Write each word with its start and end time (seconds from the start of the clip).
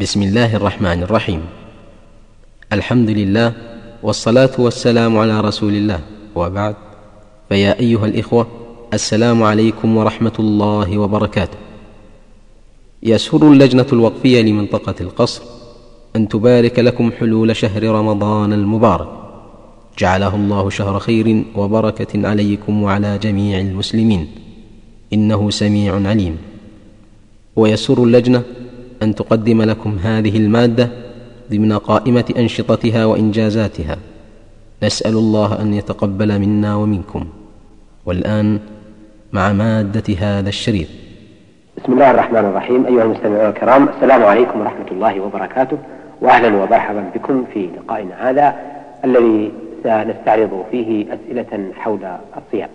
بسم 0.00 0.22
الله 0.22 0.56
الرحمن 0.56 1.02
الرحيم. 1.02 1.40
الحمد 2.72 3.10
لله 3.10 3.52
والصلاة 4.02 4.50
والسلام 4.58 5.18
على 5.18 5.40
رسول 5.40 5.74
الله. 5.76 6.00
وبعد 6.34 6.76
فيا 7.48 7.80
أيها 7.80 8.06
الإخوة 8.06 8.46
السلام 8.94 9.42
عليكم 9.42 9.96
ورحمة 9.96 10.32
الله 10.38 10.98
وبركاته. 10.98 11.58
يسر 13.02 13.52
اللجنة 13.52 13.86
الوقفية 13.92 14.42
لمنطقة 14.42 14.94
القصر 15.00 15.42
أن 16.16 16.28
تبارك 16.28 16.78
لكم 16.78 17.12
حلول 17.12 17.56
شهر 17.56 17.82
رمضان 17.82 18.52
المبارك. 18.52 19.08
جعله 19.98 20.34
الله 20.34 20.70
شهر 20.70 20.98
خير 20.98 21.44
وبركة 21.56 22.28
عليكم 22.28 22.82
وعلى 22.82 23.18
جميع 23.18 23.60
المسلمين. 23.60 24.28
إنه 25.12 25.50
سميع 25.50 26.08
عليم. 26.08 26.36
ويسر 27.56 28.04
اللجنة 28.04 28.42
أن 29.02 29.14
تقدم 29.14 29.62
لكم 29.62 29.98
هذه 29.98 30.36
المادة 30.36 30.88
ضمن 31.50 31.72
قائمة 31.72 32.24
أنشطتها 32.38 33.04
وإنجازاتها. 33.04 33.96
نسأل 34.82 35.12
الله 35.12 35.62
أن 35.62 35.74
يتقبل 35.74 36.38
منا 36.38 36.76
ومنكم. 36.76 37.24
والآن 38.06 38.58
مع 39.32 39.52
مادة 39.52 40.14
هذا 40.18 40.48
الشريط. 40.48 40.88
بسم 41.78 41.92
الله 41.92 42.10
الرحمن 42.10 42.38
الرحيم. 42.38 42.86
أيها 42.86 43.04
المستمعون 43.04 43.48
الكرام 43.48 43.88
السلام 43.88 44.24
عليكم 44.24 44.60
ورحمة 44.60 44.86
الله 44.90 45.20
وبركاته. 45.20 45.78
وأهلا 46.20 46.56
ومرحبا 46.56 47.10
بكم 47.14 47.44
في 47.52 47.68
لقائنا 47.76 48.30
هذا 48.30 48.54
الذي 49.04 49.52
سنستعرض 49.84 50.64
فيه 50.70 51.06
أسئلة 51.14 51.72
حول 51.74 52.04
الصيام. 52.36 52.68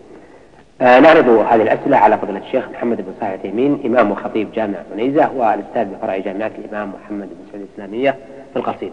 نعرض 0.82 1.30
هذه 1.30 1.62
الأسئلة 1.62 1.98
على 1.98 2.18
فضيلة 2.18 2.40
الشيخ 2.40 2.70
محمد 2.70 2.98
بن 2.98 3.14
صالح 3.20 3.32
التيمين 3.32 3.80
إمام 3.86 4.12
وخطيب 4.12 4.52
جامع 4.52 4.78
عنيزة 4.94 5.32
والأستاذ 5.36 5.86
بفرع 5.86 6.18
جامعة 6.18 6.52
الإمام 6.66 6.94
محمد 7.04 7.28
بن 7.28 7.52
سعود 7.52 7.68
الإسلامية 7.68 8.16
في 8.54 8.60
القصيم. 8.60 8.92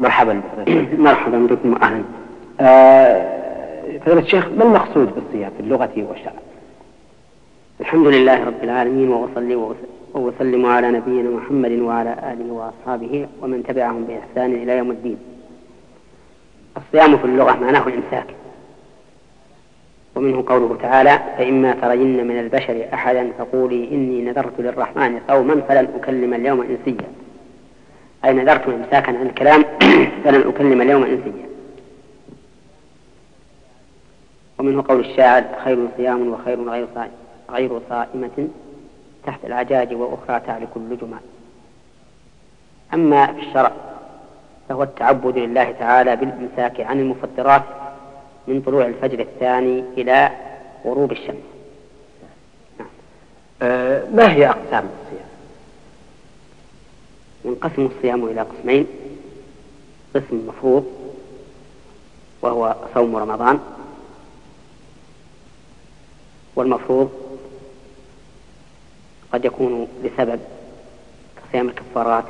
مرحبا 0.00 0.40
بفضيلة 0.58 0.88
مرحبا 1.10 1.38
بكم 1.38 1.74
أهلا. 1.82 2.02
آه 2.60 3.44
فضيلة 4.06 4.20
الشيخ 4.20 4.48
ما 4.48 4.64
المقصود 4.64 5.14
بالصيام 5.14 5.50
في 5.56 5.62
اللغة 5.62 5.92
والشرع؟ 5.96 6.32
الحمد 7.80 8.06
لله 8.06 8.44
رب 8.44 8.62
العالمين 8.64 9.08
وأصلي 9.08 9.74
وأسلم 10.14 10.66
على 10.66 10.90
نبينا 10.90 11.30
محمد 11.30 11.70
وعلى 11.72 12.12
آله 12.32 12.52
وأصحابه 12.52 13.26
ومن 13.42 13.62
تبعهم 13.62 14.04
بإحسان 14.04 14.52
إلى 14.52 14.78
يوم 14.78 14.90
الدين. 14.90 15.18
الصيام 16.76 17.16
في 17.16 17.24
اللغة 17.24 17.52
معناه 17.52 17.88
الإمساك 17.88 18.26
ومنه 20.14 20.44
قوله 20.46 20.78
تعالى 20.82 21.18
فإما 21.38 21.72
ترين 21.72 22.26
من 22.26 22.38
البشر 22.38 22.86
أحدا 22.94 23.32
فقولي 23.38 23.88
إني 23.90 24.22
نذرت 24.22 24.60
للرحمن 24.60 25.20
صوما 25.28 25.60
فلن 25.68 25.88
أكلم 25.96 26.34
اليوم 26.34 26.60
إنسيا. 26.60 27.08
أي 28.24 28.32
نذرت 28.32 28.68
إمساكا 28.68 29.18
عن 29.18 29.26
الكلام 29.26 29.64
فلن 30.24 30.48
أكلم 30.48 30.82
اليوم 30.82 31.02
إنسيا. 31.02 31.44
ومنه 34.58 34.84
قول 34.88 35.00
الشاعر 35.00 35.44
خير 35.64 35.88
صيام 35.96 36.28
وخير 36.28 36.70
غير 36.70 36.86
صائم 36.94 37.10
غير 37.50 37.80
صائمة 37.90 38.48
تحت 39.26 39.44
العجاج 39.44 39.94
وأخرى 39.94 40.40
تعلك 40.46 40.68
اللجما 40.76 41.18
أما 42.94 43.26
في 43.26 43.40
الشرع 43.40 43.72
فهو 44.68 44.82
التعبد 44.82 45.38
لله 45.38 45.72
تعالى 45.72 46.16
بالإمساك 46.16 46.80
عن 46.80 47.00
المفطرات 47.00 47.62
من 48.48 48.62
طلوع 48.62 48.86
الفجر 48.86 49.20
الثاني 49.20 49.84
إلى 49.96 50.30
غروب 50.84 51.12
الشمس 51.12 51.44
نعم. 52.78 52.88
آه 53.62 54.04
ما 54.10 54.32
هي 54.32 54.46
أقسام 54.48 54.88
الصيام؟ 55.02 55.28
ينقسم 57.44 57.86
الصيام 57.96 58.24
إلى 58.24 58.40
قسمين 58.40 58.86
قسم 60.14 60.46
مفروض 60.48 60.84
وهو 62.42 62.76
صوم 62.94 63.16
رمضان 63.16 63.60
والمفروض 66.56 67.10
قد 69.32 69.44
يكون 69.44 69.88
لسبب 70.02 70.40
كصيام 71.36 71.68
الكفارات 71.68 72.24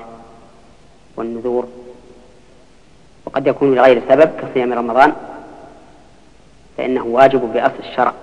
والنذور 1.16 1.68
وقد 3.26 3.46
يكون 3.46 3.74
لغير 3.74 4.02
سبب 4.08 4.30
كصيام 4.40 4.72
رمضان 4.72 5.12
فإنه 6.76 7.04
واجب 7.04 7.52
بأصل 7.52 7.78
الشرع 7.90 8.14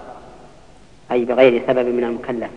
أي 1.12 1.26
بغير 1.26 1.64
سبب 1.68 1.86
من 1.86 2.04
المكلف. 2.04 2.50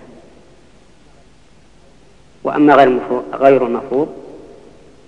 وأما 2.44 2.74
غير 2.74 3.00
غير 3.32 3.66
المفروض 3.66 4.08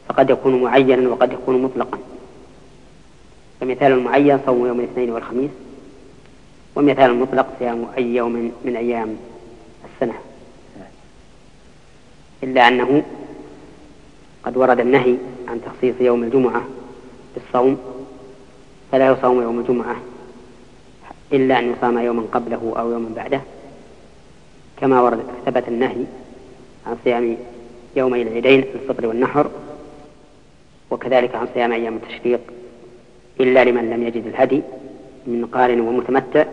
فقد 0.09 0.31
يكون 0.31 0.63
معينا 0.63 1.09
وقد 1.09 1.33
يكون 1.33 1.63
مطلقا. 1.63 1.99
فمثال 3.61 3.93
المعين 3.93 4.39
صوم 4.47 4.67
يوم 4.67 4.81
الاثنين 4.81 5.11
والخميس 5.11 5.51
ومثال 6.77 7.11
المطلق 7.11 7.47
صيام 7.59 7.87
أي 7.97 8.15
يوم 8.15 8.53
من 8.65 8.77
أيام 8.77 9.17
السنة. 9.85 10.15
إلا 12.43 12.69
أنه 12.69 13.03
قد 14.45 14.57
ورد 14.57 14.81
النهي 14.81 15.17
عن 15.49 15.61
تخصيص 15.67 15.95
يوم 16.01 16.23
الجمعة 16.23 16.63
بالصوم 17.35 17.79
فلا 18.93 19.07
يصوم 19.07 19.43
يوم 19.43 19.61
الجمعة 19.61 19.97
إلا 21.33 21.59
أن 21.59 21.73
يصام 21.73 21.99
يوما 21.99 22.23
قبله 22.33 22.75
أو 22.79 22.91
يوما 22.91 23.09
بعده 23.17 23.41
كما 24.81 25.01
ورد 25.01 25.23
ثبت 25.47 25.69
النهي 25.69 26.05
عن 26.87 26.97
صيام 27.05 27.37
يومي 27.97 28.23
العيدين 28.23 28.65
الفطر 28.75 29.07
والنحر 29.07 29.51
وكذلك 30.91 31.35
عن 31.35 31.49
صيام 31.55 31.73
أيام 31.73 31.97
التشريق 31.97 32.41
إلا 33.41 33.65
لمن 33.65 33.91
لم 33.91 34.03
يجد 34.03 34.27
الهدي 34.27 34.63
من 35.27 35.47
قارن 35.47 35.81
ومتمتع 35.81 36.45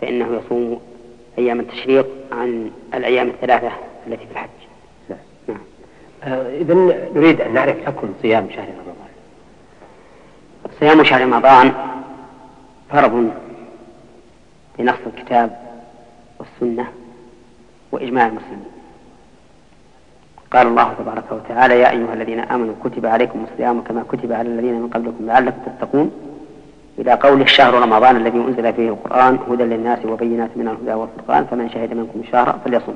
فإنه 0.00 0.40
يصوم 0.44 0.80
أيام 1.38 1.60
التشريق 1.60 2.06
عن 2.32 2.70
الأيام 2.94 3.28
الثلاثة 3.28 3.70
التي 4.06 4.26
في 4.26 4.32
الحج. 4.32 4.48
نعم. 5.48 5.58
آه 6.24 6.58
إذا 6.58 6.74
نريد 7.14 7.40
أن 7.40 7.54
نعرف 7.54 7.86
حكم 7.86 8.08
صيام 8.22 8.48
شهر 8.50 8.68
رمضان. 8.68 9.10
صيام 10.80 11.04
شهر 11.04 11.22
رمضان 11.22 11.72
فرض 12.90 13.30
بنص 14.80 14.98
الكتاب 15.06 15.50
والسنة 16.38 16.86
وإجماع 17.92 18.26
المسلمين. 18.26 18.70
قال 20.52 20.66
الله 20.66 20.94
تبارك 20.98 21.24
وتعالى 21.32 21.80
يا 21.80 21.90
أيها 21.90 22.14
الذين 22.14 22.40
آمنوا 22.40 22.74
كتب 22.84 23.06
عليكم 23.06 23.46
الصيام 23.52 23.80
كما 23.80 24.04
كتب 24.08 24.32
على 24.32 24.48
الذين 24.48 24.80
من 24.80 24.88
قبلكم 24.88 25.26
لعلكم 25.26 25.58
تتقون. 25.66 26.10
إلى 26.98 27.12
قول 27.12 27.40
الشهر 27.40 27.74
رمضان 27.74 28.16
الذي 28.16 28.38
أنزل 28.38 28.72
فيه 28.72 28.88
القرآن 28.88 29.38
هدى 29.50 29.62
للناس 29.62 30.04
وبينات 30.04 30.50
من 30.56 30.68
الهدى 30.68 30.92
والفرقان 30.92 31.44
فمن 31.44 31.70
شهد 31.70 31.94
منكم 31.94 32.20
الشهر 32.20 32.58
فليصم. 32.64 32.94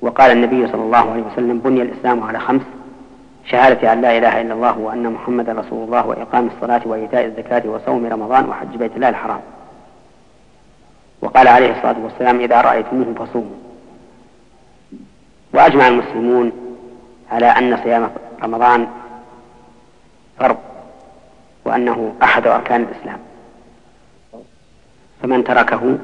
وقال 0.00 0.30
النبي 0.32 0.66
صلى 0.66 0.82
الله 0.82 1.10
عليه 1.12 1.22
وسلم 1.22 1.58
بني 1.58 1.82
الإسلام 1.82 2.22
على 2.22 2.38
خمس 2.38 2.62
شهادة 3.46 3.92
أن 3.92 4.00
لا 4.00 4.18
إله 4.18 4.40
إلا 4.40 4.54
الله 4.54 4.78
وأن 4.78 5.12
محمدا 5.12 5.52
رسول 5.52 5.84
الله 5.84 6.06
وإقام 6.06 6.46
الصلاة 6.46 6.80
وإيتاء 6.84 7.24
الزكاة 7.24 7.62
وصوم 7.68 8.06
رمضان 8.06 8.48
وحج 8.48 8.76
بيت 8.76 8.96
الله 8.96 9.08
الحرام. 9.08 9.40
وقال 11.22 11.48
عليه 11.48 11.70
الصلاة 11.70 11.96
والسلام 12.04 12.40
إذا 12.40 12.60
رأيتموه 12.60 13.14
فصوموا. 13.14 13.56
وأجمع 15.54 15.88
المسلمون 15.88 16.52
على 17.30 17.46
أن 17.46 17.76
صيام 17.76 18.10
رمضان 18.42 18.86
فرض 20.38 20.56
وأنه 21.64 22.14
أحد 22.22 22.46
أركان 22.46 22.82
الإسلام. 22.82 23.18
فمن 25.22 25.44
تركه 25.44 25.98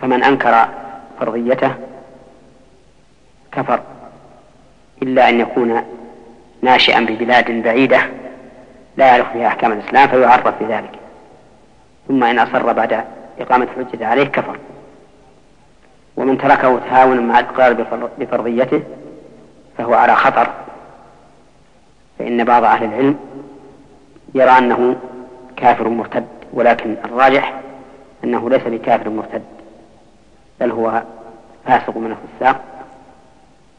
فمن 0.00 0.24
أنكر 0.24 0.68
فرضيته 1.20 1.74
كفر 3.52 3.80
إلا 5.02 5.28
أن 5.28 5.40
يكون 5.40 5.82
ناشئا 6.64 7.00
ببلاد 7.00 7.62
بعيدة 7.62 7.98
لا 8.96 9.06
يعرف 9.06 9.32
فيها 9.32 9.46
أحكام 9.46 9.72
الإسلام 9.72 10.08
فيعرف 10.08 10.48
بذلك 10.62 10.90
ثم 12.08 12.24
إن 12.24 12.38
أصر 12.38 12.72
بعد 12.72 13.04
إقامة 13.40 13.68
الحجة 13.76 14.06
عليه 14.06 14.24
كفر. 14.24 14.58
ومن 16.16 16.38
تركه 16.38 16.78
تهاونا 16.78 17.20
مع 17.20 17.38
الإقرار 17.38 17.72
بفرضيته 18.18 18.82
فهو 19.78 19.94
على 19.94 20.14
خطر. 20.14 20.48
فإن 22.18 22.44
بعض 22.44 22.64
أهل 22.64 22.84
العلم 22.84 23.18
يرى 24.34 24.50
أنه 24.58 24.96
كافر 25.56 25.88
مرتد 25.88 26.26
ولكن 26.52 26.96
الراجح 27.04 27.60
أنه 28.24 28.50
ليس 28.50 28.62
بكافر 28.62 29.10
مرتد 29.10 29.42
بل 30.60 30.70
هو 30.70 31.02
فاسق 31.66 31.96
من 31.96 32.16
الفساق 32.16 32.60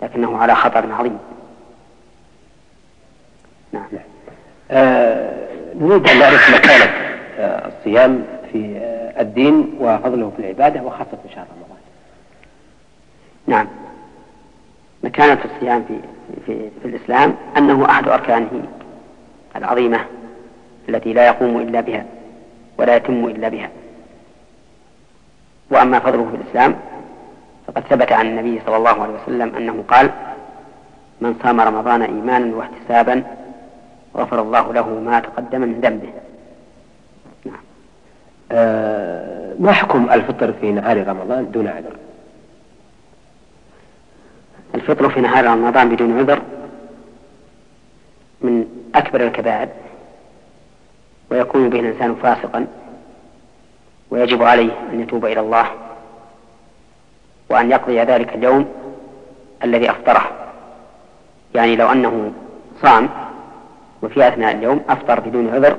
لكنه 0.01 0.37
على 0.37 0.55
خطر 0.55 0.91
عظيم. 0.91 1.19
نعم. 3.75 4.01
آه 4.72 5.48
نريد 5.75 6.10
أن 6.10 6.19
نعرف 6.19 6.56
مكانة 6.56 6.92
آه 7.39 7.68
الصيام 7.68 8.24
في 8.51 8.77
آه 8.77 9.22
الدين 9.22 9.75
وفضله 9.80 10.31
في 10.38 10.42
العبادة 10.42 10.81
وخاصة 10.81 11.18
في 11.27 11.33
شهر 11.36 11.45
رمضان. 11.56 11.77
نعم. 13.48 13.68
مكانة 15.04 15.38
الصيام 15.45 15.86
في, 15.88 16.00
في, 16.45 16.69
في 16.81 16.88
الإسلام 16.88 17.36
أنه 17.57 17.86
أحد 17.86 18.07
أركانه 18.07 18.50
العظيمة 19.56 20.00
التي 20.89 21.13
لا 21.13 21.25
يقوم 21.25 21.57
إلا 21.57 21.81
بها 21.81 22.06
ولا 22.78 22.95
يتم 22.95 23.25
إلا 23.25 23.50
بها. 23.50 23.69
وأما 25.71 26.00
فضله 26.00 26.30
في 26.31 26.36
الإسلام 26.36 26.75
فقد 27.68 27.83
ثبت 27.89 28.12
عن 28.12 28.25
النبي 28.28 28.62
صلى 28.66 28.78
الله 28.78 29.04
عليه 29.04 29.13
وسلم 29.24 29.56
أنه 29.56 29.83
قال 29.88 30.10
من 31.21 31.36
صام 31.44 31.62
رمضان 31.62 32.01
إيمانا 32.01 32.56
واحتسابا 32.56 33.24
غفر 34.15 34.41
الله 34.41 34.73
له 34.73 34.89
ما 34.89 35.19
تقدم 35.19 35.62
من 35.62 35.81
ذنبه. 35.81 36.13
نعم. 37.45 37.63
آه 38.51 39.53
ما 39.59 39.71
حكم 39.71 40.09
الفطر 40.12 40.53
في 40.53 40.71
نهار 40.71 41.07
رمضان 41.07 41.51
دون 41.51 41.67
عذر؟ 41.67 41.95
الفطر 44.75 45.09
في 45.09 45.21
نهار 45.21 45.45
رمضان 45.45 45.89
بدون 45.89 46.19
عذر 46.19 46.41
من 48.41 48.67
أكبر 48.95 49.21
الكبائر 49.27 49.69
ويكون 51.31 51.69
به 51.69 51.79
الإنسان 51.79 52.15
فاسقا 52.15 52.68
ويجب 54.09 54.44
عليه 54.44 54.71
أن 54.94 55.00
يتوب 55.01 55.25
إلى 55.25 55.39
الله 55.39 55.65
وأن 57.50 57.71
يقضي 57.71 58.00
ذلك 58.00 58.35
اليوم 58.35 58.65
الذي 59.63 59.89
أفطره. 59.89 60.31
يعني 61.56 61.75
لو 61.75 61.91
أنه 61.91 62.31
صام 62.81 63.09
وفي 64.06 64.28
أثناء 64.28 64.56
اليوم 64.56 64.81
أفطر 64.90 65.19
بدون 65.19 65.50
عذر 65.50 65.78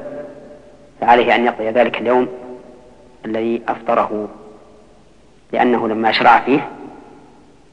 فعليه 1.00 1.34
أن 1.34 1.44
يقضي 1.44 1.70
ذلك 1.70 2.00
اليوم 2.00 2.28
الذي 3.24 3.62
أفطره 3.68 4.28
لأنه 5.52 5.88
لما 5.88 6.12
شرع 6.12 6.40
فيه 6.40 6.68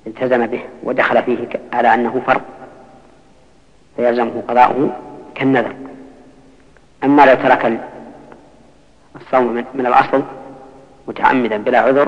التزم 0.08 0.48
به 0.48 0.62
ودخل 0.84 1.24
فيه 1.24 1.48
على 1.74 1.94
أنه 1.94 2.22
فرض 2.28 2.42
فيلزمه 3.96 4.44
قضاؤه 4.48 4.90
كالنذر. 5.36 5.76
أما 7.04 7.26
لو 7.26 7.36
ترك 7.36 7.80
الصوم 9.16 9.66
من 9.74 9.86
الأصل 9.86 10.24
متعمدا 11.08 11.58
بلا 11.58 11.80
عذر 11.80 12.08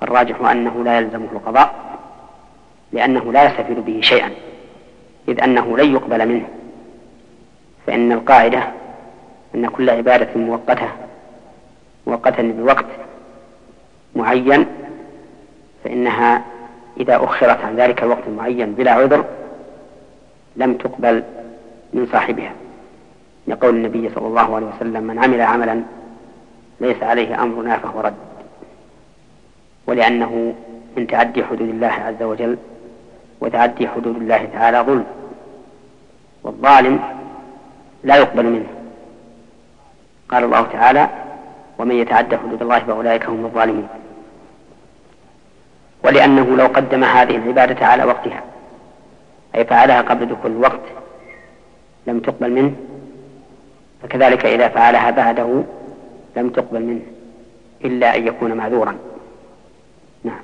فالراجح 0.00 0.40
أنه 0.40 0.84
لا 0.84 0.98
يلزمه 0.98 1.28
القضاء 1.32 1.74
لأنه 2.92 3.32
لا 3.32 3.44
يستفيد 3.44 3.78
به 3.78 4.00
شيئا 4.00 4.30
إذ 5.28 5.42
أنه 5.42 5.78
لن 5.78 5.92
يقبل 5.92 6.28
منه. 6.28 6.48
فإن 7.86 8.12
القاعدة 8.12 8.62
أن 9.54 9.66
كل 9.68 9.90
عبادة 9.90 10.40
مؤقتة 10.40 10.88
مؤقتة 12.06 12.42
بوقت 12.42 12.86
معين 14.16 14.66
فإنها 15.84 16.42
إذا 17.00 17.24
أخرت 17.24 17.64
عن 17.64 17.76
ذلك 17.76 18.02
الوقت 18.02 18.22
المعين 18.26 18.72
بلا 18.72 18.92
عذر 18.92 19.24
لم 20.56 20.74
تقبل 20.74 21.22
من 21.92 22.08
صاحبها. 22.12 22.52
لقول 23.48 23.74
النبي 23.74 24.10
صلى 24.14 24.26
الله 24.26 24.56
عليه 24.56 24.66
وسلم 24.66 25.02
من 25.02 25.18
عمل 25.18 25.40
عملا 25.40 25.82
ليس 26.80 27.02
عليه 27.02 27.42
أمرنا 27.42 27.78
فهو 27.78 28.00
رد. 28.00 28.14
ولأنه 29.86 30.54
من 30.96 31.06
تعدي 31.06 31.44
حدود 31.44 31.68
الله 31.68 31.86
عز 31.88 32.22
وجل 32.22 32.58
وتعدي 33.40 33.88
حدود 33.88 34.16
الله 34.16 34.48
تعالى 34.52 34.80
ظلم. 34.80 35.04
والظالم 36.42 37.21
لا 38.04 38.16
يقبل 38.16 38.44
منه. 38.44 38.66
قال 40.28 40.44
الله 40.44 40.62
تعالى 40.62 41.08
ومن 41.78 41.94
يتعدى 41.94 42.36
حدود 42.36 42.62
الله 42.62 42.78
فأولئك 42.78 43.26
هم 43.26 43.44
الظالمون. 43.44 43.88
ولأنه 46.04 46.56
لو 46.56 46.66
قدم 46.66 47.04
هذه 47.04 47.36
العبادة 47.36 47.86
على 47.86 48.04
وقتها 48.04 48.42
أي 49.54 49.64
فعلها 49.64 50.02
قبل 50.02 50.26
دخول 50.26 50.50
الوقت 50.50 50.80
لم 52.06 52.20
تقبل 52.20 52.50
منه 52.50 52.72
فكذلك 54.02 54.46
إذا 54.46 54.68
فعلها 54.68 55.10
بعده 55.10 55.62
لم 56.36 56.50
تقبل 56.50 56.82
منه 56.82 57.00
إلا 57.84 58.16
أن 58.16 58.26
يكون 58.26 58.52
معذورا. 58.54 58.96
نعم. 60.24 60.42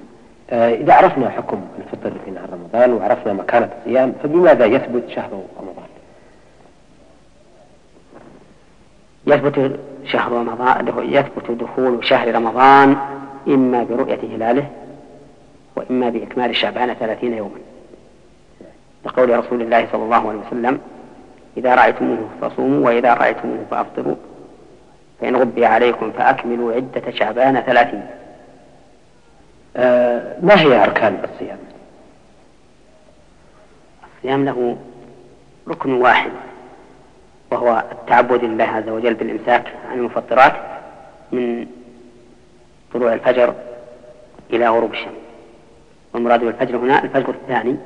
آه 0.50 0.74
إذا 0.74 0.94
عرفنا 0.94 1.30
حكم 1.30 1.60
الفطر 1.78 2.12
في 2.24 2.30
نهار 2.30 2.50
رمضان 2.52 2.92
وعرفنا 2.92 3.32
مكانة 3.32 3.70
الصيام 3.78 4.14
فبماذا 4.22 4.64
يثبت 4.66 5.08
شهر 5.08 5.42
رمضان؟ 5.60 5.77
يثبت 9.28 9.80
شهر 10.04 10.32
رمضان 10.32 10.88
يثبت 11.12 11.50
دخول 11.50 12.04
شهر 12.04 12.34
رمضان 12.34 12.96
إما 13.48 13.84
برؤية 13.84 14.36
هلاله 14.36 14.70
وإما 15.76 16.08
بإكمال 16.08 16.56
شعبان 16.56 16.94
ثلاثين 16.94 17.32
يوما. 17.32 17.58
لقول 19.04 19.38
رسول 19.38 19.62
الله 19.62 19.88
صلى 19.92 20.02
الله 20.02 20.28
عليه 20.28 20.38
وسلم 20.46 20.80
إذا 21.56 21.74
رأيتموه 21.74 22.28
فصوموا 22.40 22.86
وإذا 22.86 23.14
رأيتموه 23.14 23.64
فأفطروا 23.70 24.16
فإن 25.20 25.36
غبي 25.36 25.66
عليكم 25.66 26.12
فأكملوا 26.12 26.72
عدة 26.72 27.10
شعبان 27.10 27.60
ثلاثين. 27.60 28.06
آه 29.76 30.36
ما 30.42 30.60
هي 30.60 30.84
أركان 30.84 31.18
الصيام؟ 31.24 31.58
الصيام 34.16 34.44
له 34.44 34.76
ركن 35.68 35.92
واحد. 35.92 36.30
وهو 37.50 37.84
التعبد 37.92 38.44
لله 38.44 38.64
عز 38.64 38.88
وجل 38.88 39.14
بالإمساك 39.14 39.74
عن 39.90 39.98
المفطرات 39.98 40.52
من 41.32 41.66
طلوع 42.94 43.12
الفجر 43.12 43.54
إلى 44.50 44.68
غروب 44.68 44.92
الشمس. 44.92 45.12
والمراد 46.14 46.40
بالفجر 46.40 46.76
هنا 46.76 47.04
الفجر 47.04 47.30
الثاني 47.30 47.76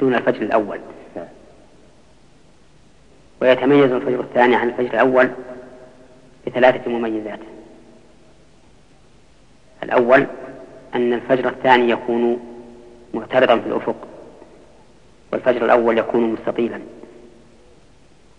دون 0.00 0.14
الفجر 0.14 0.42
الأول. 0.42 0.80
ويتميز 3.42 3.92
الفجر 3.92 4.20
الثاني 4.20 4.56
عن 4.56 4.68
الفجر 4.68 4.94
الأول 4.94 5.30
بثلاثة 6.46 6.90
مميزات. 6.90 7.40
الأول 9.82 10.26
أن 10.94 11.12
الفجر 11.12 11.48
الثاني 11.48 11.90
يكون 11.90 12.40
معترضا 13.14 13.58
في 13.58 13.66
الأفق 13.66 13.96
والفجر 15.32 15.64
الأول 15.64 15.98
يكون 15.98 16.32
مستطيلا. 16.32 16.80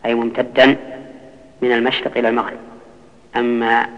أي 0.06 0.16
ممتدا 0.16 0.78
من 1.62 1.72
المشرق 1.72 2.18
إلى 2.18 2.30
المغرب. 2.30 2.60
أما 3.36 3.90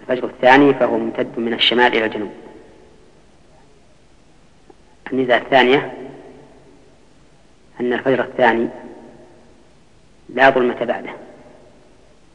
الفجر 0.00 0.24
الثاني 0.24 0.74
فهو 0.74 0.98
ممتد 0.98 1.38
من 1.38 1.54
الشمال 1.54 1.96
إلى 1.96 2.04
الجنوب. 2.04 2.32
الميزة 5.12 5.36
الثانية 5.36 5.92
أن 7.80 7.92
الفجر 7.92 8.24
الثاني 8.24 8.68
لا 10.28 10.50
ظلمة 10.50 10.84
بعده 10.84 11.10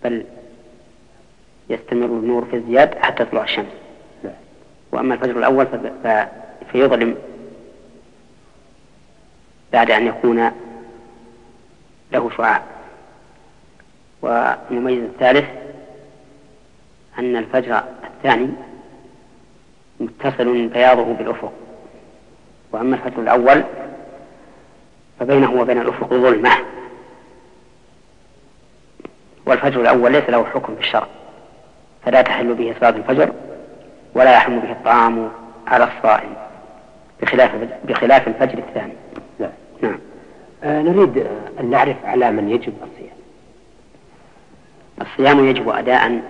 بل 0.04 0.26
يستمر 1.70 2.06
النور 2.06 2.46
في 2.46 2.58
ازدياد 2.58 2.98
حتى 2.98 3.26
تطلع 3.26 3.44
الشمس. 3.44 3.66
وأما 4.92 5.14
الفجر 5.14 5.38
الأول 5.38 5.68
فيظلم 6.72 7.16
بعد 9.74 9.92
أن 9.92 10.08
يكون 10.08 10.52
له 12.16 12.30
شعاع. 12.38 12.62
والمميز 14.22 15.04
الثالث 15.04 15.46
أن 17.20 17.36
الفجر 17.36 17.84
الثاني 18.04 18.50
متصل 20.00 20.68
بياضه 20.68 21.14
بالأفق. 21.14 21.54
وأما 22.72 22.96
الفجر 22.96 23.22
الأول 23.22 23.64
فبينه 25.20 25.52
وبين 25.52 25.82
الأفق 25.82 26.14
ظلمة. 26.14 26.52
والفجر 29.46 29.82
الأول 29.82 30.12
ليس 30.12 30.30
له 30.30 30.46
حكم 30.46 30.76
في 30.76 30.82
الشرع 30.82 31.08
فلا 32.06 32.22
تحل 32.22 32.54
به 32.54 32.76
صلاة 32.80 32.90
الفجر 32.90 33.32
ولا 34.16 34.34
يحرم 34.34 34.60
به 34.60 34.72
الطعام 34.72 35.32
على 35.68 35.84
الصائم 35.84 36.36
بخلاف 37.22 37.52
بخلاف 37.84 38.28
الفجر 38.28 38.58
الثاني. 38.58 38.94
نعم 39.40 39.52
نعم. 39.82 40.00
نريد 40.66 41.28
أن 41.60 41.70
نعرف 41.70 42.06
على 42.06 42.32
من 42.32 42.50
يجب 42.50 42.74
الصيام. 42.84 43.16
الصيام 45.02 45.46
يجب 45.46 45.70
أداء 45.70 46.22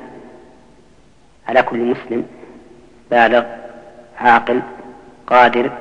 على 1.48 1.62
كل 1.64 1.78
مسلم 1.78 2.26
بالغ 3.12 3.44
عاقل 4.18 4.62
قادر 5.28 5.72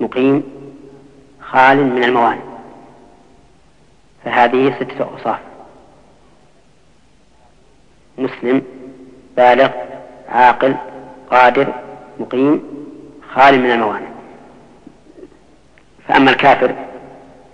مقيم 0.00 0.42
خال 1.40 1.76
من 1.76 2.04
الموانع. 2.04 2.42
فهذه 4.24 4.74
ستة 4.80 5.04
أوصاف. 5.04 5.38
مسلم 8.18 8.62
بالغ 9.36 9.70
عاقل 10.28 10.76
قادر 11.30 11.72
مقيم 12.20 12.62
خال 13.34 13.60
من 13.60 13.70
الموانع. 13.70 14.08
فأما 16.08 16.30
الكافر 16.30 16.85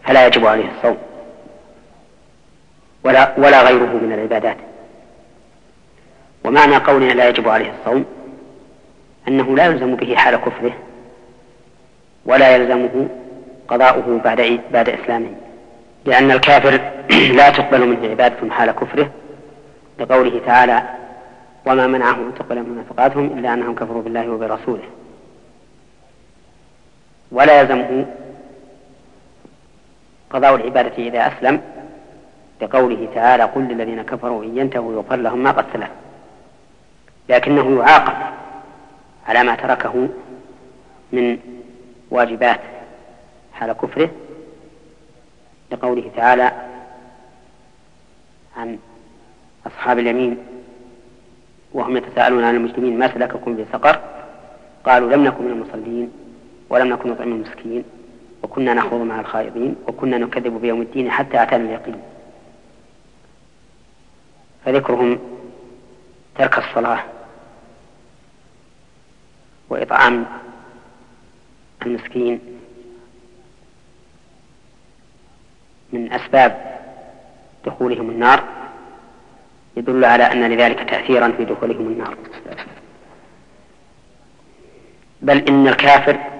فلا 0.05 0.27
يجب 0.27 0.47
عليه 0.47 0.65
الصوم. 0.77 0.99
ولا 3.05 3.33
ولا 3.39 3.63
غيره 3.63 4.01
من 4.03 4.13
العبادات. 4.13 4.57
ومعنى 6.45 6.77
قولنا 6.77 7.13
لا 7.13 7.29
يجب 7.29 7.49
عليه 7.49 7.73
الصوم 7.81 8.05
أنه 9.29 9.57
لا 9.57 9.67
يلزم 9.67 9.97
به 9.97 10.15
حال 10.17 10.37
كفره 10.37 10.73
ولا 12.27 12.57
يلزمه 12.57 13.09
قضاؤه 13.69 14.21
بعد 14.25 14.61
بعد 14.73 14.89
إسلامه. 14.89 15.35
لأن 16.05 16.31
الكافر 16.31 16.81
لا 17.39 17.51
تقبل 17.51 17.89
منه 17.89 18.11
عبادة 18.11 18.51
حال 18.51 18.71
كفره 18.71 19.11
لقوله 19.99 20.41
تعالى 20.47 20.83
وما 21.67 21.87
منعهم 21.87 22.27
أن 22.27 22.35
تقبل 22.35 22.57
من 22.57 22.79
نفقاتهم 22.79 23.39
إلا 23.39 23.55
أنهم 23.55 23.75
كفروا 23.75 24.03
بالله 24.03 24.31
وبرسوله. 24.31 24.85
ولا 27.33 27.61
يلزمه 27.61 28.07
قضاء 30.33 30.55
العبادة 30.55 30.97
إذا 30.99 31.27
أسلم 31.29 31.61
لقوله 32.63 33.09
تعالى 33.15 33.43
قل 33.43 33.63
للذين 33.63 34.03
كفروا 34.03 34.45
إن 34.45 34.59
ينتهوا 34.59 34.93
يغفر 34.93 35.17
لهم 35.17 35.43
ما 35.43 35.51
قد 35.51 35.65
سلف. 35.73 35.91
لكنه 37.29 37.79
يعاقب 37.79 38.17
على 39.27 39.43
ما 39.45 39.55
تركه 39.55 40.09
من 41.13 41.39
واجبات 42.11 42.61
حال 43.53 43.73
كفره 43.73 44.11
لقوله 45.73 46.11
تعالى 46.17 46.53
عن 48.57 48.79
أصحاب 49.67 49.99
اليمين 49.99 50.39
وهم 51.73 51.97
يتساءلون 51.97 52.45
عن 52.45 52.57
المسلمين 52.57 52.99
ما 52.99 53.15
سلككم 53.15 53.57
في 53.57 53.65
سقر 53.73 54.01
قالوا 54.85 55.11
لم 55.13 55.25
نكن 55.25 55.45
من 55.45 55.51
المصلين 55.51 56.13
ولم 56.71 56.89
نكن 56.89 57.11
نطعم 57.11 57.33
المسكين. 57.33 57.85
وكنا 58.43 58.75
نخوض 58.75 59.01
مع 59.01 59.21
الخائضين 59.21 59.77
وكنا 59.89 60.19
نكذب 60.19 60.61
بيوم 60.61 60.83
الدين 60.83 61.11
حتى 61.11 61.43
أتانا 61.43 61.65
اليقين. 61.65 62.03
فذكرهم 64.65 65.19
ترك 66.39 66.59
الصلاة 66.59 67.05
وإطعام 69.69 70.27
المسكين 71.87 72.41
من 75.93 76.13
أسباب 76.13 76.81
دخولهم 77.67 78.11
النار 78.11 78.45
يدل 79.77 80.05
على 80.05 80.25
أن 80.25 80.53
لذلك 80.53 80.91
تأثيرا 80.91 81.33
في 81.37 81.45
دخولهم 81.45 81.87
النار. 81.87 82.17
بل 85.23 85.39
إن 85.49 85.69
الكافر 85.69 86.32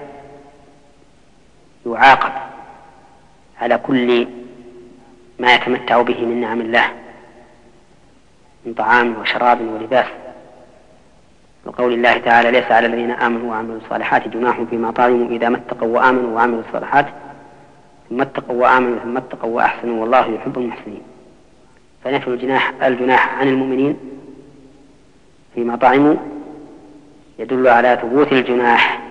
يعاقب. 1.93 2.31
على 3.61 3.77
كل 3.77 4.27
ما 5.39 5.55
يتمتع 5.55 6.01
به 6.01 6.25
من 6.25 6.41
نعم 6.41 6.61
الله 6.61 6.85
من 8.65 8.73
طعام 8.73 9.15
وشراب 9.21 9.61
ولباس. 9.61 10.05
وقول 11.65 11.93
الله 11.93 12.17
تعالى 12.17 12.51
ليس 12.51 12.71
على 12.71 12.87
الذين 12.87 13.11
آمنوا 13.11 13.51
وعملوا 13.51 13.77
الصالحات 13.77 14.27
جناح 14.27 14.61
فيما 14.69 14.91
طعموا 14.91 15.29
إذا 15.29 15.49
ما 15.49 15.57
اتقوا 15.57 15.87
وآمنوا 15.87 16.35
وعملوا 16.35 16.61
الصالحات 16.67 17.05
ثم 18.09 18.21
اتقوا 18.21 18.61
وآمنوا 18.61 18.99
ثم 18.99 19.17
اتقوا 19.17 19.55
وأحسنوا 19.55 20.01
والله 20.01 20.27
يحب 20.27 20.57
المحسنين. 20.57 21.01
فنفي 22.03 22.27
الجناح 22.27 22.73
الجناح 22.83 23.39
عن 23.39 23.47
المؤمنين 23.47 23.97
فيما 25.55 25.75
طعموا 25.75 26.15
يدل 27.39 27.67
على 27.67 27.99
ثبوت 28.01 28.31
الجناح 28.31 29.01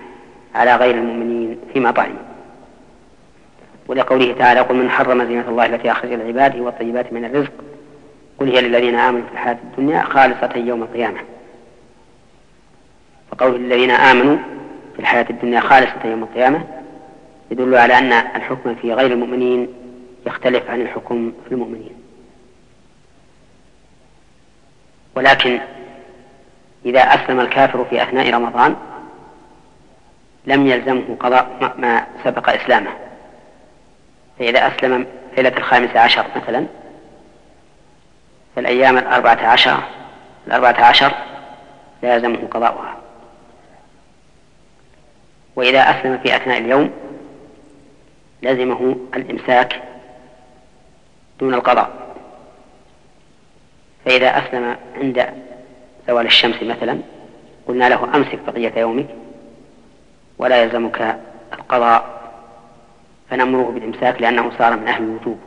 على 0.55 0.75
غير 0.75 0.95
المؤمنين 0.95 1.59
فيما 1.73 1.91
طعموا. 1.91 2.22
ولقوله 3.87 4.33
تعالى 4.33 4.59
قل 4.59 4.75
من 4.75 4.89
حرم 4.89 5.25
زينة 5.25 5.49
الله 5.49 5.65
التي 5.65 5.91
أخرج 5.91 6.13
لعباده 6.13 6.61
والطيبات 6.61 7.13
من 7.13 7.25
الرزق. 7.25 7.51
قل 8.39 8.55
هي 8.55 8.61
للذين 8.61 8.95
آمنوا 8.95 9.27
في 9.27 9.33
الحياة 9.33 9.57
الدنيا 9.63 10.03
خالصة 10.03 10.57
يوم 10.57 10.83
القيامة. 10.83 11.19
وقول 13.31 13.55
الذين 13.55 13.91
آمنوا 13.91 14.37
في 14.93 14.99
الحياة 14.99 15.25
الدنيا 15.29 15.59
خالصة 15.59 16.05
يوم 16.05 16.23
القيامة 16.23 16.63
يدل 17.51 17.75
على 17.75 17.97
أن 17.97 18.13
الحكم 18.13 18.75
في 18.75 18.93
غير 18.93 19.11
المؤمنين 19.11 19.67
يختلف 20.27 20.69
عن 20.69 20.81
الحكم 20.81 21.33
في 21.45 21.51
المؤمنين. 21.51 21.95
ولكن 25.15 25.59
إذا 26.85 26.99
أسلم 26.99 27.39
الكافر 27.39 27.85
في 27.85 28.03
أثناء 28.03 28.33
رمضان 28.33 28.75
لم 30.45 30.67
يلزمه 30.67 31.15
قضاء 31.19 31.75
ما 31.77 32.05
سبق 32.23 32.49
إسلامه. 32.49 32.91
فإذا 34.39 34.67
أسلم 34.67 35.07
ليلة 35.37 35.57
الخامسة 35.57 35.99
عشر 35.99 36.25
مثلا 36.35 36.67
فالأيام 38.55 38.97
الأربعة 38.97 39.47
عشر 39.47 39.83
الأربعة 40.47 40.83
عشر 40.83 41.11
لا 42.03 42.15
يلزمه 42.15 42.47
قضاؤها. 42.51 42.97
وإذا 45.55 45.79
أسلم 45.79 46.17
في 46.17 46.35
أثناء 46.35 46.57
اليوم 46.57 46.91
لزمه 48.41 48.95
الإمساك 49.15 49.83
دون 51.39 51.53
القضاء. 51.53 52.15
فإذا 54.05 54.27
أسلم 54.27 54.77
عند 54.95 55.33
زوال 56.07 56.25
الشمس 56.25 56.63
مثلا 56.63 56.99
قلنا 57.67 57.89
له 57.89 58.15
أمسك 58.15 58.39
بقية 58.47 58.79
يومك 58.79 59.07
ولا 60.37 60.63
يلزمك 60.63 61.19
القضاء 61.53 62.22
فنأمره 63.33 63.71
بالإمساك 63.71 64.21
لأنه 64.21 64.51
صار 64.57 64.77
من 64.77 64.87
أهل 64.87 65.03
الوجوب. 65.03 65.39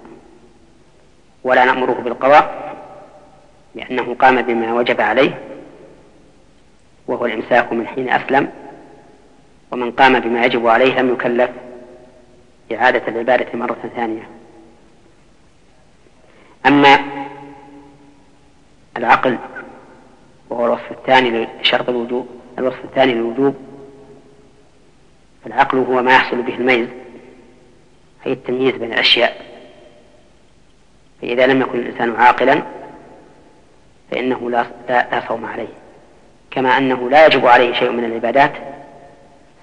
ولا 1.44 1.64
نأمره 1.64 1.92
بالقضاء 1.92 2.76
لأنه 3.74 4.14
قام 4.14 4.42
بما 4.42 4.74
وجب 4.74 5.00
عليه 5.00 5.38
وهو 7.06 7.26
الإمساك 7.26 7.72
من 7.72 7.86
حين 7.86 8.08
أسلم 8.08 8.48
ومن 9.72 9.90
قام 9.92 10.20
بما 10.20 10.44
يجب 10.44 10.66
عليه 10.66 11.00
لم 11.00 11.12
يكلف 11.12 11.50
إعادة 12.72 13.08
العبادة 13.08 13.58
مرة 13.58 13.90
ثانية. 13.96 14.28
أما 16.66 16.98
العقل 18.96 19.38
وهو 20.50 20.66
الوصف 20.66 20.92
الثاني 20.92 21.46
لشرط 21.60 21.88
الوجوب 21.88 22.28
الوصف 22.58 22.84
الثاني 22.84 23.14
للوجوب 23.14 23.54
فالعقل 25.44 25.78
هو 25.78 26.02
ما 26.02 26.12
يحصل 26.14 26.42
به 26.42 26.54
الميز 26.54 26.88
أي 28.26 28.32
التمييز 28.32 28.74
بين 28.74 28.92
الأشياء. 28.92 29.46
فإذا 31.20 31.46
لم 31.46 31.60
يكن 31.60 31.78
الإنسان 31.78 32.16
عاقلا 32.16 32.62
فإنه 34.10 34.50
لا, 34.50 34.66
لا 34.88 35.28
صوم 35.28 35.46
عليه. 35.46 35.68
كما 36.50 36.78
أنه 36.78 37.10
لا 37.10 37.26
يجب 37.26 37.46
عليه 37.46 37.72
شيء 37.72 37.90
من 37.90 38.04
العبادات 38.04 38.52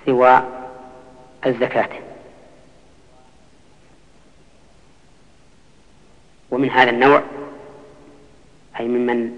سوى 0.06 0.44
الزكاة. 1.46 1.90
ومن 6.52 6.70
هذا 6.70 6.90
النوع 6.90 7.24
أي 8.80 8.88
ممن 8.88 9.32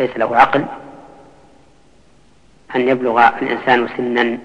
ليس 0.00 0.16
له 0.16 0.36
عقل 0.36 0.64
أن 2.76 2.88
يبلغ 2.88 3.28
الإنسان 3.28 3.88
سنا 3.96 4.38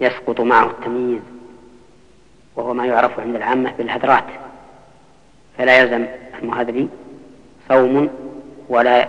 يسقط 0.00 0.40
معه 0.40 0.66
التمييز. 0.66 1.22
وهو 2.56 2.74
ما 2.74 2.86
يعرف 2.86 3.20
عند 3.20 3.36
العامة 3.36 3.72
بالهدرات. 3.78 4.24
فلا 5.58 5.78
يلزم 5.80 6.06
المهذري 6.42 6.88
صوم 7.68 8.10
ولا 8.68 9.08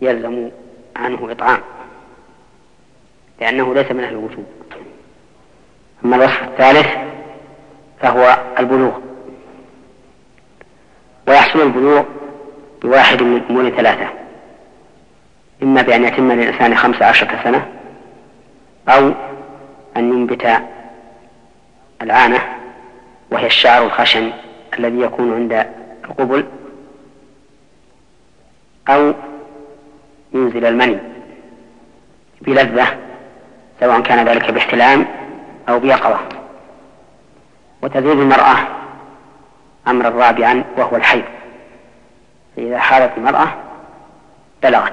يلزم 0.00 0.50
عنه 0.96 1.32
إطعام 1.32 1.60
لأنه 3.40 3.74
ليس 3.74 3.90
من 3.90 4.04
أهل 4.04 4.12
الوجوب. 4.12 4.46
أما 6.04 6.16
الوصف 6.16 6.42
الثالث 6.42 6.86
فهو 8.00 8.38
البلوغ. 8.58 8.98
ويحصل 11.28 11.60
البلوغ 11.60 12.02
بواحد 12.82 13.22
من 13.22 13.42
أمور 13.50 13.70
ثلاثة. 13.70 14.08
إما 15.62 15.82
بأن 15.82 16.04
يتم 16.04 16.32
للإنسان 16.32 16.76
خمس 16.76 17.02
عشرة 17.02 17.40
سنة 17.44 17.66
أو 18.88 19.12
أن 19.96 20.12
ينبت 20.12 20.46
العانة 22.04 22.40
وهي 23.30 23.46
الشعر 23.46 23.86
الخشن 23.86 24.32
الذي 24.78 25.00
يكون 25.00 25.34
عند 25.34 25.66
القبل 26.04 26.46
أو 28.88 29.14
ينزل 30.32 30.64
المني 30.66 30.98
بلذة 32.40 32.86
سواء 33.80 34.00
كان 34.00 34.28
ذلك 34.28 34.50
باحتلام 34.50 35.06
أو 35.68 35.78
بيقظة. 35.78 36.20
وتزيد 37.82 38.18
المرأة 38.18 38.56
أمرا 39.88 40.08
رابعا 40.08 40.64
وهو 40.76 40.96
الحيض. 40.96 41.24
فإذا 42.56 42.78
حالت 42.78 43.12
المرأة 43.16 43.48
بلغت. 44.62 44.92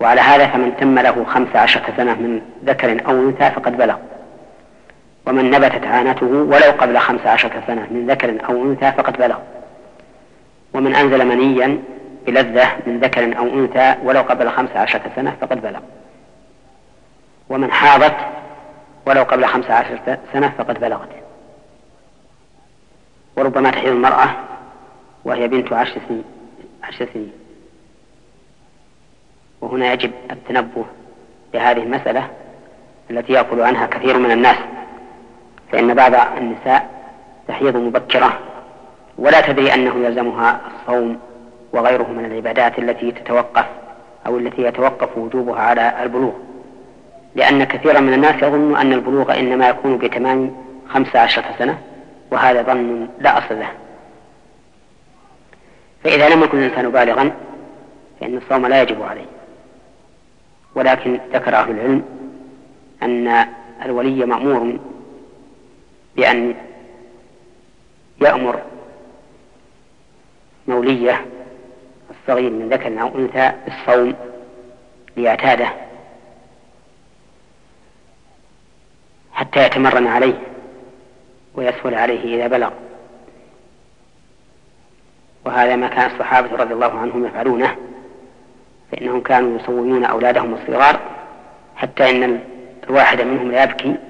وعلى 0.00 0.20
هذا 0.20 0.46
فمن 0.46 0.76
تم 0.76 0.98
له 0.98 1.24
خمس 1.24 1.56
عشرة 1.56 1.94
سنة 1.96 2.14
من 2.14 2.42
ذكر 2.64 3.06
أو 3.06 3.28
أنثى 3.28 3.50
فقد 3.50 3.76
بلغ. 3.76 3.96
ومن 5.30 5.50
نبتت 5.50 5.86
عانته 5.86 6.26
ولو 6.26 6.70
قبل 6.78 6.98
خمس 6.98 7.26
عشرة 7.26 7.62
سنة 7.66 7.86
من 7.90 8.06
ذكر 8.06 8.48
أو 8.48 8.62
أنثى 8.62 8.92
فقد 8.92 9.16
بلغ. 9.16 9.38
ومن 10.74 10.94
أنزل 10.94 11.26
منيا 11.26 11.82
بلذة 12.26 12.68
من 12.86 13.00
ذكر 13.00 13.38
أو 13.38 13.44
أنثى 13.44 13.94
ولو 14.04 14.20
قبل 14.20 14.50
خمس 14.50 14.70
عشرة 14.70 15.02
سنة 15.16 15.36
فقد 15.40 15.62
بلغ. 15.62 15.80
ومن 17.48 17.72
حاضت 17.72 18.16
ولو 19.06 19.22
قبل 19.22 19.46
خمس 19.46 19.70
عشرة 19.70 20.18
سنة 20.32 20.52
فقد 20.58 20.80
بلغت. 20.80 21.08
وربما 23.36 23.70
تحيض 23.70 23.92
المرأة 23.92 24.28
وهي 25.24 25.48
بنت 25.48 25.72
عشر 25.72 26.00
سنين 26.08 26.24
عشر 26.82 27.08
سنين. 27.14 27.32
وهنا 29.60 29.92
يجب 29.92 30.12
التنبه 30.30 30.84
لهذه 31.54 31.82
المسألة 31.82 32.28
التي 33.10 33.32
يأكل 33.32 33.60
عنها 33.60 33.86
كثير 33.86 34.18
من 34.18 34.30
الناس. 34.30 34.56
فإن 35.72 35.94
بعض 35.94 36.14
النساء 36.38 36.90
تحيض 37.48 37.76
مبكرة 37.76 38.38
ولا 39.18 39.40
تدري 39.40 39.74
أنه 39.74 40.06
يلزمها 40.06 40.60
الصوم 40.66 41.18
وغيره 41.72 42.06
من 42.12 42.24
العبادات 42.24 42.78
التي 42.78 43.12
تتوقف 43.12 43.64
أو 44.26 44.38
التي 44.38 44.62
يتوقف 44.62 45.18
وجوبها 45.18 45.60
على 45.60 46.02
البلوغ. 46.02 46.32
لأن 47.34 47.64
كثيرا 47.64 48.00
من 48.00 48.14
الناس 48.14 48.34
يظن 48.34 48.76
أن 48.76 48.92
البلوغ 48.92 49.38
إنما 49.38 49.68
يكون 49.68 49.98
بتمام 49.98 50.56
خمس 50.88 51.16
عشرة 51.16 51.44
سنة 51.58 51.78
وهذا 52.30 52.62
ظن 52.62 53.08
لا 53.18 53.38
أصل 53.38 53.58
له. 53.58 53.68
فإذا 56.04 56.28
لم 56.28 56.42
يكن 56.42 56.58
الإنسان 56.58 56.90
بالغا 56.90 57.32
فإن 58.20 58.36
الصوم 58.36 58.66
لا 58.66 58.82
يجب 58.82 59.02
عليه. 59.02 59.26
ولكن 60.74 61.20
ذكر 61.32 61.54
أهل 61.54 61.70
العلم 61.70 62.02
أن 63.02 63.46
الولي 63.84 64.26
مأمور 64.26 64.78
بأن 66.20 66.54
يأمر 68.20 68.62
مولية 70.68 71.26
الصغير 72.10 72.50
من 72.50 72.68
ذكر 72.68 73.02
أو 73.02 73.18
أنثى 73.18 73.52
بالصوم 73.64 74.14
ليعتاده 75.16 75.72
حتى 79.32 79.66
يتمرن 79.66 80.06
عليه 80.06 80.38
ويسهل 81.54 81.94
عليه 81.94 82.36
إذا 82.36 82.46
بلغ. 82.46 82.70
وهذا 85.44 85.76
ما 85.76 85.88
كان 85.88 86.10
الصحابة 86.10 86.56
رضي 86.56 86.74
الله 86.74 86.98
عنهم 86.98 87.26
يفعلونه 87.26 87.76
فإنهم 88.92 89.20
كانوا 89.20 89.58
يصومون 89.58 90.04
أولادهم 90.04 90.54
الصغار 90.54 91.00
حتى 91.76 92.10
إن 92.10 92.40
الواحد 92.84 93.20
منهم 93.20 93.52
لا 93.52 93.62
يبكي 93.62 94.09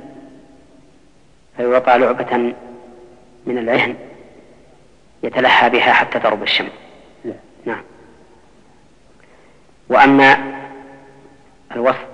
فيعطى 1.61 1.99
لعبة 1.99 2.55
من 3.47 3.59
العهن 3.59 3.97
يتلهى 5.23 5.71
بها 5.71 5.93
حتى 5.93 6.19
تغرب 6.19 6.43
الشمس 6.43 6.73
نعم. 7.65 7.83
وأما 9.89 10.55
الوصف 11.73 12.07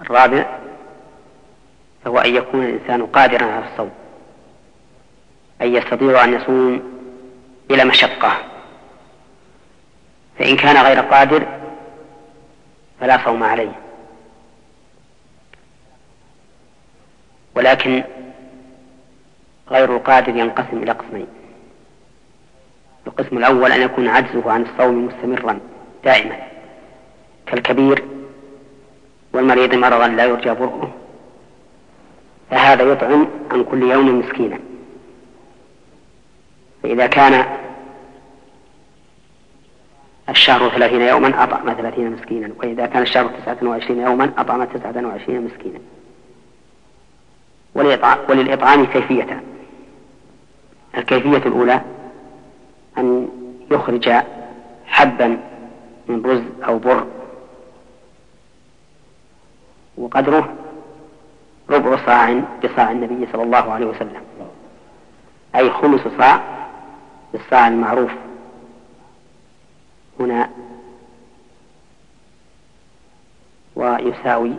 الرابع 0.00 0.58
فهو 2.04 2.18
أن 2.18 2.34
يكون 2.34 2.64
الإنسان 2.64 3.06
قادرا 3.06 3.44
على 3.46 3.64
الصوم 3.72 3.90
أن 5.62 5.74
يستطيع 5.74 6.24
أن 6.24 6.34
يصوم 6.34 6.82
بلا 7.68 7.84
مشقة. 7.84 8.32
فإن 10.38 10.56
كان 10.56 10.84
غير 10.84 11.00
قادر 11.00 11.46
فلا 13.00 13.24
صوم 13.24 13.42
عليه. 13.42 13.87
ولكن 17.58 18.04
غير 19.70 19.96
القادر 19.96 20.36
ينقسم 20.36 20.82
إلى 20.82 20.92
قسمين. 20.92 21.26
القسم 23.06 23.38
الأول 23.38 23.72
أن 23.72 23.80
يكون 23.80 24.08
عجزه 24.08 24.52
عن 24.52 24.62
الصوم 24.62 25.06
مستمرا 25.06 25.60
دائما. 26.04 26.36
كالكبير 27.46 28.04
والمريض 29.32 29.74
مرضا 29.74 30.08
لا 30.08 30.24
يرجى 30.24 30.50
برؤه 30.50 30.90
فهذا 32.50 32.92
يطعم 32.92 33.28
عن 33.50 33.64
كل 33.64 33.82
يوم 33.82 34.18
مسكينا. 34.18 34.58
فإذا 36.82 37.06
كان 37.06 37.44
الشهر 40.28 40.68
ثلاثين 40.68 41.00
يوما 41.00 41.44
أطعم 41.44 41.74
ثلاثين 41.74 42.10
مسكينا 42.10 42.50
وإذا 42.58 42.86
كان 42.86 43.02
الشهر 43.02 43.26
تسعة 43.26 43.58
وعشرين 43.62 44.00
يوما 44.00 44.32
أطعم 44.38 44.64
تسعة 44.64 45.06
وعشرين 45.06 45.42
مسكينا. 45.44 45.78
وللإطعام 47.74 48.86
كيفيتان 48.86 49.42
الكيفية 50.96 51.48
الأولى 51.48 51.80
أن 52.98 53.28
يخرج 53.70 54.10
حبا 54.86 55.40
من 56.08 56.22
رز 56.26 56.42
أو 56.68 56.78
بر 56.78 57.06
وقدره 59.98 60.54
ربع 61.70 62.06
صاع 62.06 62.42
بصاع 62.64 62.90
النبي 62.90 63.32
صلى 63.32 63.42
الله 63.42 63.72
عليه 63.72 63.86
وسلم. 63.86 64.22
أي 65.56 65.70
خمس 65.70 66.00
صاع 66.18 66.40
بالصاع 67.32 67.68
المعروف. 67.68 68.10
هنا 70.20 70.50
ويساوي 73.76 74.52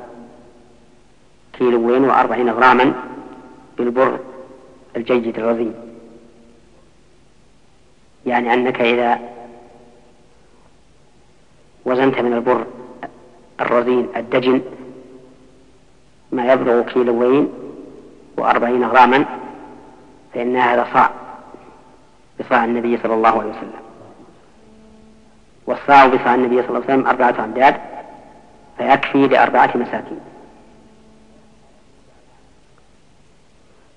كيلوين 1.60 2.04
وأربعين 2.04 2.50
غراما 2.50 2.94
بالبر 3.78 4.20
الجيد 4.96 5.40
الرزين 5.40 5.74
يعني 8.26 8.54
أنك 8.54 8.82
إذا 8.82 9.20
وزنت 11.86 12.20
من 12.20 12.34
البر 12.34 12.66
الرزين 13.62 14.08
الدجن 14.16 14.62
ما 16.32 16.54
يبلغ 16.54 16.82
كيلوين 16.82 17.50
وأربعين 18.38 18.84
غراما 18.84 19.26
فإن 20.34 20.56
هذا 20.56 20.88
صاع 20.94 21.12
بصاع 22.40 22.66
النبي 22.66 22.98
صلى 22.98 23.14
الله 23.14 23.30
عليه 23.30 23.50
وسلم. 23.50 23.74
والصاع 25.68 26.08
بصاع 26.08 26.36
النبي 26.36 26.62
صلى 26.62 26.68
الله 26.70 26.84
عليه 26.84 26.94
وسلم 26.94 27.08
أربعة 27.08 27.46
أمداد 27.46 27.76
فيكفي 28.78 29.28
لأربعة 29.28 29.72
مساكين. 29.76 30.20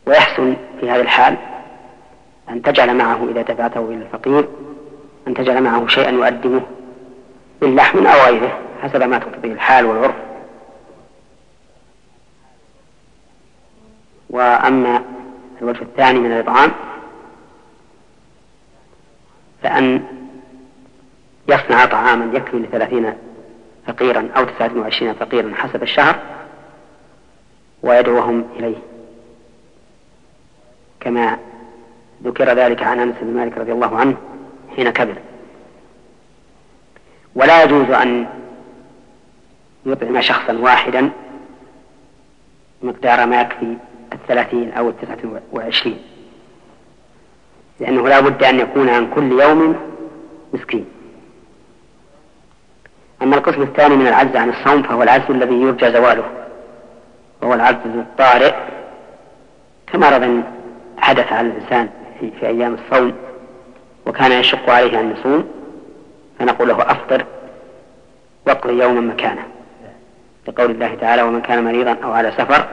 ويحسن 0.07 0.57
في 0.81 0.91
هذه 0.91 1.01
الحال 1.01 1.37
أن 2.49 2.63
تجعل 2.63 2.97
معه 2.97 3.29
إذا 3.31 3.43
دفعته 3.43 3.81
إلى 3.81 4.03
الفقير 4.03 4.49
أن 5.29 5.35
تجعل 5.35 5.63
معه 5.63 5.87
شيئا 5.87 6.11
يؤدمه 6.11 6.63
من 7.63 7.75
لحم 7.75 8.07
أو 8.07 8.27
غيره 8.27 8.59
حسب 8.83 9.03
ما 9.03 9.19
تقتضيه 9.19 9.53
الحال 9.53 9.87
والعرف. 9.87 10.15
وأما 14.31 15.03
الوجه 15.63 15.83
الثاني 15.83 16.19
من 16.19 16.33
الإطعام 16.33 16.73
فأن 19.63 20.03
يصنع 21.49 21.85
طعاما 21.85 22.37
يكفي 22.39 22.57
لثلاثين 22.57 23.15
فقيرا 23.87 24.29
أو 24.37 24.45
تسعة 24.45 24.71
وعشرين 24.77 25.15
فقيرا 25.15 25.53
حسب 25.55 25.83
الشهر 25.83 26.19
ويدعوهم 27.83 28.45
إليه. 28.57 28.92
كما 31.03 31.39
ذكر 32.25 32.45
ذلك 32.45 32.83
عن 32.83 33.01
أنس 33.01 33.15
بن 33.23 33.37
مالك 33.37 33.59
رضي 33.59 33.73
الله 33.73 33.97
عنه 33.97 34.17
حين 34.77 34.91
كبر. 34.91 35.15
ولا 37.35 37.63
يجوز 37.63 37.91
أن 37.91 38.27
يطعم 39.87 40.21
شخصا 40.21 40.53
واحدا 40.53 41.11
مقدار 42.83 43.27
ما 43.27 43.41
يكفي 43.41 43.77
الثلاثين 44.13 44.73
أو 44.73 44.89
التسعة 44.89 45.41
وعشرين 45.53 45.99
لأنه 47.81 48.09
لا 48.09 48.21
بد 48.21 48.45
أن 48.45 48.61
يكون 48.61 48.89
عن 48.89 49.11
كل 49.15 49.41
يوم 49.41 49.77
مسكين. 50.53 50.87
أما 53.23 53.37
القسم 53.37 53.63
الثاني 53.63 53.97
من 53.97 54.07
العجز 54.07 54.37
عن 54.37 54.49
الصوم 54.49 54.83
فهو 54.83 55.03
العجز 55.03 55.31
الذي 55.31 55.55
يرجى 55.55 55.93
زواله 55.93 56.25
وهو 57.43 57.55
العجز 57.55 57.87
الطارئ 57.87 58.55
كمرض 59.87 60.43
حدث 61.03 61.33
على 61.33 61.49
الإنسان 61.49 61.89
في, 62.21 62.31
في 62.31 62.47
أيام 62.47 62.75
الصوم 62.75 63.13
وكان 64.07 64.33
يشق 64.33 64.71
عليه 64.71 65.01
أن 65.01 65.13
يصوم 65.13 65.51
فنقول 66.39 66.69
له 66.69 66.83
أفطر 66.83 67.27
واقضي 68.47 68.83
يوما 68.83 69.01
مكانه. 69.01 69.43
لقول 70.49 70.71
الله 70.71 70.95
تعالى 70.95 71.23
ومن 71.23 71.41
كان 71.41 71.65
مريضا 71.65 71.99
أو 72.05 72.13
على 72.13 72.31
سفر 72.31 72.69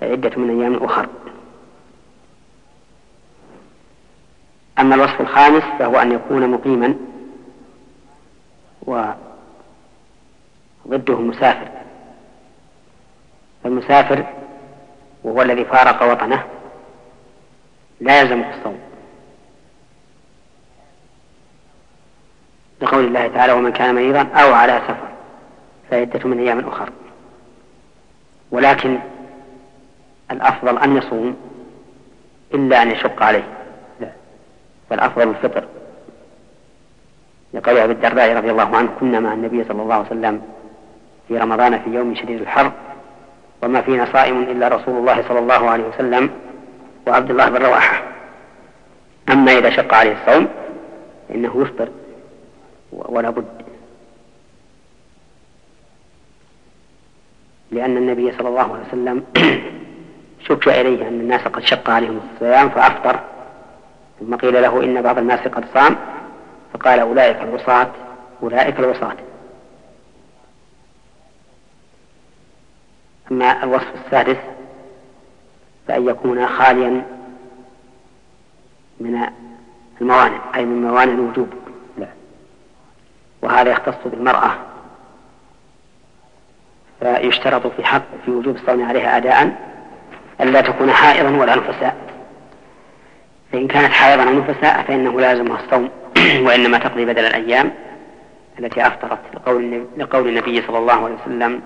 فعدة 0.00 0.30
من 0.36 0.60
أيام 0.60 0.84
أخر. 0.84 1.08
أما 4.78 4.94
الوصف 4.94 5.20
الخامس 5.20 5.62
فهو 5.78 5.96
أن 5.96 6.12
يكون 6.12 6.50
مقيما 6.50 6.94
وضده 8.86 9.14
المسافر 11.14 11.68
فالمسافر 13.64 14.24
وهو 15.24 15.42
الذي 15.42 15.64
فارق 15.64 16.12
وطنه 16.12 16.44
لا 18.00 18.20
يلزمه 18.20 18.54
الصوم 18.58 18.78
لقول 22.82 23.04
الله 23.04 23.28
تعالى 23.28 23.52
ومن 23.52 23.72
كان 23.72 23.94
مريضا 23.94 24.22
أو 24.22 24.52
على 24.52 24.82
سفر 24.88 25.08
فعدة 25.90 26.28
من 26.28 26.38
أيام 26.38 26.68
أخر. 26.68 26.90
ولكن 28.50 28.98
الأفضل 30.30 30.78
أن 30.78 30.96
يصوم 30.96 31.36
إلا 32.54 32.82
أن 32.82 32.90
يشق 32.90 33.22
عليه. 33.22 33.44
فالأفضل 34.90 35.28
الفطر. 35.28 35.64
لقول 37.54 37.78
أبي 37.78 37.92
الدرداء 37.92 38.36
رضي 38.36 38.50
الله 38.50 38.76
عنه 38.76 38.90
كنا 39.00 39.20
مع 39.20 39.32
النبي 39.32 39.64
صلى 39.64 39.82
الله 39.82 39.94
عليه 39.94 40.06
وسلم 40.06 40.42
في 41.28 41.38
رمضان 41.38 41.78
في 41.78 41.90
يوم 41.90 42.14
شديد 42.14 42.40
الحر 42.40 42.72
وما 43.62 43.80
فينا 43.80 44.08
صائم 44.12 44.42
إلا 44.42 44.68
رسول 44.68 44.96
الله 44.96 45.28
صلى 45.28 45.38
الله 45.38 45.70
عليه 45.70 45.84
وسلم 45.84 46.30
وعبد 47.06 47.30
الله 47.30 47.48
بن 47.48 47.64
رواحة. 47.66 48.02
أما 49.32 49.58
إذا 49.58 49.70
شق 49.70 49.94
عليه 49.94 50.16
الصوم 50.22 50.48
فإنه 51.28 51.62
يفطر 51.62 51.88
ولا 52.92 53.30
بد. 53.30 53.64
لأن 57.70 57.96
النبي 57.96 58.32
صلى 58.32 58.48
الله 58.48 58.74
عليه 58.74 58.88
وسلم 58.88 59.24
شك 60.48 60.68
إليه 60.68 61.08
أن 61.08 61.20
الناس 61.20 61.40
قد 61.40 61.62
شق 61.62 61.90
عليهم 61.90 62.20
الصيام 62.34 62.68
فأفطر. 62.68 63.20
ثم 64.20 64.34
قيل 64.36 64.62
له 64.62 64.84
إن 64.84 65.02
بعض 65.02 65.18
الناس 65.18 65.40
قد 65.40 65.64
صام 65.74 65.96
فقال 66.74 67.00
أولئك 67.00 67.36
العصاة 67.36 67.90
أولئك 68.42 68.78
العصاة 68.78 69.16
أما 73.30 73.64
الوصف 73.64 73.94
السادس 74.04 74.36
فأن 75.88 76.08
يكون 76.08 76.46
خاليا 76.46 77.04
من 79.00 79.26
الموانع 80.00 80.40
أي 80.54 80.64
من 80.64 80.82
موانع 80.82 81.12
الوجوب. 81.12 81.48
نعم. 81.98 82.08
وهذا 83.42 83.70
يختص 83.70 84.06
بالمرأة. 84.06 84.56
فيشترط 87.00 87.66
في 87.66 87.84
حق 87.84 88.02
في 88.24 88.30
وجوب 88.30 88.56
الصوم 88.56 88.84
عليها 88.84 89.16
أداء 89.16 89.56
ألا 90.40 90.60
تكون 90.60 90.90
حائضا 90.90 91.36
ولا 91.36 91.56
نفساء 91.56 91.96
فإن 93.52 93.68
كانت 93.68 93.92
حائضا 93.92 94.22
أو 94.22 94.34
نفساء 94.34 94.82
فإنه 94.82 95.20
لازمها 95.20 95.60
الصوم 95.64 95.90
وإنما 96.46 96.78
تقضي 96.78 97.04
بدل 97.04 97.24
الأيام 97.24 97.72
التي 98.58 98.86
أفطرت. 98.86 99.18
لقول, 99.34 99.86
لقول 99.96 100.28
النبي 100.28 100.62
صلى 100.62 100.78
الله 100.78 101.04
عليه 101.04 101.14
وسلم 101.14 101.62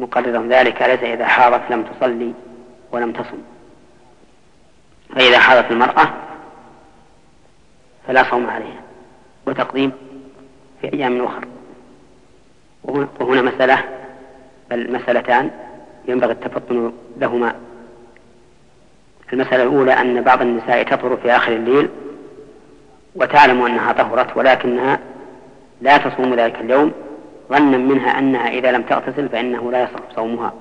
مقررا 0.00 0.46
ذلك 0.48 0.82
ليس 0.82 1.02
إذا 1.02 1.26
حاضت 1.26 1.62
لم 1.70 1.82
تصلي؟ 1.82 2.32
ولم 2.92 3.12
تصم. 3.12 3.38
فإذا 5.14 5.38
حاضت 5.38 5.70
المرأة 5.70 6.12
فلا 8.06 8.30
صوم 8.30 8.50
عليها. 8.50 8.80
وتقديم 9.46 9.92
في 10.80 10.92
أيام 10.92 11.24
أخرى. 11.24 11.46
وهنا 13.20 13.42
مسألة 13.42 13.84
بل 14.70 14.92
مسألتان 14.92 15.50
ينبغي 16.08 16.32
التفطن 16.32 16.92
لهما. 17.16 17.54
المسألة 19.32 19.62
الأولى 19.62 19.92
أن 19.92 20.22
بعض 20.22 20.42
النساء 20.42 20.82
تطهر 20.82 21.16
في 21.16 21.36
آخر 21.36 21.52
الليل 21.52 21.88
وتعلم 23.14 23.62
أنها 23.62 23.92
طهرت 23.92 24.36
ولكنها 24.36 24.98
لا 25.80 25.96
تصوم 25.98 26.34
ذلك 26.34 26.60
اليوم 26.60 26.92
ظنا 27.48 27.78
منها 27.78 28.18
أنها 28.18 28.48
إذا 28.48 28.72
لم 28.72 28.82
تغتسل 28.82 29.28
فإنه 29.28 29.72
لا 29.72 29.82
يصح 29.82 30.00
صومها. 30.16 30.52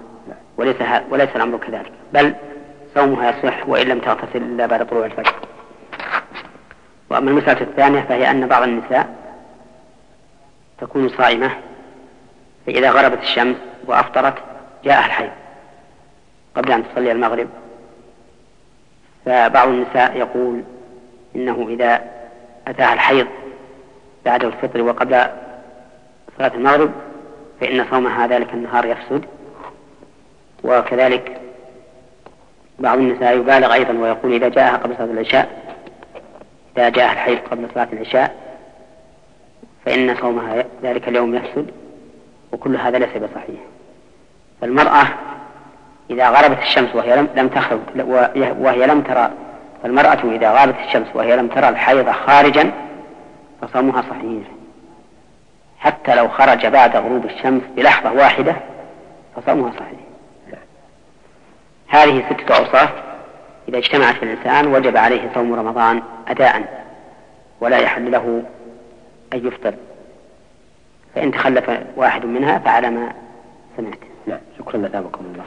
وليس 0.57 0.75
وليس 1.09 1.29
الأمر 1.35 1.57
كذلك. 1.57 1.91
بل 2.13 2.35
صومها 2.95 3.29
يصح 3.29 3.69
وإن 3.69 3.87
لم 3.87 3.99
تغتسل 3.99 4.37
إلا 4.41 4.65
بعد 4.65 4.87
طلوع 4.87 5.05
الفجر. 5.05 5.33
وأما 7.09 7.31
المسألة 7.31 7.61
الثانية 7.61 8.01
فهي 8.01 8.31
أن 8.31 8.47
بعض 8.47 8.63
النساء 8.63 9.15
تكون 10.81 11.09
صائمة 11.09 11.51
فإذا 12.65 12.91
غربت 12.91 13.21
الشمس 13.21 13.55
وأفطرت 13.85 14.33
جاءها 14.83 15.05
الحيض 15.05 15.31
قبل 16.55 16.71
أن 16.71 16.83
تصلي 16.89 17.11
المغرب. 17.11 17.47
فبعض 19.25 19.67
النساء 19.67 20.17
يقول 20.17 20.63
إنه 21.35 21.67
إذا 21.69 22.01
أتاها 22.67 22.93
الحيض 22.93 23.27
بعد 24.25 24.43
الفطر 24.43 24.81
وقبل 24.81 25.25
صلاة 26.37 26.51
المغرب 26.55 26.91
فإن 27.61 27.85
صومها 27.91 28.27
ذلك 28.27 28.53
النهار 28.53 28.85
يفسد. 28.85 29.25
وكذلك 30.63 31.41
بعض 32.79 32.97
النساء 32.97 33.37
يبالغ 33.37 33.73
أيضا 33.73 33.93
ويقول 33.93 34.33
إذا 34.33 34.49
جاءها 34.49 34.77
قبل 34.77 34.95
صلاة 34.97 35.11
العشاء 35.11 35.47
إذا 36.77 36.89
جاءها 36.89 37.11
الحيض 37.11 37.39
قبل 37.51 37.67
صلاة 37.73 37.87
العشاء 37.93 38.35
فإن 39.85 40.15
صومها 40.15 40.65
ذلك 40.83 41.07
اليوم 41.07 41.35
يفسد 41.35 41.71
وكل 42.51 42.75
هذا 42.75 42.99
ليس 42.99 43.09
بصحيح. 43.09 43.59
فالمرأة 44.61 45.07
إذا 46.09 46.29
غربت 46.29 46.57
الشمس 46.61 46.95
وهي 46.95 47.27
لم 47.35 47.47
تخرج 47.47 47.79
وهي 48.59 48.87
لم 48.87 49.01
ترى 49.01 49.31
فالمرأة 49.83 50.19
إذا 50.23 50.51
غابت 50.51 50.75
الشمس 50.87 51.07
وهي 51.13 51.35
لم 51.35 51.47
ترى 51.47 51.69
الحيض 51.69 52.09
خارجا 52.11 52.71
فصومها 53.61 54.01
صحيح. 54.01 54.43
حتى 55.79 56.15
لو 56.15 56.27
خرج 56.29 56.67
بعد 56.67 56.95
غروب 56.95 57.25
الشمس 57.25 57.61
بلحظة 57.75 58.13
واحدة 58.13 58.55
فصومها 59.35 59.71
صحيح. 59.71 60.08
هذه 61.89 62.23
ستة 62.29 62.57
أوصاف 62.57 62.89
إذا 63.69 63.77
اجتمعت 63.77 64.15
في 64.15 64.23
الإنسان 64.23 64.67
وجب 64.67 64.97
عليه 64.97 65.29
صوم 65.33 65.53
رمضان 65.53 66.01
أداء 66.27 66.85
ولا 67.61 67.77
يحل 67.77 68.11
له 68.11 68.43
أن 69.33 69.47
يفطر. 69.47 69.73
فإن 71.15 71.31
تخلف 71.31 71.69
واحد 71.95 72.25
منها 72.25 72.59
فعلى 72.59 72.89
ما 72.89 73.13
سمعت. 73.77 73.99
نعم 74.27 74.39
شكرا 74.59 74.77
لثابكم 74.77 75.25
الله. 75.25 75.43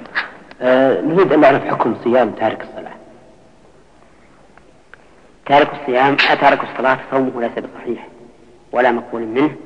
آه 0.62 1.00
نريد 1.00 1.33
أن 1.33 1.40
نعرف 1.40 1.64
حكم 1.64 1.96
صيام 2.05 2.31
تارك 2.31 2.62
الصلاة. 2.62 2.92
تارك 5.46 5.70
الصيام 5.81 6.16
تارك 6.16 6.61
الصلاة 6.64 6.98
صومه 7.11 7.40
ليس 7.40 7.52
بصحيح 7.64 8.07
ولا 8.72 8.92
مقبول 8.92 9.22
منه 9.22 9.57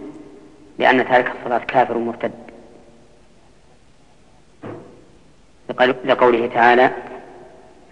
لأن 0.78 1.08
تارك 1.08 1.32
الصلاة 1.38 1.58
كافر 1.58 1.98
مرتد. 1.98 2.45
لقوله 6.04 6.46
تعالى 6.46 6.90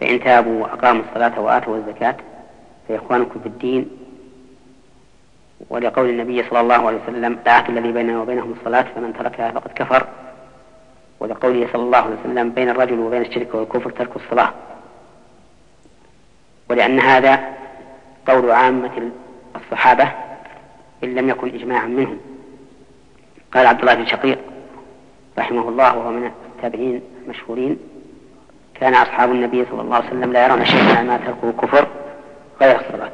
فإن 0.00 0.20
تابوا 0.20 0.62
وأقاموا 0.62 1.02
الصلاة 1.08 1.40
وآتوا 1.40 1.76
الزكاة 1.76 2.16
فإخوانكم 2.88 3.40
في 3.40 3.46
الدين. 3.46 3.90
ولقول 5.70 6.08
النبي 6.08 6.42
صلى 6.42 6.60
الله 6.60 6.87
عليه 6.87 6.98
وسلم 7.02 7.38
لا 7.46 7.68
الذي 7.68 7.92
بيننا 7.92 8.20
وبينهم 8.22 8.54
الصلاة 8.58 8.87
فمن 8.94 9.14
تركها 9.18 9.50
فقد 9.50 9.70
كفر. 9.74 10.06
ولقوله 11.20 11.68
صلى 11.72 11.82
الله 11.82 11.98
عليه 11.98 12.16
وسلم 12.20 12.50
بين 12.50 12.68
الرجل 12.68 12.98
وبين 12.98 13.22
الشرك 13.22 13.54
والكفر 13.54 13.90
ترك 13.90 14.16
الصلاة. 14.16 14.52
ولأن 16.70 17.00
هذا 17.00 17.54
قول 18.26 18.50
عامة 18.50 19.10
الصحابة 19.56 20.08
إن 21.04 21.14
لم 21.14 21.28
يكن 21.28 21.48
إجماعا 21.48 21.87
منهم. 21.87 22.18
قال 23.54 23.66
عبد 23.66 23.80
الله 23.80 23.94
بن 23.94 24.06
شقيق 24.06 24.38
رحمه 25.38 25.68
الله 25.68 25.96
وهو 25.96 26.10
من 26.10 26.30
التابعين. 26.56 27.13
المشهورين 27.24 27.78
كان 28.74 28.94
أصحاب 28.94 29.30
النبي 29.30 29.64
صلى 29.70 29.80
الله 29.80 29.96
عليه 29.96 30.06
وسلم 30.06 30.32
لا 30.32 30.46
يرون 30.46 30.64
شيئا 30.64 31.02
ما 31.02 31.16
تركه 31.16 31.52
كفر 31.62 31.87
غير 32.62 32.80
الصلاة. 32.80 33.10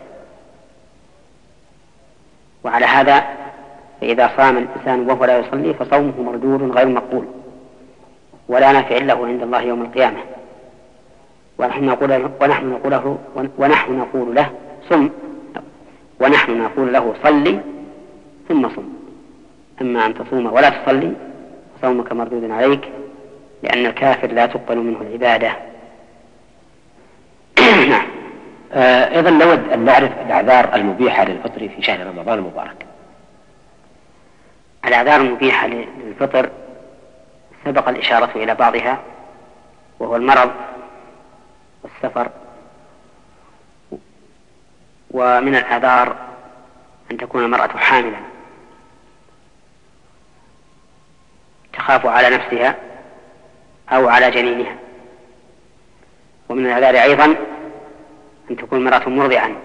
وعلى 2.64 2.86
هذا 2.86 3.24
فإذا 4.00 4.30
صام 4.36 4.56
الإنسان 4.56 5.10
وهو 5.10 5.24
لا 5.24 5.38
يصلي 5.38 5.74
فصومه 5.74 6.22
مردود 6.22 6.62
غير 6.62 6.88
مقبول. 6.88 7.24
ولا 8.48 8.72
نافع 8.72 8.98
له 8.98 9.26
عند 9.26 9.42
الله 9.42 9.62
يوم 9.62 9.82
القيامة. 9.82 10.20
ونحن 11.58 11.84
نقول 11.84 12.30
ونحن 12.40 12.66
نقول 12.70 12.92
له 12.92 13.18
ونحن 13.58 13.98
نقول 13.98 14.34
له 14.34 14.50
صم. 14.90 15.08
ونحن 16.20 16.58
نقول 16.58 16.92
له 16.92 17.14
صلي 17.22 17.60
ثم 18.48 18.68
صم. 18.68 18.88
أما 19.80 20.06
أن 20.06 20.14
تصوم 20.14 20.46
ولا 20.46 20.68
تصلي 20.68 21.12
صومك 21.82 22.12
مردود 22.12 22.50
عليك. 22.50 22.80
لأن 23.62 23.86
الكافر 23.86 24.32
لا 24.32 24.46
تقبل 24.46 24.76
منه 24.76 25.00
العبادة. 25.00 25.56
نعم. 27.90 28.06
آه، 28.72 29.16
أيضا 29.16 29.30
نود 29.30 29.68
أن 29.72 29.84
نعرف 29.84 30.12
الأعذار 30.26 30.74
المبيحة 30.74 31.24
للفطر 31.24 31.68
في 31.68 31.82
شهر 31.82 32.06
رمضان 32.06 32.38
المبارك. 32.38 32.86
الأعذار 34.84 35.20
المبيحة 35.20 35.66
للفطر 35.66 36.50
سبق 37.64 37.88
الإشارة 37.88 38.30
إلى 38.36 38.54
بعضها 38.54 38.98
وهو 39.98 40.16
المرض 40.16 40.50
والسفر. 41.82 42.30
ومن 45.10 45.56
الأعذار 45.56 46.16
أن 47.10 47.16
تكون 47.16 47.44
المرأة 47.44 47.76
حاملا 47.76 48.18
تخاف 51.72 52.06
على 52.06 52.36
نفسها 52.36 52.89
أو 53.92 54.08
على 54.08 54.30
جنينها. 54.30 54.76
ومن 56.48 56.66
الأعذار 56.66 57.02
أيضا 57.02 57.24
أن 58.50 58.56
تكون 58.56 58.78
المرأة 58.78 59.08
مرضعا 59.08 59.56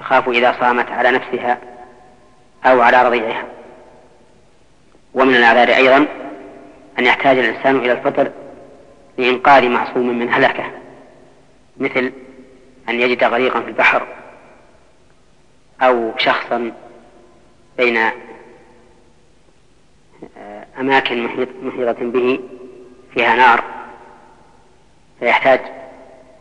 تخاف 0.00 0.28
إذا 0.28 0.56
صامت 0.60 0.90
على 0.90 1.10
نفسها 1.10 1.58
أو 2.64 2.80
على 2.80 3.02
رضيعها. 3.02 3.44
ومن 5.14 5.34
الأعذار 5.34 5.68
أيضا 5.68 6.06
أن 6.98 7.06
يحتاج 7.06 7.38
الإنسان 7.38 7.76
إلى 7.76 7.92
الفطر 7.92 8.30
لإنقاذ 9.18 9.68
معصوم 9.68 10.18
من 10.18 10.28
هلكة 10.32 10.64
مثل 11.76 12.12
أن 12.88 13.00
يجد 13.00 13.24
غريقا 13.24 13.60
في 13.60 13.68
البحر 13.68 14.06
أو 15.82 16.12
شخصا 16.18 16.72
بين 17.76 17.98
أماكن 20.78 21.28
محيطة 21.62 21.92
به 22.00 22.40
فيها 23.14 23.36
نار 23.36 23.64
فيحتاج 25.20 25.60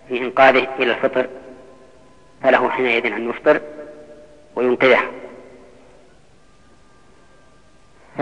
في 0.08 0.18
إنقاذه 0.18 0.68
إلى 0.80 0.92
الفطر 0.92 1.28
فله 2.44 2.70
حينئذ 2.70 3.06
أن 3.06 3.30
يفطر 3.30 3.62
وينقذه. 4.56 5.02
ف 8.18 8.22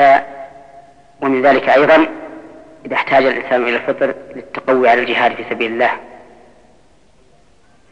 ومن 1.21 1.41
ذلك 1.41 1.69
أيضا 1.69 2.07
إذا 2.85 2.95
احتاج 2.95 3.25
الإنسان 3.25 3.63
إلى 3.63 3.75
الفطر 3.75 4.15
للتقوي 4.35 4.89
على 4.89 5.01
الجهاد 5.01 5.35
في 5.35 5.43
سبيل 5.49 5.71
الله 5.71 5.91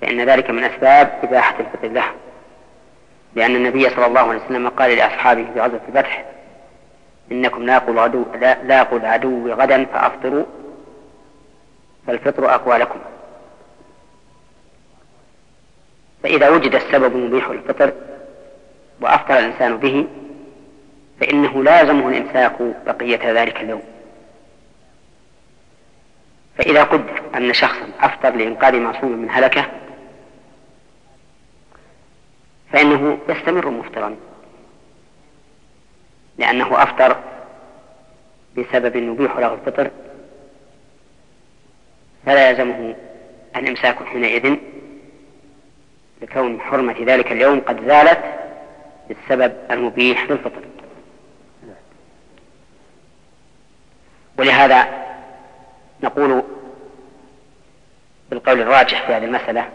فإن 0.01 0.29
ذلك 0.29 0.49
من 0.49 0.63
أسباب 0.63 1.19
إباحة 1.23 1.55
الفطر 1.59 1.87
له. 1.87 2.05
لأن 3.35 3.55
النبي 3.55 3.89
صلى 3.89 4.05
الله 4.05 4.21
عليه 4.21 4.45
وسلم 4.45 4.69
قال 4.69 4.97
لأصحابه 4.97 5.45
في 5.53 5.59
غزوة 5.59 5.81
الفتح 5.87 6.25
إنكم 7.31 7.63
لاقوا 7.65 8.99
العدو 8.99 9.53
غدا 9.53 9.85
فأفطروا 9.85 10.45
فالفطر 12.07 12.55
أقوى 12.55 12.77
لكم 12.77 12.99
فإذا 16.23 16.49
وجد 16.49 16.75
السبب 16.75 17.15
المبيح 17.15 17.49
للفطر 17.49 17.93
وأفطر 19.01 19.39
الإنسان 19.39 19.77
به 19.77 20.07
فإنه 21.21 21.63
لازمه 21.63 22.09
الإمساك 22.09 22.55
بقية 22.85 23.41
ذلك 23.41 23.61
اليوم. 23.61 23.83
فإذا 26.57 26.83
قدر 26.83 27.21
أن 27.35 27.53
شخصا 27.53 27.89
أفطر 27.99 28.35
لإنقاذ 28.35 28.75
معصوم 28.75 29.11
من 29.11 29.29
هلكة 29.29 29.65
فإنه 32.73 33.17
يستمر 33.29 33.69
مفطرا. 33.69 34.15
لأنه 36.37 36.83
أفطر 36.83 37.17
بسبب 38.57 38.95
يبيح 38.95 39.37
له 39.37 39.53
الفطر. 39.53 39.91
فلا 42.25 42.49
يلزمه 42.49 42.95
الإمساك 43.55 44.03
حينئذ 44.03 44.55
لكون 46.21 46.61
حرمة 46.61 46.95
ذلك 47.05 47.31
اليوم 47.31 47.59
قد 47.59 47.87
زالت 47.87 48.19
بالسبب 49.07 49.53
المبيح 49.71 50.23
للفطر. 50.29 50.61
ولهذا 54.37 54.87
نقول 56.03 56.43
بالقول 58.29 58.61
الراجح 58.61 59.07
في 59.07 59.13
هذه 59.13 59.25
المسألة 59.25 59.69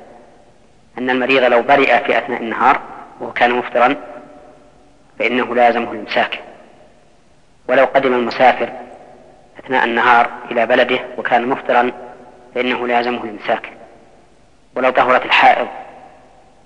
أن 0.98 1.11
المريض 1.11 1.42
لو 1.42 1.62
برئ 1.62 2.05
في 2.05 2.18
أثناء 2.18 2.40
النهار 2.40 2.81
وهو 3.20 3.33
كان 3.33 3.51
مفطرا 3.51 3.96
فإنه 5.18 5.55
لازمه 5.55 5.92
الإمساك. 5.92 6.40
ولو 7.72 7.85
قدم 7.85 8.14
المسافر 8.14 8.72
أثناء 9.64 9.85
النهار 9.85 10.30
إلى 10.50 10.66
بلده 10.66 11.00
وكان 11.18 11.48
مفطرا 11.48 11.92
فإنه 12.54 12.87
لازمه 12.87 13.24
الإمساك 13.24 13.72
ولو 14.76 14.90
طهرت 14.90 15.24
الحائض 15.24 15.68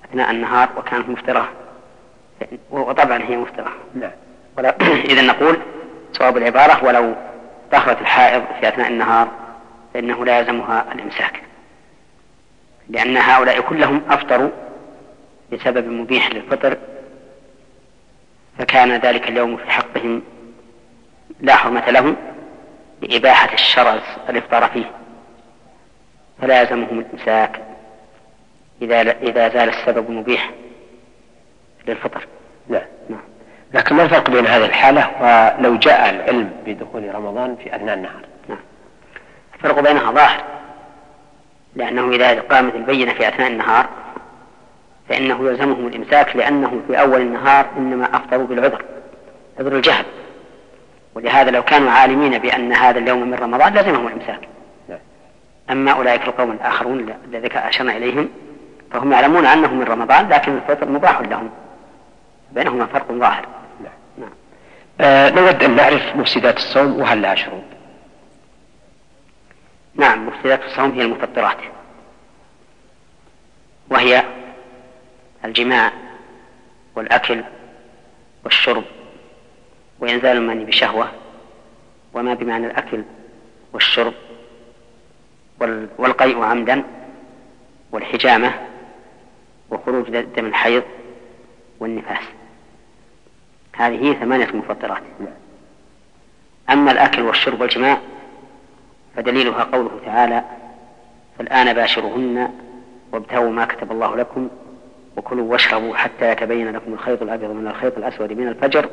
أثناء 0.05 0.31
النهار 0.31 0.69
وكانت 0.77 1.09
مفطرة 1.09 1.49
وطبعا 2.71 3.23
هي 3.23 3.37
مفطرة. 3.37 3.73
نعم 3.95 4.11
إذا 5.11 5.23
نقول 5.23 5.59
صواب 6.13 6.37
العبارة 6.37 6.85
ولو 6.85 7.15
طهرت 7.73 8.01
الحائض 8.01 8.43
في 8.61 8.69
أثناء 8.69 8.89
النهار 8.89 9.29
فإنه 9.95 10.25
لا 10.25 10.39
يلزمها 10.39 10.87
الإمساك 10.93 11.43
لأن 12.89 13.17
هؤلاء 13.17 13.61
كلهم 13.61 14.03
أفطروا 14.11 14.51
بسبب 15.53 15.89
مبيح 15.89 16.31
للفطر 16.31 16.77
فكان 18.59 18.97
ذلك 18.97 19.29
اليوم 19.29 19.57
في 19.57 19.71
حقهم 19.71 20.23
لا 21.41 21.57
حرمة 21.57 21.91
لهم 21.91 22.17
لإباحة 23.03 23.55
الشرع 23.55 23.99
الإفطار 24.29 24.69
فيه 24.69 24.91
فلا 26.43 26.61
يلزمهم 26.61 26.99
الإمساك 26.99 27.61
إذا 28.83 29.01
إذا 29.01 29.49
زال 29.49 29.69
السبب 29.69 30.11
المبيح 30.11 30.51
للفطر. 31.89 32.27
نعم. 32.69 32.83
نعم. 33.11 33.21
لكن 33.75 33.95
ما 33.95 34.03
الفرق 34.03 34.31
بين 34.31 34.47
هذه 34.47 34.65
الحالة 34.65 35.11
ولو 35.21 35.77
جاء 35.77 36.11
العلم 36.11 36.51
بدخول 36.67 37.15
رمضان 37.15 37.57
في 37.57 37.77
أثناء 37.77 37.95
النهار؟ 37.95 38.23
نعم. 38.49 38.59
الفرق 39.55 39.81
بينها 39.81 40.13
ظاهر 40.13 40.45
لأنه 41.77 42.11
إذا 42.11 42.41
قامت 42.41 42.75
البينة 42.75 43.13
في 43.13 43.29
أثناء 43.29 43.51
النهار 43.51 43.89
فإنه 45.09 45.49
يلزمهم 45.49 45.87
الإمساك 45.87 46.37
لأنه 46.37 46.83
في 46.87 47.01
أول 47.01 47.21
النهار 47.21 47.67
إنما 47.77 48.17
أفطروا 48.17 48.47
بالعذر 48.47 48.85
عذر 49.59 49.77
الجهل 49.77 50.05
ولهذا 51.17 51.51
لو 51.51 51.63
كانوا 51.63 51.91
عالمين 51.91 52.39
بأن 52.39 52.73
هذا 52.73 52.99
اليوم 52.99 53.31
من 53.31 53.35
رمضان 53.35 53.75
لزمهم 53.75 54.07
الإمساك 54.07 54.49
نعم. 54.89 54.99
أما 55.71 55.93
أولئك 55.93 56.23
القوم 56.23 56.51
الآخرون 56.51 57.15
الذين 57.25 57.53
أشرنا 57.53 57.97
إليهم 57.97 58.29
فهم 58.93 59.13
يعلمون 59.13 59.47
أنه 59.47 59.75
من 59.75 59.83
رمضان 59.83 60.29
لكن 60.29 60.57
الفطر 60.57 60.89
مباح 60.89 61.21
لهم 61.21 61.51
بينهما 62.53 62.87
فرق 62.87 63.13
ظاهر 63.13 63.47
نعم. 63.81 63.93
نعم. 64.19 64.31
آه 65.01 65.31
نود 65.31 65.63
أن 65.63 65.77
نعرف 65.77 66.17
مفسدات 66.17 66.57
الصوم 66.57 67.01
وهل 67.01 67.23
لها 67.23 67.35
شروط 67.35 67.65
نعم 69.95 70.27
مفسدات 70.27 70.63
الصوم 70.65 70.91
هي 70.91 71.03
المفطرات 71.03 71.59
وهي 73.91 74.23
الجماع 75.45 75.93
والأكل 76.95 77.45
والشرب 78.45 78.85
وإنزال 80.01 80.37
المني 80.37 80.65
بشهوة 80.65 81.09
وما 82.15 82.35
بمعنى 82.35 82.67
الأكل 82.67 83.03
والشرب 83.73 84.13
والقيء 85.99 86.43
عمدا 86.43 86.83
والحجامة 87.93 88.53
وخروج 89.71 90.11
دم 90.11 90.47
الحيض 90.47 90.83
والنفاس. 91.81 92.25
هذه 93.77 94.13
ثمانية 94.13 94.49
مفطرات. 94.55 95.03
أما 96.71 96.93
الأكل 96.93 97.23
والشرب 97.23 97.61
والجماع 97.61 97.99
فدليلها 99.17 99.65
قوله 99.65 99.91
تعالى 100.05 100.45
فالآن 101.39 101.73
باشرهن 101.73 102.51
وابتغوا 103.13 103.51
ما 103.51 103.65
كتب 103.65 103.93
الله 103.93 104.17
لكم 104.17 104.49
وكلوا 105.17 105.53
واشربوا 105.53 105.97
حتى 105.97 106.31
يتبين 106.31 106.73
لكم 106.73 106.93
الخيط 106.93 107.23
الأبيض 107.23 107.51
من 107.51 107.67
الخيط 107.67 107.99
الأسود 107.99 108.33
من 108.33 108.49
الفجر 108.49 108.91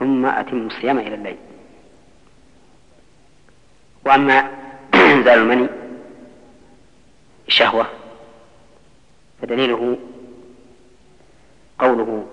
ثم 0.00 0.26
أتموا 0.26 0.66
الصيام 0.66 0.98
إلى 0.98 1.14
الليل. 1.14 1.36
وأما 4.06 4.50
إنزال 5.14 5.38
المني 5.38 5.68
شهوة 7.48 7.86
فدليله 9.42 9.98
قوله 11.78 12.26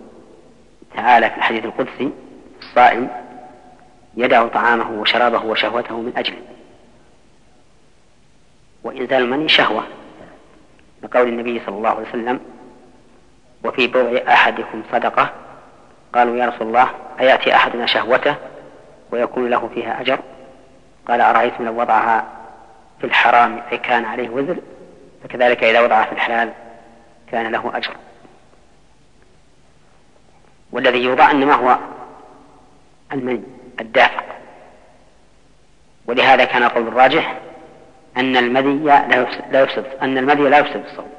تعالى 0.95 1.29
في 1.29 1.37
الحديث 1.37 1.65
القدسي 1.65 2.11
الصائم 2.59 3.09
يدع 4.17 4.47
طعامه 4.47 5.01
وشرابه 5.01 5.45
وشهوته 5.45 6.01
من 6.01 6.13
أجله 6.17 6.41
وإنزال 8.83 9.23
المني 9.23 9.49
شهوة 9.49 9.83
لقول 11.03 11.27
النبي 11.27 11.61
صلى 11.65 11.75
الله 11.75 11.89
عليه 11.89 12.09
وسلم 12.09 12.39
وفي 13.63 13.87
بضع 13.87 14.33
أحدكم 14.33 14.83
صدقة 14.91 15.33
قالوا 16.17 16.37
يا 16.37 16.45
رسول 16.45 16.67
الله 16.67 16.89
أيأتي 17.19 17.55
أحدنا 17.55 17.85
شهوته 17.85 18.35
ويكون 19.11 19.49
له 19.49 19.69
فيها 19.73 20.01
أجر؟ 20.01 20.19
قال 21.07 21.21
أرأيتم 21.21 21.65
لو 21.65 21.81
وضعها 21.81 22.25
في 22.99 23.07
الحرام 23.07 23.61
أي 23.71 23.77
كان 23.77 24.05
عليه 24.05 24.29
وزر؟ 24.29 24.57
فكذلك 25.23 25.63
إذا 25.63 25.81
وضعها 25.81 26.05
في 26.05 26.11
الحلال 26.11 26.53
كان 27.31 27.51
له 27.51 27.77
أجر. 27.77 27.95
والذي 30.71 31.03
يوضع 31.03 31.31
إنما 31.31 31.53
هو 31.53 31.77
المني 33.13 33.43
الدافق. 33.81 34.25
ولهذا 36.05 36.45
كان 36.45 36.63
القول 36.63 36.87
الراجح 36.87 37.37
أن 38.17 38.37
المذي 38.37 38.73
لا 39.51 39.61
يفسد 39.61 39.85
أن 40.01 40.17
المذي 40.17 40.43
لا 40.43 40.57
يفسد 40.57 40.85
الصوم 40.85 41.09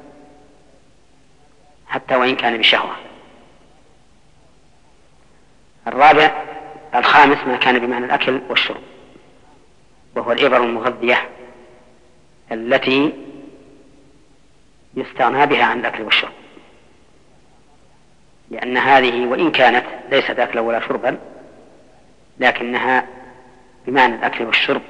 حتى 1.87 2.15
وإن 2.15 2.35
كان 2.35 2.57
بشهوة. 2.57 3.08
الرابع 5.87 6.31
الخامس 6.95 7.37
ما 7.47 7.57
كان 7.57 7.79
بمعنى 7.79 8.05
الأكل 8.05 8.41
والشرب 8.49 8.81
وهو 10.15 10.31
الإبر 10.31 10.63
المغذية 10.63 11.29
التي 12.51 13.13
يستغنى 14.95 15.45
بها 15.45 15.63
عن 15.63 15.79
الأكل 15.79 16.03
والشرب. 16.03 16.31
لأن 18.49 18.77
هذه 18.77 19.25
وإن 19.25 19.51
كانت 19.51 19.85
ليست 20.11 20.39
أكلا 20.39 20.61
ولا 20.61 20.79
شربا 20.79 21.19
لكنها 22.39 23.05
بمعنى 23.87 24.15
الأكل 24.15 24.45
والشرب 24.45 24.81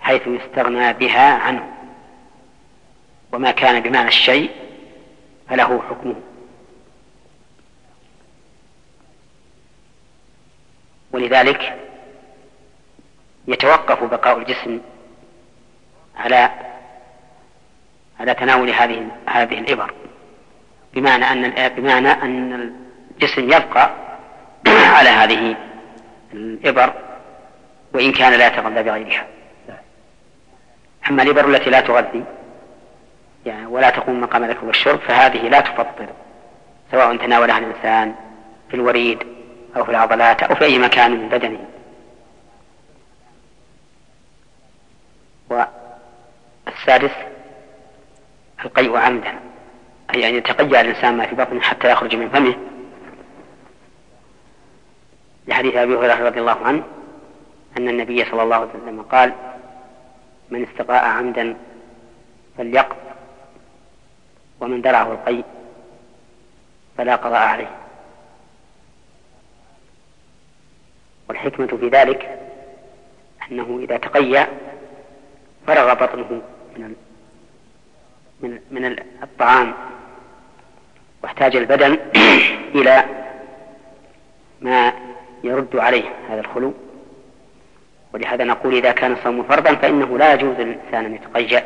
حيث 0.00 0.22
يستغنى 0.26 0.92
بها 0.92 1.34
عنه. 1.34 1.72
وما 3.32 3.50
كان 3.50 3.80
بمعنى 3.80 4.08
الشيء 4.08 4.50
فله 5.48 5.82
حكمه. 5.90 6.14
ولذلك 11.22 11.78
يتوقف 13.48 14.04
بقاء 14.04 14.38
الجسم 14.38 14.80
على 16.16 16.50
على 18.20 18.34
تناول 18.34 18.70
هذه 18.70 19.06
هذه 19.28 19.58
الإبر. 19.58 19.94
بمعنى 20.94 21.24
أن 21.24 21.68
بمعنى 21.68 22.10
أن 22.10 22.72
الجسم 23.14 23.44
يبقى 23.44 23.90
على 24.96 25.08
هذه 25.08 25.56
الإبر 26.32 26.92
وإن 27.94 28.12
كان 28.12 28.32
لا 28.32 28.46
يتغذى 28.46 28.82
بغيرها. 28.82 29.26
أما 31.10 31.22
الإبر 31.22 31.48
التي 31.48 31.70
لا 31.70 31.80
تغذي 31.80 32.24
يعني 33.46 33.66
ولا 33.66 33.90
تقوم 33.90 34.20
مقام 34.20 34.44
الأكل 34.44 34.66
والشرب 34.66 34.98
فهذه 34.98 35.48
لا 35.48 35.60
تفطر 35.60 36.06
سواء 36.90 37.16
تناولها 37.16 37.58
الإنسان 37.58 38.14
في 38.70 38.74
الوريد 38.74 39.41
أو 39.76 39.84
في 39.84 39.90
العضلات 39.90 40.42
أو 40.42 40.54
في 40.54 40.64
أي 40.64 40.78
مكان 40.78 41.10
من 41.10 41.28
بدنه 41.28 41.64
والسادس 46.66 47.10
القيء 48.64 48.96
عمدا 48.96 49.40
أي 50.14 50.28
أن 50.28 50.34
يتقيأ 50.34 50.80
الإنسان 50.80 51.16
ما 51.16 51.26
في 51.26 51.34
بطنه 51.34 51.60
حتى 51.60 51.90
يخرج 51.90 52.16
من 52.16 52.28
فمه. 52.28 52.54
لحديث 55.46 55.76
أبي 55.76 55.94
هريرة 55.94 56.26
رضي 56.26 56.40
الله 56.40 56.58
عنه 56.64 56.82
أن 57.78 57.88
النبي 57.88 58.24
صلى 58.24 58.42
الله 58.42 58.56
عليه 58.56 58.66
وسلم 58.66 59.02
قال 59.02 59.32
من 60.50 60.62
استقاء 60.62 61.04
عمدا 61.04 61.56
فليقض 62.58 62.96
ومن 64.60 64.82
درعه 64.82 65.12
القيء 65.12 65.44
فلا 66.98 67.16
قضاء 67.16 67.40
عليه. 67.40 67.81
والحكمة 71.28 71.66
في 71.66 71.88
ذلك 71.88 72.38
أنه 73.50 73.80
إذا 73.84 73.96
تقيأ 73.96 74.48
فرغ 75.66 75.94
بطنه 75.94 76.42
من 76.76 76.94
من 78.40 78.58
من 78.70 78.96
الطعام 79.22 79.74
واحتاج 81.22 81.56
البدن 81.56 81.98
إلى 82.74 83.04
ما 84.60 84.92
يرد 85.44 85.76
عليه 85.76 86.04
هذا 86.28 86.40
الخلو. 86.40 86.74
ولهذا 88.14 88.44
نقول 88.44 88.74
إذا 88.74 88.92
كان 88.92 89.12
الصوم 89.12 89.42
فرضا 89.42 89.74
فإنه 89.74 90.18
لا 90.18 90.32
يجوز 90.34 90.56
للإنسان 90.56 91.04
أن 91.04 91.14
يتقيأ 91.14 91.64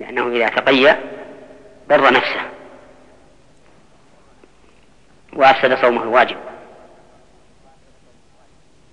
لأنه 0.00 0.28
إذا 0.28 0.48
تقيأ 0.48 1.00
ضر 1.88 2.12
نفسه 2.12 2.40
وأفسد 5.32 5.74
صومه 5.74 6.02
الواجب. 6.02 6.36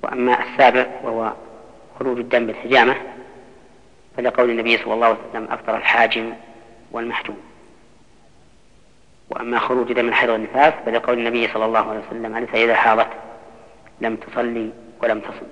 وأما 0.04 0.44
السابع 0.44 0.86
وهو 1.04 1.34
خروج 2.00 2.20
الدم 2.20 2.46
بالحجامة 2.46 2.96
فلقول 4.18 4.50
النبي 4.50 4.78
صلى 4.78 4.94
الله 4.94 5.08
عليه 5.08 5.18
وسلم 5.30 5.48
أفطر 5.52 5.78
الحاجم 5.78 6.34
والمحجوم. 6.92 7.38
وأما 9.30 9.60
خروج 9.60 9.94
دم 9.94 10.08
الحيض 10.08 10.30
والنفاس 10.30 10.74
فلقول 10.86 11.18
النبي 11.20 11.48
صلى 11.48 11.66
الله 11.66 11.90
عليه 11.90 12.00
وسلم 12.08 12.36
أنت 12.36 12.56
إذا 12.56 12.76
حاضت؟ 12.76 13.08
لم 14.02 14.16
تصلي 14.16 14.72
ولم 15.04 15.20
تصم. 15.20 15.48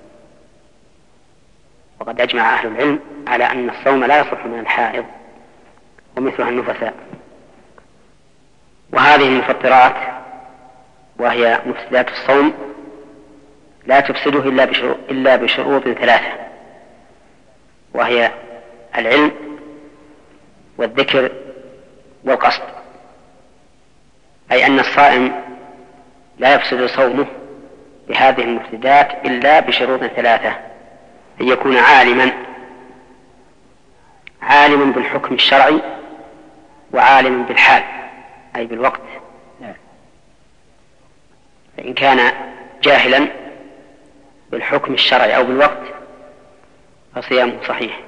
وقد 2.00 2.20
أجمع 2.20 2.54
أهل 2.54 2.68
العلم 2.68 3.00
على 3.26 3.44
أن 3.44 3.70
الصوم 3.70 4.04
لا 4.04 4.20
يصح 4.20 4.46
من 4.46 4.58
الحائض 4.58 5.04
ومثلها 6.16 6.48
النفساء. 6.48 6.94
وهذه 8.92 9.28
المفطرات 9.28 9.96
وهي 11.18 11.60
مفسدات 11.66 12.08
الصوم 12.08 12.67
لا 13.88 14.00
تفسده 14.00 14.40
إلا 14.40 14.64
بشروط, 14.64 14.96
إلا 15.10 15.36
بشروط 15.36 15.82
ثلاثة. 15.82 16.32
وهي 17.94 18.30
العلم 18.96 19.32
والذكر 20.78 21.32
والقصد. 22.24 22.62
أي 24.52 24.66
أن 24.66 24.78
الصائم 24.78 25.32
لا 26.38 26.54
يفسد 26.54 26.86
صومه 26.86 27.26
بهذه 28.08 28.40
المفسدات 28.40 29.26
إلا 29.26 29.60
بشروط 29.60 30.04
ثلاثة. 30.04 30.50
أن 31.40 31.48
يكون 31.48 31.76
عالما 31.76 32.32
عالم 34.42 34.92
بالحكم 34.92 35.34
الشرعي 35.34 35.80
وعالم 36.92 37.42
بالحال 37.42 37.82
أي 38.56 38.66
بالوقت. 38.66 39.00
فإن 41.76 41.94
كان 41.94 42.32
جاهلا 42.82 43.47
بالحكم 44.50 44.94
الشرعي 44.94 45.36
أو 45.36 45.44
بالوقت 45.44 45.82
فصيامه 47.14 47.58
صحيح. 47.68 48.00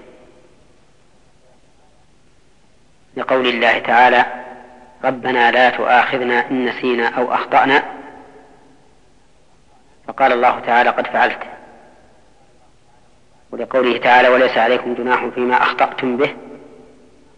لقول 3.16 3.46
الله 3.46 3.78
تعالى 3.78 4.44
ربنا 5.04 5.50
لا 5.50 5.70
تؤاخذنا 5.70 6.50
إن 6.50 6.64
نسينا 6.64 7.08
أو 7.08 7.34
أخطأنا. 7.34 8.00
فقال 10.06 10.32
الله 10.32 10.60
تعالى 10.60 10.90
قد 10.90 11.06
فعلت. 11.06 11.42
ولقوله 13.50 13.98
تعالى 13.98 14.28
وليس 14.28 14.58
عليكم 14.58 14.94
جناح 14.94 15.26
فيما 15.26 15.62
أخطأتم 15.62 16.16
به 16.16 16.36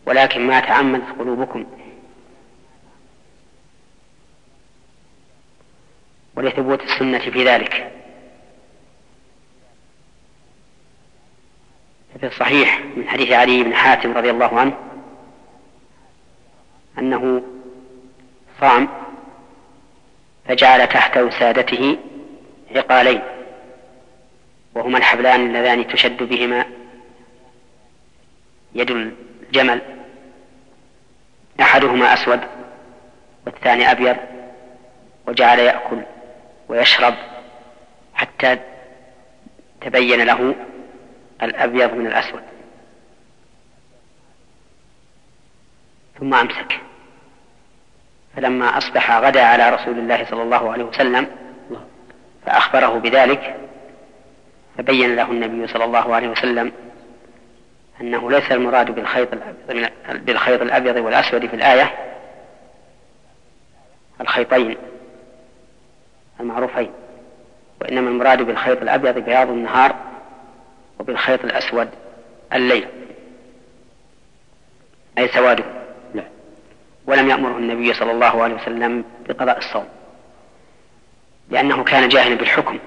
ولكن 0.07 0.47
ما 0.47 0.61
تعمدت 0.61 1.19
قلوبكم. 1.19 1.67
ولثبوت 6.37 6.83
السنة 6.83 7.19
في 7.19 7.45
ذلك. 7.45 8.02
في 12.23 12.29
الصحيح 12.29 12.81
من 12.97 13.09
حديث 13.09 13.33
علي 13.33 13.63
بن 13.63 13.75
حاتم 13.75 14.13
رضي 14.13 14.31
الله 14.31 14.61
عنه 14.61 14.75
أنه 16.99 17.43
صام 18.61 18.89
فجعل 20.49 20.87
تحت 20.87 21.19
وسادته 21.19 21.99
عقالين 22.77 23.23
وهما 24.75 24.99
الحبلان 24.99 25.47
اللذان 25.47 25.89
تشد 25.89 26.23
بهما 26.23 26.65
يد 28.75 28.91
الجمل 28.91 29.81
أحدهما 31.61 32.15
أسود 32.15 32.41
والثاني 33.47 33.91
أبيض 33.91 34.17
وجعل 35.27 35.59
يأكل 35.59 36.03
ويشرب 36.69 37.15
حتى 38.15 38.59
تبين 39.81 40.21
له 40.21 40.55
الأبيض 41.43 41.95
من 41.95 42.07
الأسود. 42.07 42.43
ثم 46.19 46.35
أمسك. 46.35 46.81
فلما 48.37 48.79
أصبح 48.79 49.19
غدا 49.19 49.43
على 49.43 49.71
رسول 49.71 49.99
الله 49.99 50.25
صلى 50.31 50.43
الله 50.43 50.73
عليه 50.73 50.85
وسلم 50.85 51.27
فأخبره 52.47 52.99
بذلك 52.99 53.57
فبين 54.79 55.17
له 55.17 55.31
النبي 55.31 55.67
صلى 55.67 55.85
الله 55.85 56.15
عليه 56.15 56.29
وسلم 56.29 56.73
أنه 58.01 58.31
ليس 58.31 58.53
المراد 58.53 58.91
بالخيط 58.91 59.29
الأبيض 59.33 60.25
بالخيط 60.25 60.63
الأبيض 60.63 60.97
والأسود 60.97 61.47
في 61.47 61.57
الآية 61.57 61.95
الخيطين 64.21 64.77
المعروفين 66.41 66.91
وإنما 67.81 68.11
المراد 68.11 68.43
بالخيط 68.43 68.83
الأبيض 68.83 69.19
بياض 69.19 69.49
النهار 69.49 69.95
وبالخيط 71.03 71.45
الأسود 71.45 71.89
الليل. 72.53 72.89
أي 75.19 75.29
سواده 75.29 75.65
نعم. 76.15 76.27
ولم 77.07 77.31
يأمره 77.31 77.59
النبي 77.59 77.95
صلى 77.95 78.11
الله 78.11 78.43
عليه 78.43 78.55
وسلم 78.55 79.05
بقضاء 79.29 79.59
الصوم. 79.59 79.89
لأنه 81.51 81.85
كان 81.85 82.09
جاهلا 82.09 82.35
بالحكم. 82.35 82.79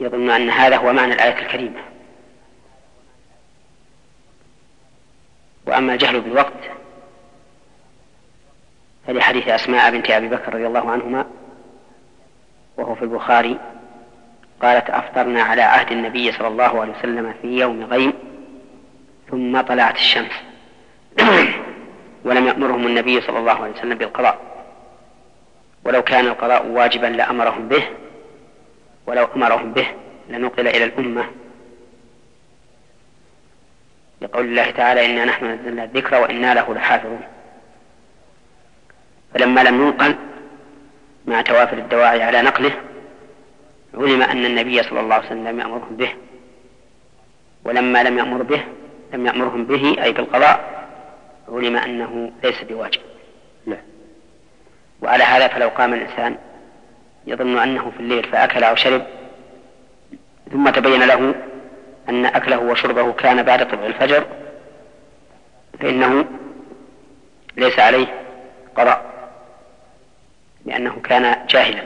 يظن 0.00 0.30
أن 0.30 0.50
هذا 0.50 0.76
هو 0.76 0.92
معنى 0.92 1.14
الآية 1.14 1.38
الكريمة. 1.38 1.80
وأما 5.66 5.92
الجهل 5.92 6.20
بالوقت 6.20 6.70
فلحديث 9.06 9.48
أسماء 9.48 9.90
بنت 9.90 10.10
أبي 10.10 10.28
بكر 10.28 10.54
رضي 10.54 10.66
الله 10.66 10.90
عنهما 10.90 11.26
وهو 12.76 12.94
في 12.94 13.02
البخاري 13.02 13.58
قالت 14.62 14.90
أفطرنا 14.90 15.42
على 15.42 15.62
عهد 15.62 15.92
النبي 15.92 16.32
صلى 16.32 16.48
الله 16.48 16.80
عليه 16.80 16.92
وسلم 16.98 17.34
في 17.42 17.48
يوم 17.48 17.84
غيم 17.84 18.12
ثم 19.30 19.60
طلعت 19.60 19.96
الشمس. 19.96 20.32
ولم 22.24 22.46
يأمرهم 22.46 22.86
النبي 22.86 23.20
صلى 23.20 23.38
الله 23.38 23.62
عليه 23.62 23.72
وسلم 23.72 23.98
بالقضاء. 23.98 24.38
ولو 25.84 26.02
كان 26.02 26.26
القضاء 26.26 26.66
واجبا 26.66 27.06
لأمرهم 27.06 27.68
به 27.68 27.82
ولو 29.06 29.28
أمرهم 29.36 29.72
به 29.72 29.86
لنقل 30.28 30.68
إلى 30.68 30.84
الأمة. 30.84 31.24
لقول 34.20 34.44
الله 34.44 34.70
تعالى 34.70 35.06
إنا 35.06 35.24
نحن 35.24 35.44
نزلنا 35.44 35.84
الذكر 35.84 36.14
وإنا 36.22 36.54
له 36.54 36.74
لحافظون. 36.74 37.20
فلما 39.34 39.60
لم 39.60 39.82
ينقل 39.82 40.14
مع 41.26 41.42
توافر 41.42 41.78
الدواعي 41.78 42.22
على 42.22 42.42
نقله 42.42 42.87
علم 43.94 44.22
أن 44.22 44.44
النبي 44.46 44.82
صلى 44.82 45.00
الله 45.00 45.14
عليه 45.14 45.26
وسلم 45.26 45.48
لم 45.48 45.60
يأمرهم 45.60 45.96
به. 45.96 46.10
ولما 47.64 48.02
لم 48.02 48.18
يأمر 48.18 48.42
به 48.42 48.64
لم 49.12 49.26
يأمرهم 49.26 49.64
به 49.64 49.96
أي 50.02 50.12
بالقضاء 50.12 50.88
علم 51.48 51.76
أنه 51.76 52.32
ليس 52.44 52.62
بواجب. 52.62 53.00
نعم. 53.66 53.82
وعلى 55.02 55.24
هذا 55.24 55.48
فلو 55.48 55.68
قام 55.68 55.94
الإنسان 55.94 56.36
يظن 57.26 57.58
أنه 57.58 57.90
في 57.90 58.00
الليل 58.00 58.24
فأكل 58.24 58.64
أو 58.64 58.74
شرب 58.74 59.06
ثم 60.52 60.70
تبين 60.70 61.02
له 61.02 61.34
أن 62.08 62.26
أكله 62.26 62.58
وشربه 62.58 63.12
كان 63.12 63.42
بعد 63.42 63.68
طلوع 63.70 63.86
الفجر 63.86 64.26
فإنه 65.80 66.24
ليس 67.56 67.78
عليه 67.78 68.06
قضاء 68.76 69.08
لأنه 70.64 71.00
كان 71.04 71.46
جاهلا 71.46 71.82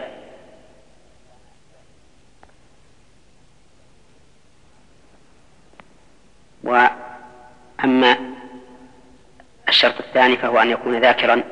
وأما 6.64 8.16
الشرط 9.68 9.94
الثاني 10.22 10.36
فهو 10.36 10.58
أن 10.58 10.70
يكون 10.70 11.00
ذاكرا 11.00 11.42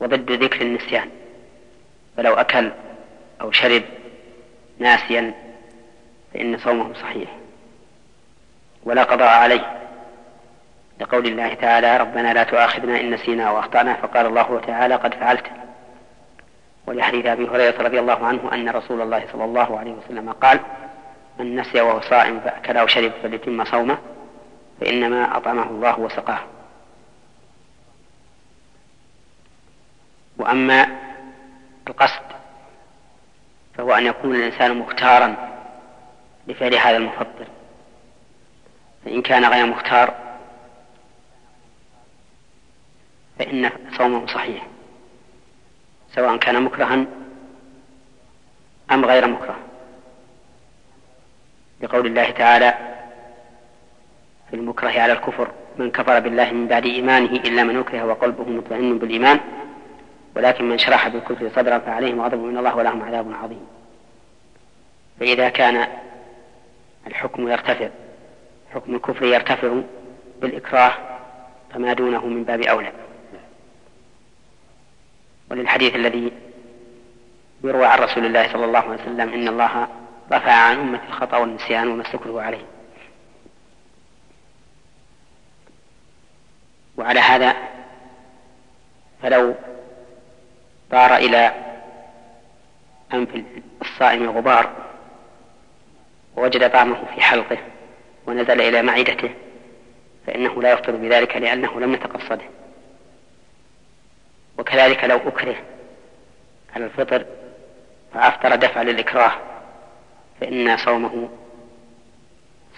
وضد 0.00 0.32
ذكر 0.32 0.60
النسيان. 0.60 1.10
فلو 2.16 2.34
أكل 2.34 2.72
أو 3.40 3.50
شرب 3.50 3.82
ناسيا 4.78 5.34
فإن 6.34 6.58
صومه 6.58 6.94
صحيح. 6.94 7.28
ولا 8.84 9.02
قضاء 9.02 9.28
عليه. 9.28 9.78
لقول 11.00 11.26
الله 11.26 11.54
تعالى 11.54 11.96
ربنا 11.96 12.34
لا 12.34 12.42
تؤاخذنا 12.42 13.00
إن 13.00 13.10
نسينا 13.10 13.50
وأخطأنا. 13.50 13.94
فقال 13.94 14.26
الله 14.26 14.60
تعالى 14.66 14.94
قد 14.94 15.14
فعلت. 15.14 15.46
ولحديث 16.86 17.26
أبي 17.26 17.48
هريرة 17.48 17.82
رضي 17.82 18.00
الله 18.00 18.26
عنه 18.26 18.54
أن 18.54 18.68
رسول 18.68 19.00
الله 19.00 19.24
صلى 19.32 19.44
الله 19.44 19.78
عليه 19.78 19.92
وسلم 19.92 20.32
قال 20.32 20.60
من 21.38 21.56
نسي 21.56 21.80
وهو 21.80 22.00
صائم 22.00 22.40
فأكل 22.40 22.76
أو 22.76 22.86
شرب 22.86 23.12
فليتم 23.22 23.64
صومه 23.64 23.98
فإنما 24.80 25.36
أطعمه 25.36 25.70
الله 25.70 26.00
وسقاه. 26.00 26.38
وأما 30.38 30.86
القصد 31.88 32.22
فهو 33.74 33.92
أن 33.94 34.06
يكون 34.06 34.36
الإنسان 34.36 34.78
مختارا 34.78 35.36
لفعل 36.46 36.74
هذا 36.74 36.96
المفطر 36.96 37.46
فإن 39.04 39.22
كان 39.22 39.44
غير 39.44 39.66
مختار 39.66 40.14
فإن 43.38 43.70
صومه 43.98 44.26
صحيح 44.26 44.66
سواء 46.14 46.36
كان 46.36 46.62
مكرها 46.62 47.06
أم 48.90 49.04
غير 49.04 49.26
مكره. 49.26 49.56
لقول 51.80 52.06
الله 52.06 52.30
تعالى 52.30 52.74
في 54.50 54.56
المكره 54.56 55.00
على 55.00 55.12
الكفر 55.12 55.50
من 55.78 55.90
كفر 55.90 56.20
بالله 56.20 56.52
من 56.52 56.68
بعد 56.68 56.84
إيمانه 56.86 57.30
إلا 57.30 57.64
من 57.64 57.78
أكره 57.78 58.04
وقلبه 58.04 58.44
مطمئن 58.44 58.98
بالإيمان 58.98 59.40
ولكن 60.36 60.68
من 60.68 60.78
شرح 60.78 61.08
بالكفر 61.08 61.50
صدرا 61.56 61.78
فعليهم 61.78 62.20
غضب 62.20 62.38
من 62.38 62.58
الله 62.58 62.76
ولهم 62.76 63.02
عذاب 63.02 63.32
عظيم. 63.42 63.66
فإذا 65.20 65.48
كان 65.48 65.88
الحكم 67.06 67.48
يرتفع 67.48 67.88
حكم 68.74 68.94
الكفر 68.94 69.24
يرتفع 69.24 69.80
بالإكراه 70.40 70.92
فما 71.74 71.92
دونه 71.92 72.26
من 72.26 72.44
باب 72.44 72.60
أولى. 72.60 72.92
وللحديث 75.50 75.94
الذي 75.96 76.32
يروى 77.64 77.86
عن 77.86 77.98
رسول 77.98 78.26
الله 78.26 78.52
صلى 78.52 78.64
الله 78.64 78.78
عليه 78.78 79.02
وسلم 79.02 79.32
إن 79.32 79.48
الله 79.48 79.88
رفع 80.32 80.52
عن 80.52 80.78
أمة 80.78 81.00
الخطأ 81.08 81.36
والنسيان 81.36 81.88
وما 81.88 82.02
استكرهوا 82.02 82.42
عليه. 82.42 82.64
وعلى 86.96 87.20
هذا 87.20 87.56
فلو 89.22 89.54
طار 90.92 91.16
إلى 91.16 91.52
أنف 93.12 93.28
الصائم 93.82 94.30
غبار 94.30 94.72
ووجد 96.36 96.70
طعمه 96.70 97.04
في 97.14 97.20
حلقه 97.20 97.58
ونزل 98.26 98.60
إلى 98.60 98.82
معدته 98.82 99.30
فإنه 100.26 100.62
لا 100.62 100.72
يفطر 100.72 100.92
بذلك 100.96 101.36
لأنه 101.36 101.80
لم 101.80 101.94
يتقصده. 101.94 102.44
وكذلك 104.58 105.04
لو 105.04 105.16
أكره 105.16 105.56
على 106.76 106.84
الفطر 106.84 107.26
فأفطر 108.14 108.54
دفع 108.54 108.82
للإكراه 108.82 109.32
فإن 110.40 110.76
صومه 110.76 111.28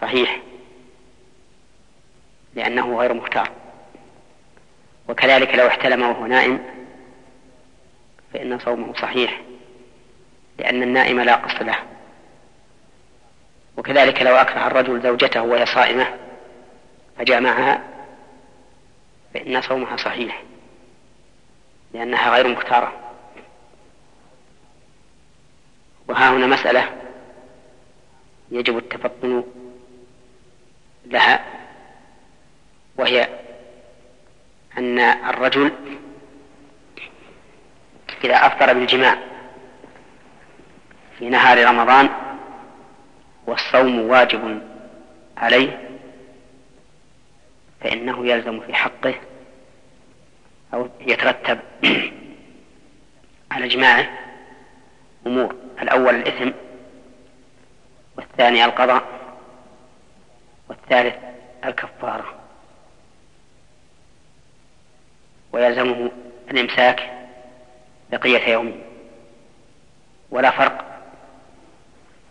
صحيح 0.00 0.40
لأنه 2.54 2.98
غير 2.98 3.14
مختار. 3.14 3.50
وكذلك 5.08 5.54
لو 5.54 5.66
احتلم 5.66 6.02
وهو 6.02 6.26
نائم 6.26 6.83
فإن 8.34 8.58
صومه 8.58 8.94
صحيح 8.94 9.40
لأن 10.58 10.82
النائم 10.82 11.20
لا 11.20 11.34
قصد 11.34 11.62
له. 11.62 11.76
وكذلك 13.76 14.22
لو 14.22 14.34
أكره 14.34 14.66
الرجل 14.66 15.02
زوجته 15.02 15.42
وهي 15.42 15.66
صائمة 15.66 16.06
فجامعها 17.18 17.80
فإن 19.34 19.62
صومها 19.62 19.96
صحيح 19.96 20.42
لأنها 21.94 22.30
غير 22.30 22.48
مختارة. 22.48 22.92
وها 26.08 26.30
هنا 26.30 26.46
مسألة 26.46 26.96
يجب 28.50 28.78
التفطن 28.78 29.44
لها 31.06 31.44
وهي 32.96 33.28
أن 34.78 34.98
الرجل 34.98 35.72
إذا 38.24 38.34
أفطر 38.34 38.72
بالجماع 38.72 39.18
في 41.18 41.28
نهار 41.28 41.64
رمضان 41.64 42.08
والصوم 43.46 43.98
واجب 43.98 44.62
عليه 45.36 45.88
فإنه 47.80 48.26
يلزم 48.26 48.60
في 48.60 48.74
حقه 48.74 49.14
أو 50.74 50.88
يترتب 51.00 51.58
على 53.52 53.68
جماعة 53.68 54.08
أمور. 55.26 55.56
الأول 55.82 56.14
الإثم 56.14 56.50
والثاني 58.16 58.64
القضاء 58.64 59.04
والثالث 60.68 61.14
الكفارة. 61.64 62.34
ويلزمه 65.52 66.10
الإمساك 66.50 67.13
بقية 68.12 68.52
يومه 68.52 68.74
ولا 70.30 70.50
فرق 70.50 70.84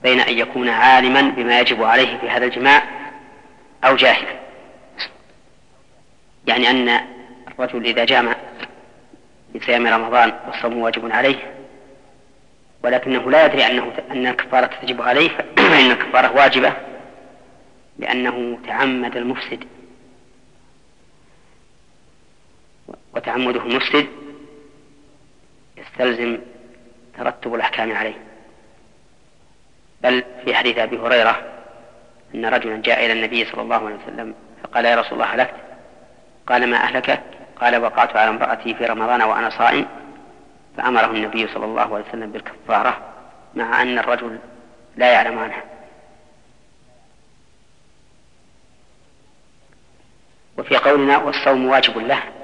بين 0.04 0.20
أن 0.20 0.38
يكون 0.38 0.70
عالما 0.70 1.22
بما 1.22 1.60
يجب 1.60 1.84
عليه 1.84 2.18
في 2.18 2.30
هذا 2.30 2.46
الجماع 2.46 2.84
أو 3.84 3.96
جاهلا. 3.96 4.40
يعني 6.48 6.70
أن 6.70 7.00
الرجل 7.48 7.86
إذا 7.86 8.06
جامع 8.06 8.36
في 9.54 9.60
صيام 9.60 9.88
رمضان 9.88 10.34
والصوم 10.48 10.78
واجب 10.78 11.12
عليه 11.12 11.54
ولكنه 12.84 13.32
لا 13.32 13.46
يدري 13.46 13.66
أنه 13.66 13.94
أن 14.12 14.28
الكفارة 14.28 14.70
تجب 14.82 15.02
عليه 15.02 15.30
فإن 15.58 15.92
الكفارة 15.92 16.36
واجبة 16.36 16.74
لأنه 18.00 18.60
تعمد 18.68 19.18
المفسد. 19.18 19.64
وتعمده 23.16 23.62
المفسد 23.62 24.08
يستلزم 25.94 26.40
ترتب 27.18 27.56
الأحكام 27.56 27.96
عليه. 27.96 28.18
بل 30.02 30.24
في 30.46 30.56
حديث 30.56 30.78
أبي 30.78 30.98
هريرة 30.98 31.44
أن 32.36 32.46
رجلا 32.46 32.82
جاء 32.82 33.06
إلى 33.06 33.14
النبي 33.14 33.46
صلى 33.46 33.62
الله 33.62 33.76
عليه 33.76 33.96
وسلم 33.96 34.36
فقال 34.64 34.86
يا 34.86 34.96
رسول 34.96 35.14
الله 35.14 35.26
هلكت 35.26 35.56
قال 36.48 36.68
ما 36.68 36.78
أهلكك؟ 36.78 37.22
قال 37.62 37.84
وقعت 37.84 38.18
على 38.18 38.30
امرأتي 38.30 38.74
في 38.74 38.86
رمضان 38.86 39.22
وأنا 39.22 39.50
صائم. 39.50 39.86
فأمره 40.78 41.12
النبي 41.12 41.48
صلى 41.48 41.66
الله 41.66 41.96
عليه 41.96 42.06
وسلم 42.10 42.32
بالكفارة 42.32 42.98
مع 43.56 43.82
أن 43.82 44.00
الرجل 44.00 44.40
لا 44.98 45.12
يعلم 45.12 45.40
عنها. 45.40 45.64
وفي 50.58 50.78
قولنا 50.78 51.18
والصوم 51.18 51.66
واجب 51.66 51.98
له. 51.98 52.43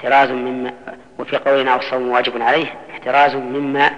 احتراز 0.00 0.30
مما 0.30 0.72
وفي 1.18 1.36
قولنا 1.36 1.74
والصوم 1.74 2.08
واجب 2.08 2.42
عليه 2.42 2.74
احتراز 2.90 3.34
مما 3.34 3.90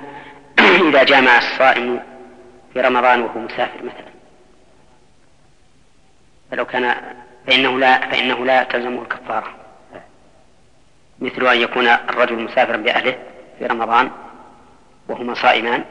إذا 0.88 1.03
جامع 1.03 1.38
الصائم 1.38 2.03
في 2.72 2.80
رمضان 2.80 3.22
وهو 3.22 3.40
مسافر 3.40 3.82
مثلا. 3.82 4.12
فلو 6.50 6.64
كان 6.64 6.94
فإنه 7.46 7.78
لا 7.78 8.11
فإنه 8.11 8.44
لا 8.44 8.62
تلزمه 8.62 9.03
الكفارة. 9.03 9.55
مثل 11.18 11.46
أن 11.46 11.61
يكون 11.61 11.86
الرجل 11.86 12.42
مسافرا 12.42 12.76
بأهله 12.76 13.18
في 13.59 13.66
رمضان 13.66 14.11
وهما 15.09 15.34
صائمان 15.34 15.84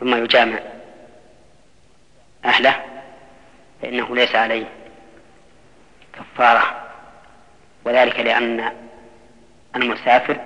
ثم 0.00 0.14
يجامع 0.14 0.58
أهله 2.44 2.74
فإنه 3.82 4.16
ليس 4.16 4.34
عليه 4.34 4.66
كفارة. 6.12 6.62
وذلك 7.84 8.20
لأن 8.20 8.81
المسافر 9.76 10.40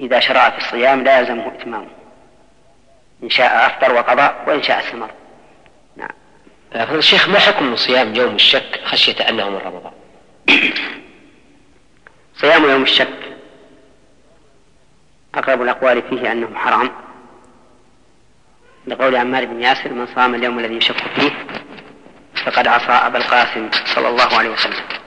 إذا 0.00 0.20
شرع 0.20 0.50
في 0.50 0.58
الصيام 0.58 1.04
لا 1.04 1.18
يلزمه 1.18 1.46
إتمامه. 1.46 1.88
إن 3.22 3.30
شاء 3.30 3.66
أفطر 3.66 3.92
وقضى 3.92 4.34
وإن 4.46 4.62
شاء 4.62 4.80
استمر. 4.80 5.10
نعم. 5.96 6.08
فضل 6.72 6.98
الشيخ 6.98 7.28
ما 7.28 7.38
حكم 7.38 7.76
صيام 7.76 8.14
يوم 8.14 8.34
الشك 8.34 8.80
خشية 8.84 9.28
أنه 9.28 9.50
من 9.50 9.56
رمضان؟ 9.56 9.92
صيام 12.40 12.64
يوم 12.64 12.82
الشك. 12.82 13.36
أقرب 15.34 15.62
الأقوال 15.62 16.02
فيه 16.02 16.32
أنه 16.32 16.58
حرام. 16.58 16.90
لقول 18.86 19.16
عمار 19.16 19.44
بن 19.44 19.62
ياسر 19.62 19.92
من 19.92 20.06
صام 20.14 20.34
اليوم 20.34 20.58
الذي 20.58 20.76
يشك 20.76 21.02
فيه 21.16 21.30
فقد 22.44 22.66
عصى 22.66 22.92
أبا 22.92 23.18
القاسم 23.18 23.70
صلى 23.94 24.08
الله 24.08 24.38
عليه 24.38 24.50
وسلم. 24.50 25.03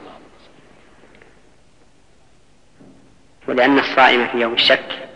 ولأن 3.48 3.80
الصائم 3.80 4.28
في 4.28 4.38
يوم 4.38 4.54
الشك 4.54 5.08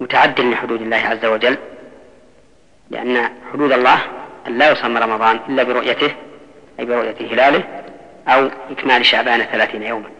متعد 0.00 0.40
لحدود 0.40 0.82
الله 0.82 0.96
عز 0.96 1.24
وجل 1.24 1.56
لأن 2.90 3.30
حدود 3.52 3.72
الله 3.72 3.98
أن 4.46 4.58
لا 4.58 4.70
يصام 4.70 4.96
رمضان 4.96 5.40
إلا 5.48 5.62
برؤيته 5.62 6.14
أي 6.80 6.84
برؤية 6.84 7.32
هلاله 7.32 7.64
أو 8.28 8.50
إكمال 8.70 9.06
شعبان 9.06 9.40
ثلاثين 9.40 9.82
يوما. 9.82 10.10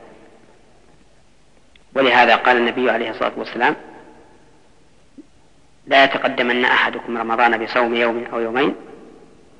ولهذا 1.95 2.37
قال 2.37 2.57
النبي 2.57 2.91
عليه 2.91 3.11
الصلاة 3.11 3.33
والسلام 3.37 3.77
لا 5.87 6.05
يتقدمن 6.05 6.65
أحدكم 6.65 7.19
رمضان 7.19 7.65
بصوم 7.65 7.95
يوم 7.95 8.25
أو 8.33 8.41
يومين 8.41 8.75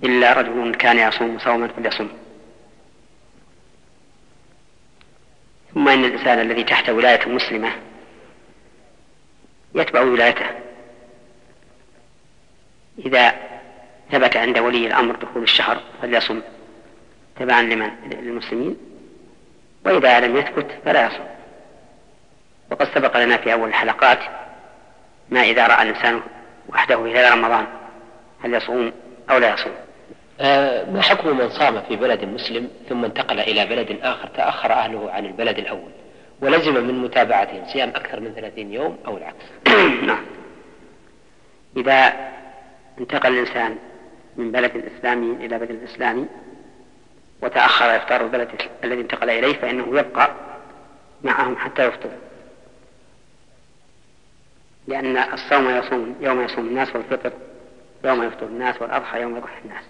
إلا 0.05 0.33
رجل 0.33 0.75
كان 0.75 0.99
يصوم 0.99 1.39
صوما 1.39 1.69
فليصم. 1.69 2.09
ثم 5.75 5.89
إن 5.89 6.05
الإنسان 6.05 6.41
الذي 6.41 6.65
تحت 6.65 6.91
ولاية 6.91 7.29
مسلمة 7.29 7.73
يتبع 9.75 10.01
ولايته. 10.01 10.47
إذا 12.99 13.35
ثبت 14.13 14.37
عند 14.37 14.59
ولي 14.59 14.87
الأمر 14.87 15.17
دخول 15.17 15.43
الشهر 15.43 15.81
فليصم 16.03 16.41
تبعا 17.37 17.63
لمن؟ 17.63 17.91
للمسلمين. 18.07 18.77
وإذا 19.87 20.21
لم 20.21 20.37
يثبت 20.37 20.67
فلا 20.85 21.07
يصم. 21.07 21.25
وقد 22.71 22.89
سبق 22.95 23.17
لنا 23.17 23.37
في 23.37 23.53
أول 23.53 23.69
الحلقات 23.69 24.19
ما 25.29 25.43
إذا 25.43 25.67
رأى 25.67 25.83
الإنسان 25.83 26.23
وحده 26.69 26.97
هلال 26.97 27.33
رمضان 27.33 27.67
هل 28.45 28.55
يصوم 28.55 28.93
أو 29.31 29.39
لا 29.39 29.55
يصوم. 29.55 29.90
ما 30.41 31.01
حكم 31.03 31.39
من 31.39 31.51
صام 31.51 31.83
في 31.89 31.97
بلد 31.97 32.25
مسلم 32.25 32.69
ثم 32.89 33.05
انتقل 33.05 33.41
إلى 33.41 33.67
بلد 33.67 33.99
آخر 34.03 34.29
تأخر 34.29 34.73
أهله 34.73 35.11
عن 35.11 35.27
البلد 35.27 35.59
الأول؟ 35.59 35.91
ولزم 36.41 36.75
من 36.87 37.03
متابعتهم 37.03 37.65
صيام 37.73 37.89
أكثر 37.89 38.21
من 38.21 38.33
ثلاثين 38.35 38.73
يوم 38.73 38.99
أو 39.07 39.17
العكس؟ 39.17 39.45
نعم. 40.09 40.25
إذا 41.77 42.13
انتقل 43.01 43.33
الإنسان 43.33 43.77
من 44.37 44.53
بلد 44.53 44.85
إسلامي 44.97 45.47
إلى 45.47 45.59
بلد 45.59 45.83
إسلامي 45.83 46.27
وتأخر 47.43 47.97
إفطار 47.97 48.21
البلد 48.21 48.49
الذي 48.85 49.01
انتقل 49.01 49.31
إليه 49.31 49.53
فإنه 49.53 49.99
يبقى 49.99 50.31
معهم 51.23 51.57
حتى 51.57 51.87
يفطر. 51.87 52.11
لأن 54.89 55.17
الصوم 55.17 55.71
يصوم 55.71 56.17
يوم 56.21 56.43
يصوم 56.43 56.67
الناس 56.67 56.97
والفطر 56.97 57.33
يوم 58.05 58.23
يفطر 58.23 58.47
الناس 58.47 58.83
والأضحى 58.83 59.21
يوم 59.21 59.37
يضحي 59.37 59.61
الناس. 59.65 59.85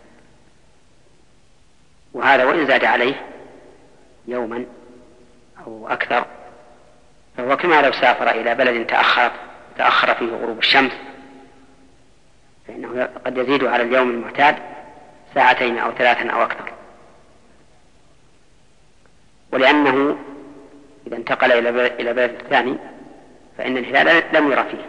وهذا 2.13 2.45
وإن 2.45 2.67
زاد 2.67 2.85
عليه 2.85 3.27
يوما 4.29 4.67
أو 5.67 5.89
أكثر 5.89 6.25
فهو 7.37 7.57
كما 7.57 7.83
لو 7.83 7.93
سافر 7.93 8.31
إلى 8.31 8.55
بلد 8.55 8.87
تأخر 8.87 9.33
تأخر 9.79 10.15
فيه 10.15 10.27
غروب 10.27 10.59
الشمس 10.59 10.93
فإنه 12.69 13.09
قد 13.27 13.39
يزيد 13.39 13.65
على 13.65 13.83
اليوم 13.83 14.11
المعتاد 14.11 14.57
ساعتين 15.35 15.79
أو 15.79 15.93
ثلاثا 15.93 16.31
أو 16.31 16.43
أكثر. 16.43 16.73
ولأنه 19.53 20.19
إذا 21.07 21.17
انتقل 21.17 21.53
إلى 22.01 22.13
بلد 22.13 22.43
ثاني 22.51 22.77
فإن 23.59 23.77
الهلال 23.77 24.25
لم 24.33 24.53
يرى 24.53 24.65
فيه. 24.65 24.87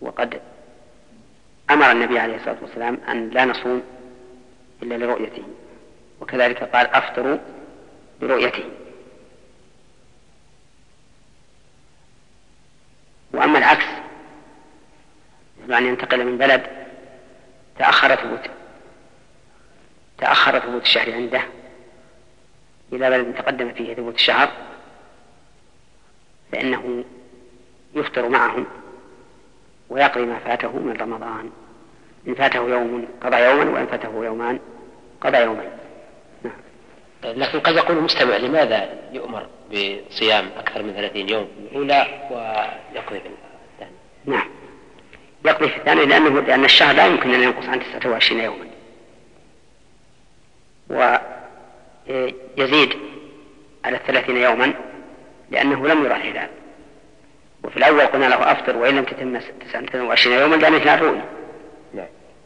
وقد 0.00 0.40
أمر 1.70 1.92
النبي 1.92 2.18
عليه 2.18 2.36
الصلاة 2.36 2.56
والسلام 2.62 2.98
أن 3.08 3.30
لا 3.30 3.44
نصوم 3.44 3.82
إلا 4.82 4.94
لرؤيته 4.94 5.42
وكذلك 6.20 6.62
قال 6.62 6.86
أفطروا 6.86 7.38
لرؤيته 8.20 8.64
وأما 13.32 13.58
العكس 13.58 13.86
أن 15.70 15.86
ينتقل 15.86 16.24
من 16.24 16.38
بلد 16.38 16.62
تأخر 17.78 18.16
ثبوت 18.16 18.50
تأخر 20.18 20.58
ثبوت 20.58 20.82
الشهر 20.82 21.12
عنده 21.12 21.42
إلى 22.92 23.10
بلد 23.10 23.34
تقدم 23.34 23.72
فيه 23.72 23.94
ثبوت 23.94 24.14
الشهر 24.14 24.52
فإنه 26.52 27.04
يفطر 27.94 28.28
معهم 28.28 28.66
ويقضي 29.88 30.24
ما 30.24 30.38
فاته 30.38 30.78
من 30.78 30.96
رمضان. 30.96 31.50
إن 32.28 32.34
فاته 32.34 32.68
يوم 32.68 33.08
قضى 33.22 33.36
يوما 33.36 33.70
وإن 33.70 33.86
فاته 33.86 34.24
يومان 34.24 34.58
قضى 35.20 35.38
يومين. 35.38 35.70
نعم. 36.42 36.54
لكن 37.24 37.60
قد 37.60 37.76
يقول 37.76 37.98
المستمع 37.98 38.36
لماذا 38.36 38.88
يؤمر 39.12 39.46
بصيام 39.70 40.50
أكثر 40.58 40.82
من 40.82 40.92
ثلاثين 40.92 41.28
يوم؟ 41.28 41.48
الأولى 41.72 42.06
ويقضي 42.30 43.20
في 43.20 43.28
الثاني 43.74 43.96
نعم. 44.24 44.48
يقضي 45.46 45.68
في 45.68 45.76
الثاني 45.76 46.06
لأنه 46.06 46.40
لأن 46.40 46.64
الشهر 46.64 46.94
لا 46.94 47.06
يمكن 47.06 47.34
أن 47.34 47.42
ينقص 47.42 47.68
عن 47.68 47.80
29 47.80 48.40
يوما. 48.40 48.66
ويزيد 52.08 52.96
على 53.84 53.96
الثلاثين 53.96 54.36
يوما 54.36 54.72
لأنه 55.50 55.88
لم 55.88 56.04
يرى 56.04 56.16
الهلال 56.16 56.48
وفي 57.64 57.76
الأول 57.76 58.00
قلنا 58.00 58.26
له 58.26 58.52
أفطر 58.52 58.76
وإن 58.76 58.96
لم 58.96 59.04
تتم 59.04 59.38
29 59.60 60.36
يوما 60.36 60.56
لأن 60.56 60.74
الهلال 60.74 61.02
رؤي 61.02 61.16
نعم. 61.16 61.26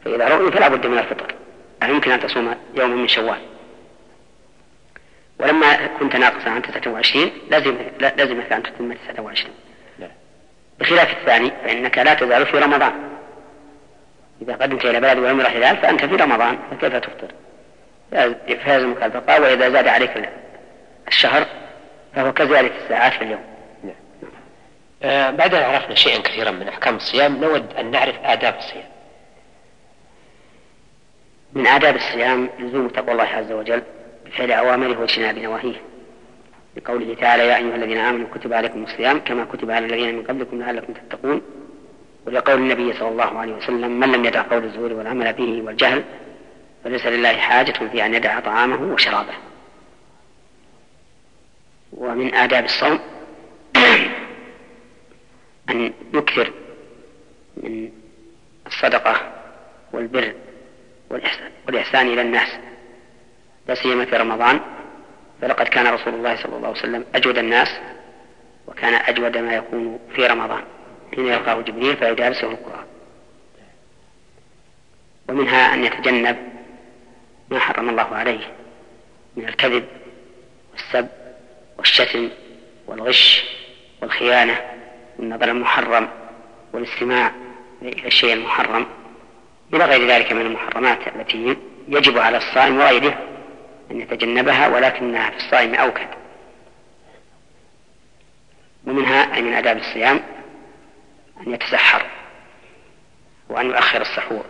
فإذا 0.05 0.27
رؤي 0.27 0.51
فلا 0.51 0.67
بد 0.67 0.87
من 0.87 0.97
الفطر 0.97 1.35
لا 1.81 1.87
يمكن 1.87 2.11
أن 2.11 2.19
تصوم 2.19 2.55
يوما 2.75 2.95
من 2.95 3.07
شوال 3.07 3.39
ولما 5.39 5.87
كنت 5.99 6.15
ناقصا 6.15 6.49
عن 6.49 6.61
29 6.61 7.31
لازم 7.49 7.77
لازمك 7.99 8.51
أن 8.53 8.63
تتم 8.63 8.93
29 8.93 9.53
نعم. 9.99 10.09
بخلاف 10.79 11.11
الثاني 11.11 11.51
فإنك 11.63 11.97
لا 11.97 12.13
تزال 12.13 12.45
في 12.45 12.57
رمضان 12.57 12.93
إذا 14.41 14.55
قدمت 14.55 14.85
إلى 14.85 14.99
بلد 14.99 15.17
ولم 15.17 15.39
يرى 15.39 15.47
الهلال 15.47 15.77
فأنت 15.77 16.05
في 16.05 16.15
رمضان 16.15 16.59
فكيف 16.71 16.95
تفطر؟ 16.95 17.31
فيلزمك 18.63 19.03
البقاء 19.03 19.41
وإذا 19.41 19.69
زاد 19.69 19.87
عليك 19.87 20.29
الشهر 21.07 21.45
فهو 22.15 22.33
كزيادة 22.33 22.71
الساعات 22.83 23.13
في 23.13 23.21
اليوم. 23.21 23.43
آه 25.03 25.29
بعد 25.29 25.53
أن 25.55 25.63
عرفنا 25.63 25.95
شيئا 25.95 26.21
كثيرا 26.21 26.51
من 26.51 26.67
أحكام 26.67 26.95
الصيام 26.95 27.35
نود 27.35 27.73
أن 27.79 27.91
نعرف 27.91 28.15
آداب 28.23 28.57
الصيام 28.57 28.90
من 31.53 31.67
آداب 31.67 31.95
الصيام 31.95 32.49
لزوم 32.59 32.87
تقوى 32.87 33.11
الله 33.11 33.23
عز 33.23 33.51
وجل 33.51 33.81
بفعل 34.25 34.51
أوامره 34.51 34.99
واجتناب 34.99 35.37
نواهيه. 35.37 35.81
لقوله 36.77 37.15
تعالى 37.15 37.47
يا 37.47 37.57
أيها 37.57 37.75
الذين 37.75 37.97
آمنوا 37.97 38.27
كتب 38.33 38.53
عليكم 38.53 38.83
الصيام 38.83 39.19
كما 39.19 39.45
كتب 39.45 39.71
على 39.71 39.85
الذين 39.85 40.15
من 40.15 40.23
قبلكم 40.23 40.59
لعلكم 40.59 40.93
تتقون 40.93 41.41
ولقول 42.25 42.55
النبي 42.55 42.93
صلى 42.93 43.09
الله 43.09 43.39
عليه 43.39 43.53
وسلم 43.53 43.99
من 43.99 44.11
لم 44.11 44.25
يدع 44.25 44.41
قول 44.41 44.63
الزور 44.63 44.93
والعمل 44.93 45.33
به 45.33 45.61
والجهل 45.61 46.03
فليس 46.83 47.05
لله 47.05 47.33
حاجة 47.33 47.71
في 47.71 48.05
أن 48.05 48.13
يدع 48.13 48.39
طعامه 48.39 48.93
وشرابه 48.93 49.33
ومن 51.93 52.35
آداب 52.35 52.65
الصوم 52.65 52.99
أن 55.69 55.93
يكثر 56.13 56.51
من 57.57 57.89
الصدقة 58.67 59.31
والبر 59.93 60.33
والإحسان, 61.11 61.51
والإحسان 61.67 62.07
إلى 62.07 62.21
الناس. 62.21 62.49
لا 63.67 63.75
سيما 63.75 64.05
في 64.05 64.17
رمضان 64.17 64.59
فلقد 65.41 65.67
كان 65.67 65.87
رسول 65.87 66.13
الله 66.13 66.35
صلى 66.35 66.55
الله 66.55 66.67
عليه 66.67 66.79
وسلم 66.79 67.05
أجود 67.15 67.37
الناس 67.37 67.67
وكان 68.67 68.93
أجود 68.93 69.37
ما 69.37 69.53
يكون 69.53 69.99
في 70.15 70.27
رمضان. 70.27 70.63
حين 71.15 71.27
يلقاه 71.27 71.61
جبريل 71.61 71.97
فيدارسه 71.97 72.51
القرآن. 72.51 72.85
ومنها 75.29 75.73
أن 75.73 75.83
يتجنب 75.83 76.37
ما 77.49 77.59
حرم 77.59 77.89
الله 77.89 78.15
عليه 78.15 78.53
من 79.35 79.47
الكذب 79.47 79.85
والسب 80.71 81.07
والشتم 81.77 82.29
والغش 82.87 83.43
والخيانة 84.01 84.61
والنظر 85.19 85.49
المحرم 85.49 86.09
والاستماع 86.73 87.31
إلى 87.81 88.07
الشيء 88.07 88.33
المحرم. 88.33 88.85
إلى 89.73 89.85
غير 89.85 90.07
ذلك 90.07 90.33
من 90.33 90.41
المحرمات 90.41 91.07
التي 91.07 91.57
يجب 91.87 92.17
على 92.17 92.37
الصائم 92.37 92.77
وغيره 92.77 93.17
أن 93.91 94.01
يتجنبها 94.01 94.67
ولكنها 94.67 95.29
في 95.29 95.37
الصائم 95.37 95.75
أوكد. 95.75 96.07
ومنها 98.85 99.35
أي 99.35 99.41
من 99.41 99.53
آداب 99.53 99.77
الصيام 99.77 100.23
أن 101.47 101.53
يتسحر 101.53 102.05
وأن 103.49 103.65
يؤخر 103.65 104.01
السحور. 104.01 104.45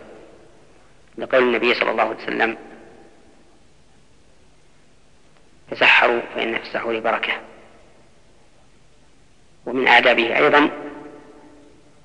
لقول 1.18 1.42
النبي 1.42 1.74
صلى 1.74 1.90
الله 1.90 2.02
عليه 2.02 2.22
وسلم 2.22 2.56
تسحروا 5.70 6.20
فإن 6.34 6.58
في 6.58 6.62
السحور 6.62 7.00
بركة. 7.00 7.32
ومن 9.66 9.88
آدابه 9.88 10.36
أيضا 10.36 10.70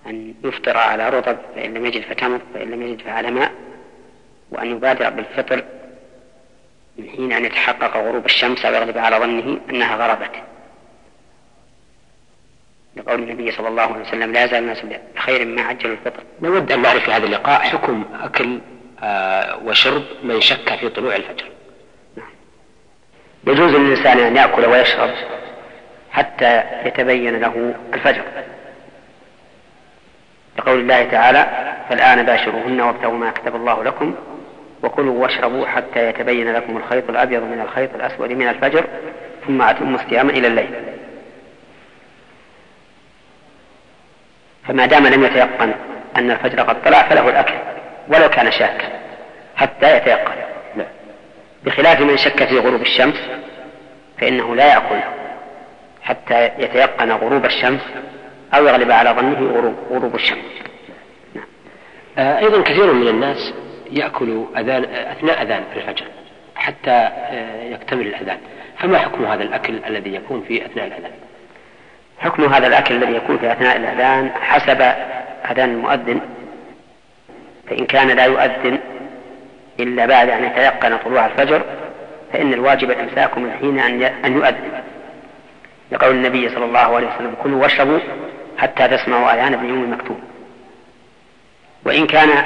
أن 0.07 0.33
يفطر 0.43 0.77
على 0.77 1.09
رطب 1.09 1.37
فإن 1.55 1.73
لم 1.73 1.85
يجد 1.85 2.01
فتمر 2.01 2.39
فإن 2.53 2.71
لم 2.71 2.81
يجد 2.81 3.01
فعلى 3.01 3.31
ماء 3.31 3.51
وأن 4.51 4.71
يبادر 4.71 5.09
بالفطر 5.09 5.63
من 6.97 7.09
حين 7.09 7.33
أن 7.33 7.45
يتحقق 7.45 7.97
غروب 7.97 8.25
الشمس 8.25 8.65
أو 8.65 8.73
يغلب 8.73 8.97
على 8.97 9.17
ظنه 9.17 9.59
أنها 9.69 9.95
غربت. 9.95 10.31
لقول 12.95 13.23
النبي 13.23 13.51
صلى 13.51 13.67
الله 13.67 13.81
عليه 13.81 14.01
وسلم 14.01 14.33
لا 14.33 14.43
يزال 14.43 14.63
الناس 14.63 14.81
بخير 15.15 15.45
ما 15.45 15.61
عجلوا 15.61 15.93
الفطر. 15.93 16.23
نود 16.41 16.71
أن 16.71 16.81
نعرف 16.81 17.03
في 17.03 17.11
هذا 17.11 17.25
اللقاء 17.25 17.59
حكم 17.59 18.05
أكل 18.23 18.59
آه 19.03 19.59
وشرب 19.65 20.03
من 20.23 20.41
شك 20.41 20.75
في 20.75 20.89
طلوع 20.89 21.15
الفجر. 21.15 21.45
نعم. 22.17 22.29
يجوز 23.47 23.75
للإنسان 23.75 24.19
أن 24.19 24.35
يأكل 24.35 24.65
ويشرب 24.65 25.09
حتى 26.11 26.63
يتبين 26.85 27.39
له 27.39 27.75
الفجر. 27.93 28.23
لقول 30.57 30.79
الله 30.79 31.03
تعالى 31.03 31.47
فالآن 31.89 32.23
باشروهن 32.23 32.81
وابتغوا 32.81 33.17
ما 33.17 33.31
كتب 33.31 33.55
الله 33.55 33.83
لكم 33.83 34.15
وكلوا 34.83 35.23
واشربوا 35.23 35.67
حتى 35.67 36.09
يتبين 36.09 36.53
لكم 36.53 36.77
الخيط 36.77 37.09
الأبيض 37.09 37.43
من 37.43 37.61
الخيط 37.61 37.95
الأسود 37.95 38.31
من 38.31 38.47
الفجر 38.47 38.85
ثم 39.47 39.61
أتموا 39.61 39.99
الصيام 39.99 40.29
إلى 40.29 40.47
الليل. 40.47 40.69
فما 44.67 44.85
دام 44.85 45.07
لم 45.07 45.23
يتيقن 45.23 45.73
أن 46.17 46.31
الفجر 46.31 46.61
قد 46.61 46.81
طلع 46.81 47.01
فله 47.01 47.29
الأكل 47.29 47.53
ولو 48.07 48.29
كان 48.29 48.51
شاكا 48.51 48.87
حتى 49.55 49.97
يتيقن. 49.97 50.47
بخلاف 51.63 52.01
من 52.01 52.17
شك 52.17 52.43
في 52.43 52.59
غروب 52.59 52.81
الشمس 52.81 53.29
فإنه 54.21 54.55
لا 54.55 54.65
يأكل 54.65 54.99
حتى 56.03 56.45
يتيقن 56.57 57.11
غروب 57.11 57.45
الشمس 57.45 57.81
أو 58.53 58.65
يغلب 58.65 58.91
على 58.91 59.09
ظنه 59.09 59.51
غروب, 59.51 59.75
غروب 59.91 60.15
الشمس. 60.15 60.45
نعم. 61.35 61.45
أيضا 62.17 62.61
كثير 62.61 62.93
من 62.93 63.07
الناس 63.07 63.53
يأكل 63.91 64.45
أذان 64.57 64.83
أثناء 64.83 65.41
أذان 65.41 65.63
الفجر 65.75 66.05
حتى 66.55 66.91
آه، 66.91 67.63
يكتمل 67.63 68.07
الأذان. 68.07 68.37
فما 68.77 68.97
حكم 68.97 69.25
هذا 69.25 69.43
الأكل 69.43 69.79
الذي 69.87 70.15
يكون 70.15 70.41
في 70.47 70.65
أثناء 70.65 70.87
الأذان؟ 70.87 71.11
حكم 72.19 72.43
هذا 72.53 72.67
الأكل 72.67 72.95
الذي 72.95 73.15
يكون 73.15 73.37
في 73.37 73.51
أثناء 73.51 73.77
الأذان 73.77 74.31
حسب 74.41 74.81
أذان 75.51 75.69
المؤذن. 75.69 76.19
فإن 77.69 77.85
كان 77.85 78.07
لا 78.07 78.25
يؤذن 78.25 78.79
إلا 79.79 80.05
بعد 80.05 80.29
أن 80.29 80.43
يتيقن 80.43 80.97
طلوع 80.97 81.25
الفجر 81.25 81.61
فإن 82.33 82.53
الواجب 82.53 82.91
الإمساك 82.91 83.37
من 83.37 83.51
حين 83.51 83.79
أن 84.25 84.33
يؤذن. 84.33 84.83
لقول 85.91 86.15
النبي 86.15 86.49
صلى 86.49 86.65
الله 86.65 86.95
عليه 86.95 87.07
وسلم 87.07 87.33
كلوا 87.43 87.61
واشربوا 87.61 87.99
حتى 88.57 88.87
تسمعوا 88.87 89.33
أذان 89.33 89.53
ابن 89.53 89.69
يوم 89.69 89.83
المكتوب 89.83 90.19
وإن 91.85 92.07
كان 92.07 92.43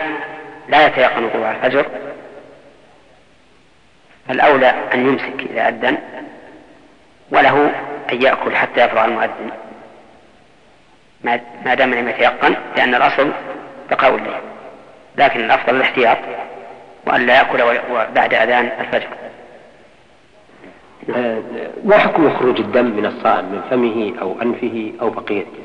لا 0.70 0.88
يتيقن 0.88 1.30
طلوع 1.30 1.52
الفجر 1.52 1.86
فالأولى 4.28 4.74
أن 4.94 5.08
يمسك 5.08 5.50
إذا 5.50 5.68
أذن 5.68 5.98
وله 7.32 7.72
أن 8.12 8.22
يأكل 8.22 8.56
حتى 8.56 8.86
يفرغ 8.86 9.06
المؤذن. 9.06 9.52
ما 11.66 11.74
دام 11.76 11.94
لم 11.94 12.10
يتيقن 12.10 12.56
لأن 12.76 12.96
الأصل 12.96 13.32
بقاء 13.92 14.16
الليل 14.16 14.42
لكن 15.18 15.40
الأفضل 15.40 15.76
الاحتياط 15.76 16.18
وأن 17.08 17.26
لا 17.26 17.36
يأكل 17.36 17.80
بعد 18.16 18.34
أذان 18.34 18.72
الفجر. 18.80 19.08
آه، 21.16 21.42
ما 21.84 21.98
حكم 21.98 22.38
خروج 22.38 22.60
الدم 22.60 22.86
من 22.86 23.06
الصائم 23.06 23.46
من 23.46 23.62
فمه 23.70 24.22
أو 24.22 24.42
أنفه 24.42 24.94
أو 25.02 25.10
بقية؟ 25.10 25.44
جسمه 25.44 25.61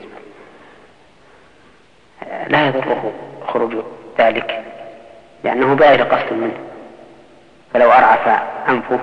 لا 2.49 2.66
يضره 2.66 3.12
خروج 3.47 3.72
ذلك 4.18 4.64
لأنه 5.45 5.74
بغير 5.74 6.03
قصد 6.03 6.33
منه. 6.33 6.57
فلو 7.74 7.91
أرعف 7.91 8.29
أنفه 8.68 8.99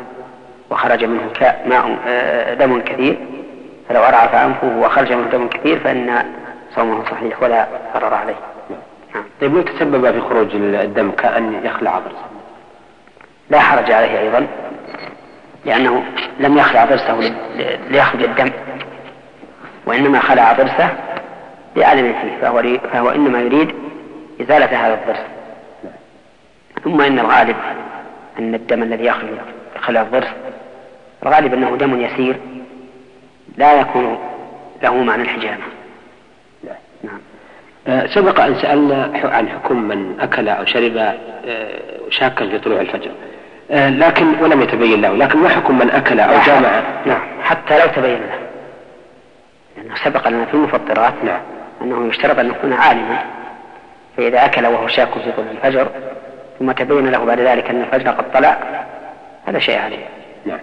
وخرج 0.69 1.05
منه 1.05 1.29
ماء 1.65 1.97
آه، 2.07 2.53
دم 2.53 2.81
كثير 2.81 3.17
فلو 3.89 4.03
أرعف 4.03 4.35
أنفه 4.35 4.77
وخرج 4.77 5.13
منه 5.13 5.27
دم 5.29 5.47
كثير 5.47 5.79
فإن 5.79 6.25
صومه 6.75 7.05
صحيح 7.11 7.43
ولا 7.43 7.67
ضرر 7.93 8.13
عليه. 8.13 8.35
نعم. 8.69 9.23
طيب 9.41 9.55
لو 9.55 9.61
تسبب 9.61 10.11
في 10.11 10.21
خروج 10.21 10.55
الدم 10.55 11.11
كأن 11.11 11.65
يخلع 11.65 11.99
ضرسه؟ 11.99 12.25
لا 13.49 13.59
حرج 13.59 13.91
عليه 13.91 14.19
أيضا 14.19 14.47
لأنه 15.65 16.03
لم 16.39 16.57
يخلع 16.57 16.85
ضرسه 16.85 17.33
ليخرج 17.89 18.23
الدم 18.23 18.51
وإنما 19.85 20.19
خلع 20.19 20.53
ضرسه 20.53 20.89
لعدم 21.75 22.13
فيه 22.21 22.37
فهو, 22.41 22.63
فهو 22.93 23.09
إنما 23.09 23.41
يريد 23.41 23.75
إزالة 24.41 24.87
هذا 24.87 24.93
الضرس 24.93 25.25
ثم 26.83 27.01
إن 27.01 27.19
الغالب 27.19 27.55
أن 28.39 28.55
الدم 28.55 28.83
الذي 28.83 29.05
يخرج 29.05 29.37
خلع 29.81 30.01
الضرس 30.01 30.27
الغالب 31.23 31.53
أنه 31.53 31.77
دم 31.77 32.01
يسير 32.01 32.35
لا 33.57 33.81
يكون 33.81 34.17
له 34.83 35.03
معنى 35.03 35.21
الحجامة 35.21 35.63
نعم. 37.03 37.19
آه، 37.87 38.07
سبق 38.07 38.39
أن 38.39 38.55
سألنا 38.55 39.11
عن 39.23 39.49
حكم 39.49 39.81
من 39.81 40.19
أكل 40.19 40.49
أو 40.49 40.65
شرب 40.65 40.97
آه، 40.97 41.79
شاكا 42.09 42.49
في 42.49 42.59
طلوع 42.59 42.81
الفجر. 42.81 43.11
آه، 43.71 43.89
لكن 43.89 44.25
ولم 44.41 44.61
يتبين 44.61 45.01
له. 45.01 45.15
لكن 45.15 45.39
ما 45.39 45.49
حكم 45.49 45.79
من 45.79 45.89
أكل 45.89 46.19
أو 46.19 46.41
جامع 46.45 46.81
نعم. 47.05 47.21
حتى 47.43 47.79
لو 47.79 47.87
تبين 47.95 48.19
له. 48.19 48.39
لأنه 49.77 49.95
سبق 49.95 50.27
لنا 50.27 50.45
في 50.45 50.53
المفطرات. 50.53 51.13
نعم. 51.23 51.41
أنه 51.83 52.07
يشترط 52.07 52.39
أن 52.39 52.49
يكون 52.49 52.73
عالما 52.73 53.23
فإذا 54.17 54.45
أكل 54.45 54.65
وهو 54.65 54.87
شاك 54.87 55.13
في 55.13 55.31
طلوع 55.31 55.51
الفجر 55.51 55.87
ثم 56.59 56.71
تبين 56.71 57.09
له 57.09 57.25
بعد 57.25 57.39
ذلك 57.39 57.69
أن 57.69 57.81
الفجر 57.81 58.11
قد 58.11 58.31
طلع 58.31 58.57
هذا 59.45 59.59
شيء 59.59 59.79
عليه 59.79 60.05
نعم 60.45 60.59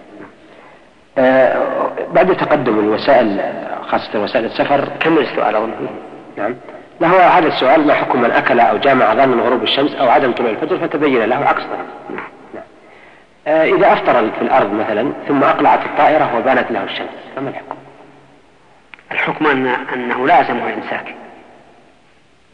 آه 1.17 1.91
بعد 2.13 2.37
تقدم 2.37 2.79
الوسائل 2.79 3.53
خاصة 3.87 4.23
وسائل 4.23 4.45
السفر 4.45 4.89
كمل 4.99 5.19
السؤال 5.19 5.55
أظن 5.55 5.71
نعم 6.37 6.55
هو 7.03 7.17
هذا 7.17 7.47
السؤال 7.47 7.87
ما 7.87 7.93
حكم 7.93 8.21
من 8.21 8.31
أكل 8.31 8.59
أو 8.59 8.77
جامع 8.77 9.13
ظن 9.13 9.39
غروب 9.39 9.63
الشمس 9.63 9.95
أو 9.95 10.09
عدم 10.09 10.31
طلوع 10.31 10.49
الفجر 10.49 10.77
فتبين 10.77 11.23
له 11.23 11.35
عكس 11.35 11.61
نعم. 11.61 12.23
نعم. 12.53 12.63
آه 13.47 13.63
إذا 13.63 13.93
أفطر 13.93 14.31
في 14.31 14.41
الأرض 14.41 14.73
مثلا 14.73 15.11
ثم 15.27 15.43
أقلعت 15.43 15.85
الطائرة 15.85 16.37
وبانت 16.37 16.71
له 16.71 16.83
الشمس 16.83 17.09
فما 17.35 17.49
الحكم؟ 17.49 17.80
الحكم 19.11 19.47
أن 19.47 19.67
أنه 19.67 20.27
لازمه 20.27 20.67
الإمساك. 20.67 21.15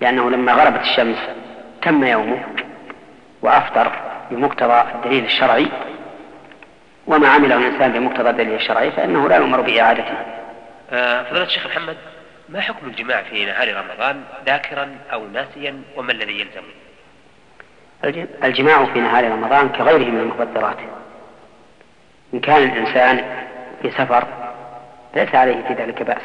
لأنه 0.02 0.30
لما 0.30 0.54
غربت 0.54 0.82
الشمس 0.82 1.18
تم 1.82 2.04
يومه 2.04 2.44
وأفطر 3.42 3.92
بمقتضى 4.32 4.84
الدليل 4.96 5.26
الشرعي. 5.26 5.68
وما 7.08 7.28
عمله 7.28 7.56
الإنسان 7.56 7.92
بمقتضى 7.94 8.30
الدليل 8.30 8.56
الشرعي 8.56 8.92
فإنه 8.92 9.30
لا 9.30 9.36
يؤمر 9.36 9.62
بإعادته. 9.62 10.18
آه 10.92 11.24
فضيلة 11.24 11.46
الشيخ 11.46 11.68
محمد 11.68 11.98
ما 12.50 12.62
حكم 12.62 12.88
الجماع 12.88 13.24
في 13.24 13.46
نهار 13.46 13.76
رمضان 13.76 14.24
ذاكرا 14.46 14.96
أو 15.14 15.28
ناسيا 15.28 15.82
وما 15.96 16.12
الذي 16.12 16.40
يلزم 16.40 16.64
الجماع 18.44 18.86
في 18.86 19.00
نهار 19.00 19.32
رمضان 19.32 19.70
كغيره 19.70 20.10
من 20.10 20.20
المفطرات 20.20 20.78
إن 22.34 22.40
كان 22.40 22.64
الإنسان 22.64 23.46
في 23.82 23.92
سفر 23.92 24.24
ليس 25.16 25.36
عليه 25.36 25.68
في 25.68 25.74
ذلك 25.74 26.04
بأس. 26.04 26.22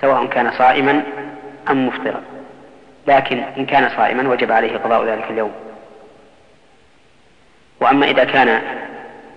سواء 0.00 0.26
كان 0.26 0.52
صائما 0.52 1.02
أم 1.70 1.86
مفطرا. 1.86 2.22
لكن 3.06 3.38
إن 3.38 3.66
كان 3.66 3.96
صائما 3.96 4.28
وجب 4.28 4.52
عليه 4.52 4.78
قضاء 4.78 5.04
ذلك 5.04 5.30
اليوم. 5.30 5.52
وأما 7.80 8.06
إذا 8.06 8.24
كان 8.24 8.62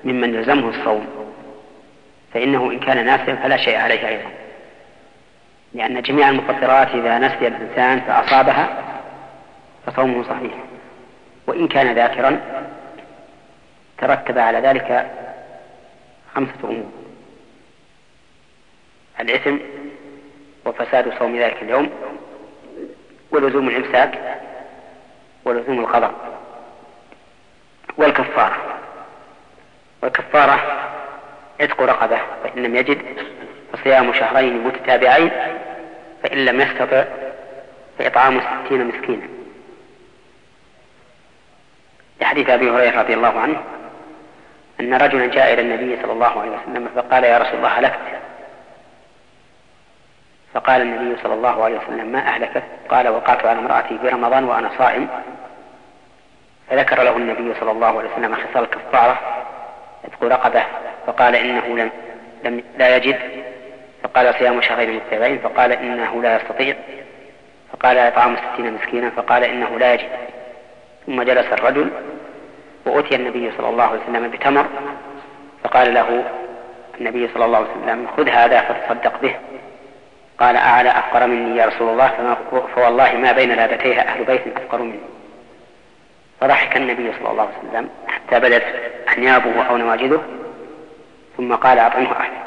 ممن 0.03 0.36
يلزمه 0.36 0.70
الصوم 0.70 1.07
فإنه 2.34 2.72
إن 2.72 2.80
كان 2.80 3.05
ناسيا 3.05 3.36
فلا 3.36 3.57
شيء 3.57 3.78
عليه 3.78 4.07
أيضا. 4.07 4.30
لأن 5.74 6.01
جميع 6.01 6.30
المفطرات 6.30 6.88
إذا 6.88 7.20
نسي 7.20 7.47
الإنسان 7.47 8.01
فأصابها 8.01 8.84
فصومه 9.86 10.24
صحيح. 10.24 10.53
وإن 11.47 11.68
كان 11.68 11.95
ذاكرا 11.95 12.41
ترتب 13.97 14.38
على 14.38 14.59
ذلك 14.59 15.11
خمسة 16.36 16.53
أمور. 16.64 16.91
الإثم 19.20 19.57
وفساد 20.66 21.14
صوم 21.20 21.39
ذلك 21.39 21.57
اليوم 21.61 21.89
ولزوم 23.32 23.70
الإمساك 23.70 24.39
ولزوم 25.45 25.80
القضاء. 25.80 26.14
والكفارة. 27.97 28.57
والكفارة 30.03 30.59
عتق 31.61 31.82
رقبة 31.82 32.20
فإن 32.43 32.64
لم 32.64 32.76
يجد 32.76 33.01
فصيام 33.74 34.14
شهرين 34.14 34.64
متتابعين 34.64 35.32
فإن 36.24 36.45
لم 36.45 36.61
يستطع 36.61 37.05
فإطعام 37.99 38.41
ستين 38.41 38.88
مسكينا. 38.88 39.28
لحديث 42.22 42.49
أبي 42.49 42.70
هريرة 42.70 43.01
رضي 43.01 43.14
الله 43.14 43.39
عنه 43.39 43.64
أن 44.80 44.93
رجلا 44.93 45.26
جاء 45.26 45.53
إلى 45.53 45.61
النبي 45.61 46.01
صلى 46.01 46.11
الله 46.11 46.41
عليه 46.41 46.51
وسلم 46.51 46.89
فقال 46.95 47.24
يا 47.24 47.38
رسول 47.38 47.55
الله 47.55 47.68
هلكت 47.68 47.99
فقال 50.54 50.82
النبي 50.82 51.22
صلى 51.24 51.34
الله 51.34 51.64
عليه 51.64 51.78
وسلم 51.78 52.08
ما 52.08 52.20
أهلكت 52.20 52.64
قال 52.89 53.08
وقعت 53.08 53.45
على 53.45 53.60
امرأتي 53.60 53.97
في 53.97 54.08
رمضان 54.08 54.43
وأنا 54.43 54.70
صائم. 54.78 55.08
فذكر 56.70 57.04
له 57.04 57.18
النبي 57.18 57.54
صلى 57.60 57.72
الله 57.72 57.99
عليه 57.99 58.10
وسلم 58.12 58.36
خصال 58.36 58.64
الكفارة 58.64 59.20
عتق 60.04 60.24
رقبة 60.24 60.64
فقال 61.08 61.36
إنه 61.36 61.78
لم, 61.78 61.91
لم 62.43 62.64
لا 62.78 62.95
يجد. 62.95 63.20
فقال 64.04 64.34
صيام 64.34 64.62
شهرين 64.62 64.95
متبعين 64.95 65.39
فقال 65.39 65.72
إنه 65.72 66.22
لا 66.22 66.36
يستطيع. 66.36 66.76
فقال 67.74 67.97
إطعام 67.97 68.36
ستين 68.36 68.74
مسكينا. 68.74 69.10
فقال 69.10 69.43
إنه 69.43 69.80
لا 69.80 69.93
يجد. 69.93 70.10
ثم 71.06 71.22
جلس 71.22 71.54
الرجل 71.54 71.89
وأتي 72.86 73.16
النبي 73.16 73.51
صلى 73.58 73.70
الله 73.70 73.84
عليه 73.84 73.99
وسلم 74.01 74.32
بتمر 74.32 74.66
فقال 75.64 75.93
له 75.93 76.24
النبي 77.01 77.30
صلى 77.34 77.45
الله 77.45 77.58
عليه 77.58 77.68
وسلم 77.70 78.08
خذ 78.18 78.30
هذا 78.30 78.62
فتصدق 78.62 79.22
به. 79.22 79.36
قال 80.44 80.56
أعلى 80.56 80.89
أفقر 80.89 81.28
مني 81.28 81.58
يا 81.58 81.66
رسول 81.66 81.89
الله 81.89 82.08
فما 82.08 82.38
فوالله 82.76 83.14
ما 83.14 83.32
بين 83.32 83.50
لابتيها 83.50 84.08
أهل 84.08 84.24
بيت 84.24 84.41
أفقر 84.58 84.82
مني. 84.82 85.00
فضحك 86.41 86.78
النبي 86.78 87.12
صلى 87.20 87.32
الله 87.32 87.44
عليه 87.44 87.70
وسلم 87.70 87.89
حتى 88.08 88.39
بدت 88.39 88.64
أنيابه 89.18 89.64
أو 89.64 89.78
نواجذه 89.78 90.22
ثم 91.38 91.54
قال 91.56 91.80
أطعمه 91.80 92.12
أهلك. 92.12 92.44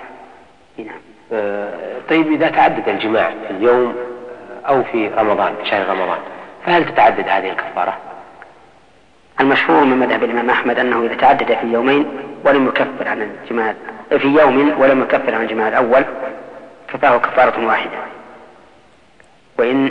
نعم. 0.78 1.00
آه، 1.32 1.98
طيب 2.10 2.32
إذا 2.32 2.48
تعدد 2.48 2.88
الجماع 2.88 3.30
في 3.30 3.50
اليوم 3.50 3.96
أو 4.68 4.82
في 4.82 5.08
رمضان 5.08 5.54
في 5.62 5.70
شهر 5.70 5.88
رمضان 5.88 6.18
فهل 6.66 6.84
تتعدد 6.84 7.28
هذه 7.28 7.50
الكفارة؟ 7.50 7.96
المشهور 9.40 9.84
من 9.84 9.98
مذهب 9.98 10.24
الإمام 10.24 10.50
أحمد 10.50 10.78
أنه 10.78 11.06
إذا 11.06 11.14
تعدد 11.14 11.54
في 11.54 11.66
يومين 11.66 12.06
ولم 12.44 12.66
يكفر 12.66 13.08
عن 13.08 13.22
الجماع 13.22 13.74
في 14.10 14.28
يوم 14.28 14.80
ولم 14.80 15.02
يكفر 15.02 15.34
عن 15.34 15.42
الجماع 15.42 15.68
الأول 15.68 16.04
كفاه 16.96 17.18
كفارة 17.18 17.66
واحدة. 17.66 17.98
وإن 19.58 19.90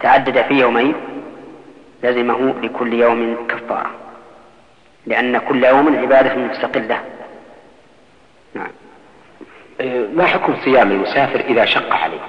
تعدد 0.00 0.42
في 0.42 0.54
يومين 0.54 0.94
لزمه 2.02 2.54
لكل 2.62 2.92
يوم 2.92 3.46
كفارة. 3.48 3.90
لأن 5.06 5.38
كل 5.38 5.64
يوم 5.64 5.98
عبادة 5.98 6.34
مستقلة. 6.34 7.00
نعم. 8.54 8.70
ما 10.14 10.26
حكم 10.26 10.56
صيام 10.64 10.90
المسافر 10.90 11.40
إذا 11.40 11.64
شق 11.64 11.94
عليه؟ 11.94 12.20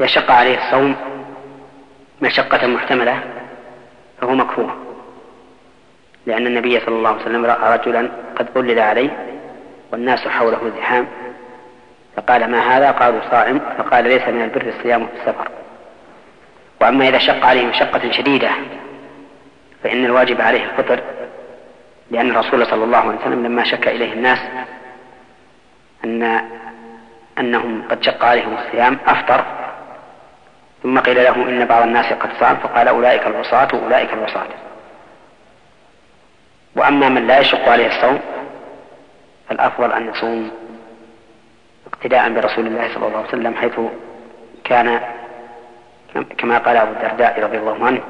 إذا 0.00 0.06
شق 0.06 0.30
عليه 0.30 0.58
الصوم 0.66 0.96
مشقة 2.22 2.66
محتملة 2.66 3.20
فهو 4.20 4.34
مكروه. 4.34 4.76
لأن 6.26 6.46
النبي 6.46 6.80
صلى 6.80 6.94
الله 6.94 7.10
عليه 7.10 7.22
وسلم 7.22 7.44
رأى 7.44 7.76
رجلا 7.78 8.08
قد 8.36 8.48
ظلل 8.54 8.78
عليه 8.78 9.26
والناس 9.92 10.28
حوله 10.28 10.72
زحام. 10.78 11.06
فقال 12.16 12.50
ما 12.50 12.76
هذا؟ 12.76 12.90
قالوا 12.90 13.20
صائم. 13.30 13.60
فقال 13.78 14.04
ليس 14.04 14.28
من 14.28 14.42
البر 14.42 14.68
الصيام 14.68 15.06
في 15.06 15.12
السفر. 15.20 15.48
وأما 16.80 17.08
إذا 17.08 17.18
شق 17.18 17.46
عليه 17.46 17.66
مشقة 17.66 18.10
شديدة 18.10 18.50
فإن 19.84 20.04
الواجب 20.04 20.40
عليه 20.40 20.64
الفطر 20.64 21.00
لأن 22.10 22.30
الرسول 22.30 22.66
صلى 22.66 22.84
الله 22.84 22.98
عليه 22.98 23.18
وسلم 23.18 23.46
لما 23.46 23.64
شك 23.64 23.88
إليه 23.88 24.12
الناس 24.12 24.38
أن 26.04 26.42
أنهم 27.38 27.82
قد 27.90 28.02
شق 28.02 28.24
عليهم 28.24 28.54
الصيام 28.54 28.98
أفطر. 29.06 29.44
ثم 30.82 30.98
قيل 30.98 31.16
له 31.16 31.34
إن 31.34 31.64
بعض 31.64 31.82
الناس 31.82 32.12
قد 32.12 32.30
صام 32.40 32.56
فقال 32.56 32.88
أولئك 32.88 33.26
العصاة 33.26 33.68
وأولئك 33.72 34.12
العصاة. 34.12 34.46
وأما 36.76 37.08
من 37.08 37.26
لا 37.26 37.38
يشق 37.38 37.68
عليه 37.68 37.86
الصوم 37.86 38.20
فالأفضل 39.48 39.92
أن 39.92 40.08
يصوم. 40.08 40.50
اقتداء 42.02 42.32
برسول 42.32 42.66
الله 42.66 42.94
صلى 42.94 43.06
الله 43.06 43.18
عليه 43.18 43.28
وسلم 43.28 43.54
حيث 43.54 43.80
كان 44.64 45.00
كما 46.38 46.58
قال 46.58 46.76
أبو 46.76 46.92
الدرداء 46.92 47.42
رضي 47.42 47.58
الله 47.58 47.84
عنه 47.86 48.00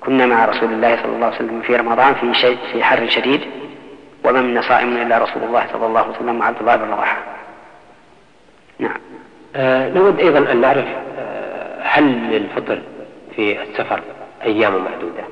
كنا 0.00 0.26
مع 0.26 0.44
رسول 0.44 0.72
الله 0.72 0.96
صلى 0.96 1.12
الله 1.12 1.26
عليه 1.26 1.36
وسلم 1.36 1.62
في 1.62 1.76
رمضان 1.76 2.14
في 2.14 2.34
شيء 2.34 2.58
في 2.72 2.84
حر 2.84 3.08
شديد 3.08 3.40
وما 4.24 4.40
منا 4.40 4.60
صائم 4.60 4.96
إلا 4.96 5.18
رسول 5.18 5.42
الله 5.42 5.66
صلى 5.72 5.86
الله 5.86 6.00
عليه 6.00 6.10
وسلم 6.10 6.40
وعبد 6.40 6.60
الله 6.60 6.76
بن 6.76 6.90
رواحة. 6.90 7.18
نعم. 8.78 9.00
آه 9.56 9.88
نود 9.88 10.18
أيضا 10.18 10.52
أن 10.52 10.60
نعرف 10.60 10.86
آه 11.18 11.82
هل 11.82 12.04
للفطر 12.04 12.82
في 13.36 13.62
السفر 13.62 14.02
أيام 14.42 14.84
معدودة 14.84 15.22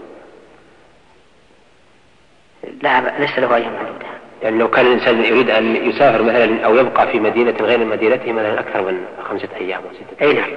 لا 2.82 3.18
ليس 3.18 3.38
له 3.38 3.56
أيام 3.56 3.72
معدودة 3.72 4.17
يعني 4.42 4.58
لو 4.58 4.70
كان 4.70 4.86
الإنسان 4.86 5.24
يريد 5.24 5.50
أن 5.50 5.76
يسافر 5.76 6.22
مثلا 6.22 6.64
أو 6.64 6.76
يبقى 6.76 7.08
في 7.08 7.20
مدينة 7.20 7.54
غير 7.60 7.84
مدينته 7.84 8.32
مثلا 8.32 8.60
أكثر 8.60 8.82
من 8.82 9.06
خمسة 9.28 9.48
أيام 9.60 9.80
أو 9.80 9.94
ستة 9.94 10.26
أي 10.26 10.32
نعم. 10.32 10.50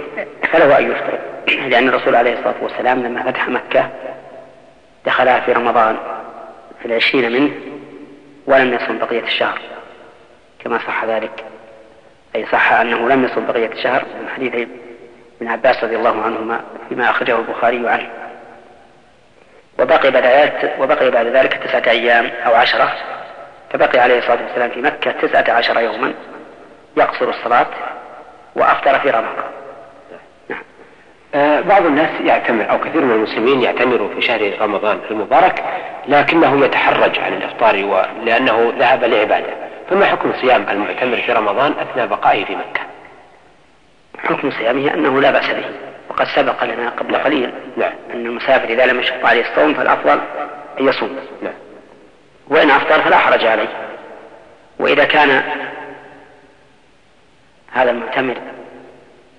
فله 0.51 0.77
أن 0.77 0.91
يفطر. 0.91 1.19
لأن 1.71 1.87
الرسول 1.87 2.15
عليه 2.15 2.33
الصلاة 2.33 2.55
والسلام 2.61 3.03
لما 3.03 3.31
فتح 3.31 3.49
مكة 3.49 3.89
دخلها 5.05 5.39
في 5.39 5.51
رمضان 5.51 5.97
في 6.79 6.85
العشرين 6.85 7.31
منه 7.31 7.51
ولم 8.45 8.73
يصم 8.73 8.97
بقية 8.97 9.23
الشهر. 9.23 9.59
كما 10.63 10.77
صح 10.77 11.05
ذلك. 11.05 11.43
أي 12.35 12.45
صح 12.51 12.71
أنه 12.71 13.09
لم 13.09 13.23
يصم 13.23 13.45
بقية 13.45 13.71
الشهر 13.71 14.05
من 14.21 14.29
حديث 14.29 14.67
ابن 15.41 15.51
عباس 15.51 15.83
رضي 15.83 15.95
الله 15.95 16.21
عنهما 16.21 16.61
فيما 16.89 17.09
أخرجه 17.09 17.39
البخاري 17.39 17.89
عنه. 17.89 18.09
وبقي 19.79 20.11
بعد 20.11 20.25
ذلك 20.25 20.75
وبقي 20.79 21.11
بعد 21.11 21.27
ذلك 21.27 21.53
تسعة 21.53 21.91
أيام 21.91 22.31
أو 22.45 22.53
عشرة 22.55 22.93
فبقي 23.73 23.99
عليه 23.99 24.17
الصلاة 24.17 24.43
والسلام 24.43 24.69
في 24.69 24.81
مكة 24.81 25.11
تسعة 25.11 25.53
عشر 25.53 25.79
يوما 25.79 26.13
يقصر 26.97 27.29
الصلاة 27.29 27.67
وأفطر 28.55 28.99
في 28.99 29.09
رمضان 29.09 29.51
نعم. 30.49 30.63
آه 31.35 31.61
بعض 31.61 31.85
الناس 31.85 32.09
يعتمر 32.25 32.69
أو 32.69 32.79
كثير 32.79 33.01
من 33.01 33.11
المسلمين 33.11 33.61
يعتمروا 33.61 34.09
في 34.15 34.21
شهر 34.21 34.61
رمضان 34.61 34.99
المبارك 35.11 35.63
لكنه 36.07 36.65
يتحرج 36.65 37.19
عن 37.19 37.33
الإفطار 37.33 38.05
لأنه 38.23 38.73
ذهب 38.79 39.03
لعبادة 39.03 39.53
فما 39.89 40.05
حكم 40.05 40.33
صيام 40.41 40.65
المعتمر 40.69 41.17
في 41.17 41.31
رمضان 41.31 41.71
أثناء 41.71 42.07
بقائه 42.07 42.45
في 42.45 42.55
مكة 42.55 42.81
حكم 44.17 44.51
صيامه 44.51 44.93
أنه 44.93 45.21
لا 45.21 45.31
بأس 45.31 45.49
به 45.49 45.65
وقد 46.09 46.25
سبق 46.35 46.63
لنا 46.63 46.89
قبل 46.89 47.11
نعم. 47.11 47.21
قليل 47.21 47.53
نعم. 47.77 47.91
أن 48.13 48.25
المسافر 48.25 48.69
إذا 48.69 48.85
لم 48.85 48.99
يشق 48.99 49.25
عليه 49.25 49.41
الصوم 49.41 49.73
فالأفضل 49.73 50.19
أن 50.79 50.87
يصوم 50.87 51.19
نعم. 51.41 51.53
وإن 52.51 52.69
أفطر 52.69 53.01
فلا 53.01 53.17
حرج 53.17 53.45
عليه. 53.45 53.67
وإذا 54.79 55.03
كان 55.03 55.43
هذا 57.71 57.91
المعتمر 57.91 58.37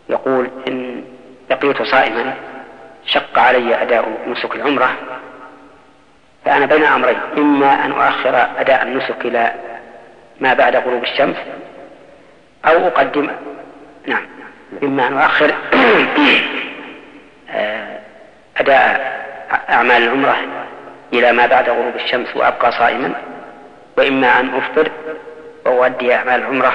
يقول 0.09 0.51
إن 0.69 1.05
بقيت 1.51 1.83
صائما 1.83 2.35
شق 3.07 3.39
علي 3.39 3.83
أداء 3.83 4.19
نسك 4.27 4.55
العمرة 4.55 4.97
فأنا 6.45 6.67
بين 6.67 6.85
أمرين 6.85 7.19
إما 7.39 7.85
أن 7.85 7.93
أؤخر 7.93 8.47
أداء 8.61 8.83
النسك 8.83 9.17
إلى 9.25 9.55
ما 10.41 10.55
بعد 10.55 10.77
غروب 10.77 11.03
الشمس 11.03 11.37
أو 12.65 12.87
أقدم 12.87 13.31
نعم 14.07 14.27
إما 14.83 15.07
أن 15.07 15.19
أؤخر 15.19 15.55
أداء 18.61 19.13
أعمال 19.71 20.03
العمرة 20.03 20.37
إلى 21.13 21.33
ما 21.33 21.47
بعد 21.47 21.69
غروب 21.71 21.97
الشمس 21.97 22.37
وأبقى 22.37 22.73
صائما 22.73 23.15
وإما 23.99 24.41
أن 24.41 24.55
أفطر 24.55 24.91
وأؤدي 25.67 26.15
أعمال 26.15 26.41
العمرة 26.41 26.73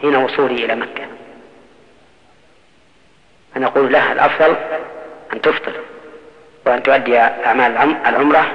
حين 0.00 0.16
وصولي 0.16 0.64
إلى 0.64 0.74
مكة. 0.74 1.06
فنقول 3.54 3.92
له 3.92 4.12
الأفضل 4.12 4.56
أن 5.32 5.40
تفطر 5.40 5.72
وأن 6.66 6.82
تؤدي 6.82 7.18
أعمال 7.18 7.76
العمرة 8.06 8.46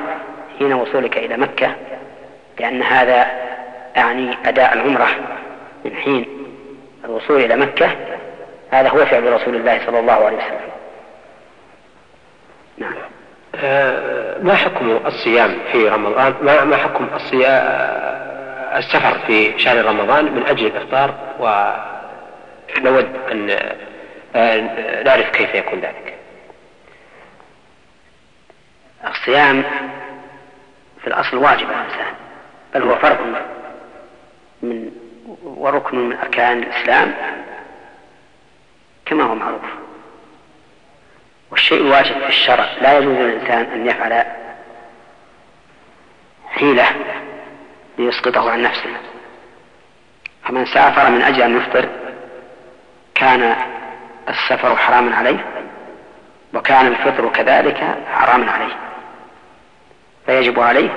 حين 0.59 0.73
وصولك 0.73 1.17
إلى 1.17 1.37
مكة 1.37 1.75
لأن 2.59 2.81
هذا 2.81 3.27
أعني 3.97 4.37
أداء 4.45 4.73
العمرة 4.73 5.07
من 5.85 5.95
حين 5.95 6.25
الوصول 7.05 7.41
إلى 7.41 7.55
مكة. 7.55 7.89
هذا 8.71 8.89
هو 8.89 9.05
فعل 9.05 9.33
رسول 9.33 9.55
الله 9.55 9.85
صلى 9.85 9.99
الله 9.99 10.13
عليه 10.13 10.37
وسلم. 10.37 10.71
نعم. 12.77 12.93
ما 14.41 14.55
حكم 14.55 14.99
الصيام 15.05 15.57
في 15.71 15.89
رمضان؟ 15.89 16.33
ما 16.41 16.63
ما 16.63 16.77
حكم 16.77 17.09
الصيام 17.15 17.63
السفر 18.75 19.19
في 19.27 19.59
شهر 19.59 19.85
رمضان 19.85 20.25
من 20.25 20.43
أجل 20.45 20.65
الإفطار؟ 20.65 21.13
ونود 21.39 23.09
أن 23.31 23.45
نعرف 25.05 25.29
كيف 25.29 25.55
يكون 25.55 25.79
ذلك. 25.79 26.13
الصيام 29.07 29.63
في 31.01 31.07
الأصل 31.07 31.37
واجب 31.37 31.67
على 31.73 31.81
الإنسان 31.81 32.13
بل 32.75 32.83
هو 32.83 32.95
فرض 32.95 33.17
من 34.61 34.91
وركن 35.43 35.97
من 35.97 36.15
أركان 36.17 36.63
الإسلام 36.63 37.13
كما 39.05 39.23
هو 39.23 39.35
معروف. 39.35 39.61
والشيء 41.51 41.81
الواجب 41.81 42.19
في 42.19 42.29
الشرع 42.29 42.65
لا 42.81 42.97
يجوز 42.97 43.17
للإنسان 43.17 43.65
أن 43.73 43.87
يفعل 43.87 44.23
حيلة 46.49 46.85
ليسقطه 47.97 48.51
عن 48.51 48.61
نفسه. 48.61 48.89
فمن 50.43 50.65
سافر 50.65 51.09
من 51.09 51.21
أجل 51.21 51.41
أن 51.41 51.57
يفطر 51.57 51.89
كان 53.15 53.55
السفر 54.29 54.75
حراما 54.75 55.15
عليه 55.15 55.45
وكان 56.53 56.87
الفطر 56.87 57.29
كذلك 57.29 57.97
حراما 58.13 58.51
عليه. 58.51 58.75
فيجب 60.25 60.59
عليه 60.59 60.89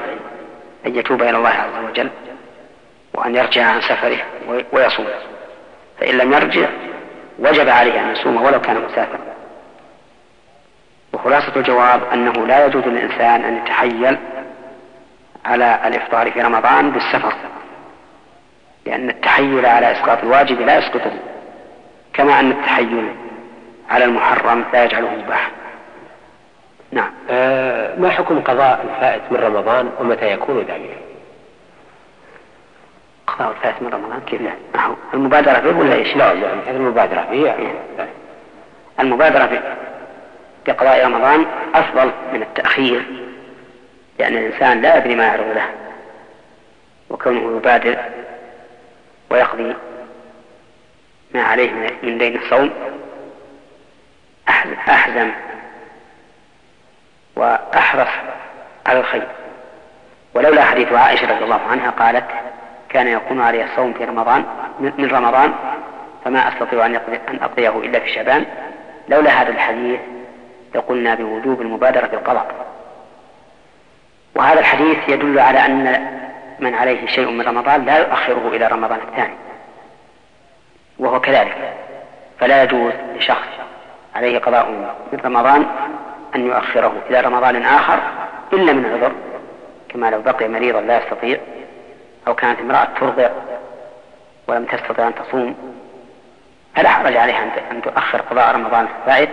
أن 0.87 0.97
يتوب 0.97 1.23
إلى 1.23 1.37
الله 1.37 1.51
عز 1.51 1.85
وجل 1.85 2.11
وأن 3.15 3.35
يرجع 3.35 3.67
عن 3.67 3.81
سفره 3.81 4.19
ويصوم. 4.73 5.07
فإن 6.01 6.19
لم 6.19 6.33
يرجع 6.33 6.69
وجب 7.39 7.69
عليه 7.69 8.01
أن 8.01 8.11
يصوم 8.11 8.43
ولو 8.43 8.61
كان 8.61 8.85
مسافرا. 8.85 9.40
وخلاصة 11.13 11.57
الجواب 11.57 12.01
أنه 12.13 12.47
لا 12.47 12.67
يجوز 12.67 12.85
للإنسان 12.85 13.45
أن 13.45 13.57
يتحيل 13.57 14.19
على 15.45 15.81
الإفطار 15.87 16.31
في 16.31 16.43
رمضان 16.43 16.91
بالسفر 16.91 17.33
لأن 18.87 19.11
التحيل 19.11 19.67
على 19.67 19.93
إسقاط 19.93 20.19
الواجب 20.23 20.61
لا 20.61 20.79
يسقطه 20.79 21.13
كما 22.13 22.41
أن 22.41 22.51
التحيل 22.51 23.15
على 23.91 24.05
المحرم 24.05 24.65
لا 24.73 24.85
يجعله 24.85 25.11
مباحا 25.11 25.51
نعم 26.93 27.11
آه 27.31 27.97
ما 27.97 28.11
حكم 28.11 28.41
قضاء 28.41 28.87
الفائت 28.95 29.23
من 29.31 29.37
رمضان 29.37 29.91
ومتى 30.01 30.33
يكون 30.33 30.59
ذلك؟ 30.59 30.99
قضاء 33.27 33.51
الفائت 33.51 33.83
من 33.83 33.89
رمضان 33.89 34.21
كيف 34.27 34.43
لا؟ 34.43 34.53
المبادرة 35.15 35.59
به 35.59 35.79
ولا 35.79 35.95
إيش؟ 35.95 36.17
نعم 36.17 36.41
نعم 36.41 36.59
المبادرة 36.69 37.27
به 37.31 37.47
يعني. 37.47 37.69
المبادرة 39.01 39.47
به 39.47 39.61
بقضاء 40.73 41.05
رمضان 41.05 41.47
أفضل 41.75 42.13
من 42.33 42.43
التأخير 42.43 43.03
لأن 44.19 44.37
الإنسان 44.37 44.81
لا 44.81 44.97
يدري 44.97 45.15
ما 45.15 45.25
يعرض 45.25 45.47
له 45.55 45.67
وكونه 47.11 47.57
يبادر 47.57 47.97
ويقضي 49.31 49.75
ما 51.35 51.43
عليه 51.43 51.71
من 52.03 52.19
دين 52.19 52.37
الصوم 52.37 52.71
أحزم 54.89 55.31
وأحرص 57.37 58.09
على 58.87 59.01
الخير. 59.01 59.27
ولولا 60.35 60.65
حديث 60.65 60.93
عائشة 60.93 61.35
رضي 61.35 61.45
الله 61.45 61.61
عنها 61.71 61.91
قالت 61.91 62.25
كان 62.89 63.09
يكون 63.09 63.41
علي 63.41 63.65
الصوم 63.65 63.93
في 63.93 64.05
رمضان 64.05 64.45
من 64.81 65.09
رمضان 65.11 65.55
فما 66.25 66.49
أستطيع 66.49 66.87
أن 66.87 67.01
أقضيه 67.43 67.79
إلا 67.79 68.01
في 68.01 68.13
شعبان. 68.13 68.47
لولا 69.09 69.31
هذا 69.31 69.49
الحديث 69.49 70.01
لقلنا 70.75 71.15
بوجوب 71.15 71.61
المبادرة 71.61 72.07
بالقضاء 72.07 72.47
وهذا 74.35 74.61
الحديث 74.61 74.99
يدل 75.09 75.39
على 75.39 75.67
أن 75.67 76.07
من 76.61 76.75
عليه 76.75 77.07
شيء 77.07 77.31
من 77.31 77.41
رمضان 77.41 77.85
لا 77.85 77.99
يؤخره 77.99 78.49
إلى 78.49 78.67
رمضان 78.67 78.99
الثاني. 79.09 79.35
وهو 80.99 81.21
كذلك. 81.21 81.75
فلا 82.41 82.63
يجوز 82.63 82.93
لشخص 83.17 83.49
عليه 84.17 84.39
قضاء 84.39 84.71
من 85.13 85.21
رمضان 85.25 85.67
أن 86.35 86.47
يؤخره 86.47 86.93
إلى 87.11 87.21
رمضان 87.21 87.63
آخر 87.63 88.01
إلا 88.53 88.73
من 88.73 88.87
عذر 88.87 89.13
كما 89.89 90.11
لو 90.11 90.23
بقي 90.23 90.49
مريضا 90.49 90.81
لا 90.81 90.99
يستطيع 90.99 91.39
أو 92.29 92.35
كانت 92.35 92.61
امرأة 92.61 92.89
ترضع 93.01 93.29
ولم 94.49 94.65
تستطع 94.65 95.09
أن 95.09 95.15
تصوم 95.15 95.55
فلا 96.77 96.89
حرج 96.89 97.17
عليها 97.17 97.71
أن 97.71 97.83
تؤخر 97.83 98.21
قضاء 98.21 98.55
رمضان 98.55 98.89
الفائت 99.01 99.31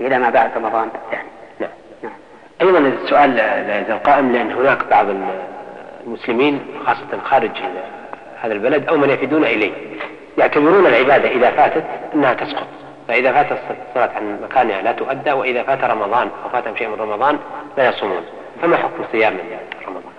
إلى 0.00 0.18
ما 0.18 0.30
بعد 0.30 0.50
رمضان 0.56 0.88
الثاني 0.94 1.28
نعم. 1.60 1.70
نعم. 2.02 2.12
أيضا 2.62 2.78
السؤال 2.78 3.36
لا 3.36 3.80
يزال 3.80 4.02
قائم 4.02 4.32
لأن 4.32 4.52
هناك 4.52 4.78
بعض 4.90 5.06
المسلمين 6.06 6.60
خاصة 6.86 7.22
خارج 7.24 7.50
هذا 8.42 8.52
البلد 8.52 8.88
أو 8.88 8.96
من 8.96 9.10
يفدون 9.10 9.44
إليه 9.44 9.72
يعتبرون 10.38 10.86
العبادة 10.86 11.28
إذا 11.28 11.50
فاتت 11.50 11.84
أنها 12.14 12.34
تسقط 12.34 12.66
فإذا 13.08 13.32
فاتت 13.32 13.58
الصلاة 13.88 14.10
عن 14.16 14.40
مكانها 14.42 14.82
لا 14.82 14.92
تؤدى 14.92 15.32
وإذا 15.32 15.62
فات 15.62 15.84
رمضان 15.84 16.30
أو 16.44 16.50
فاتهم 16.50 16.76
شيء 16.76 16.88
من 16.88 16.94
رمضان 16.94 17.38
لا 17.76 17.88
يصومون 17.88 18.22
فما 18.62 18.76
حكم 18.76 19.04
صيام 19.12 19.32
من 19.32 19.58
رمضان؟ 19.86 20.12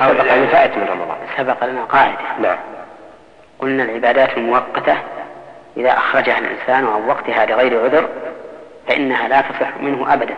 أو 0.00 0.26
يعني 0.26 0.46
فائت 0.46 0.76
من 0.76 0.88
رمضان 0.88 1.16
سبق 1.36 1.64
لنا 1.64 1.84
قاعدة 1.84 2.16
نعم 2.42 2.58
قلنا 3.58 3.84
العبادات 3.84 4.38
المؤقتة 4.38 4.96
إذا 5.76 5.90
أخرجها 5.90 6.38
الإنسان 6.38 6.86
عن 6.86 7.08
وقتها 7.08 7.46
لغير 7.46 7.84
عذر 7.84 8.08
فإنها 8.88 9.28
لا 9.28 9.40
تصح 9.40 9.76
منه 9.80 10.14
أبدا 10.14 10.34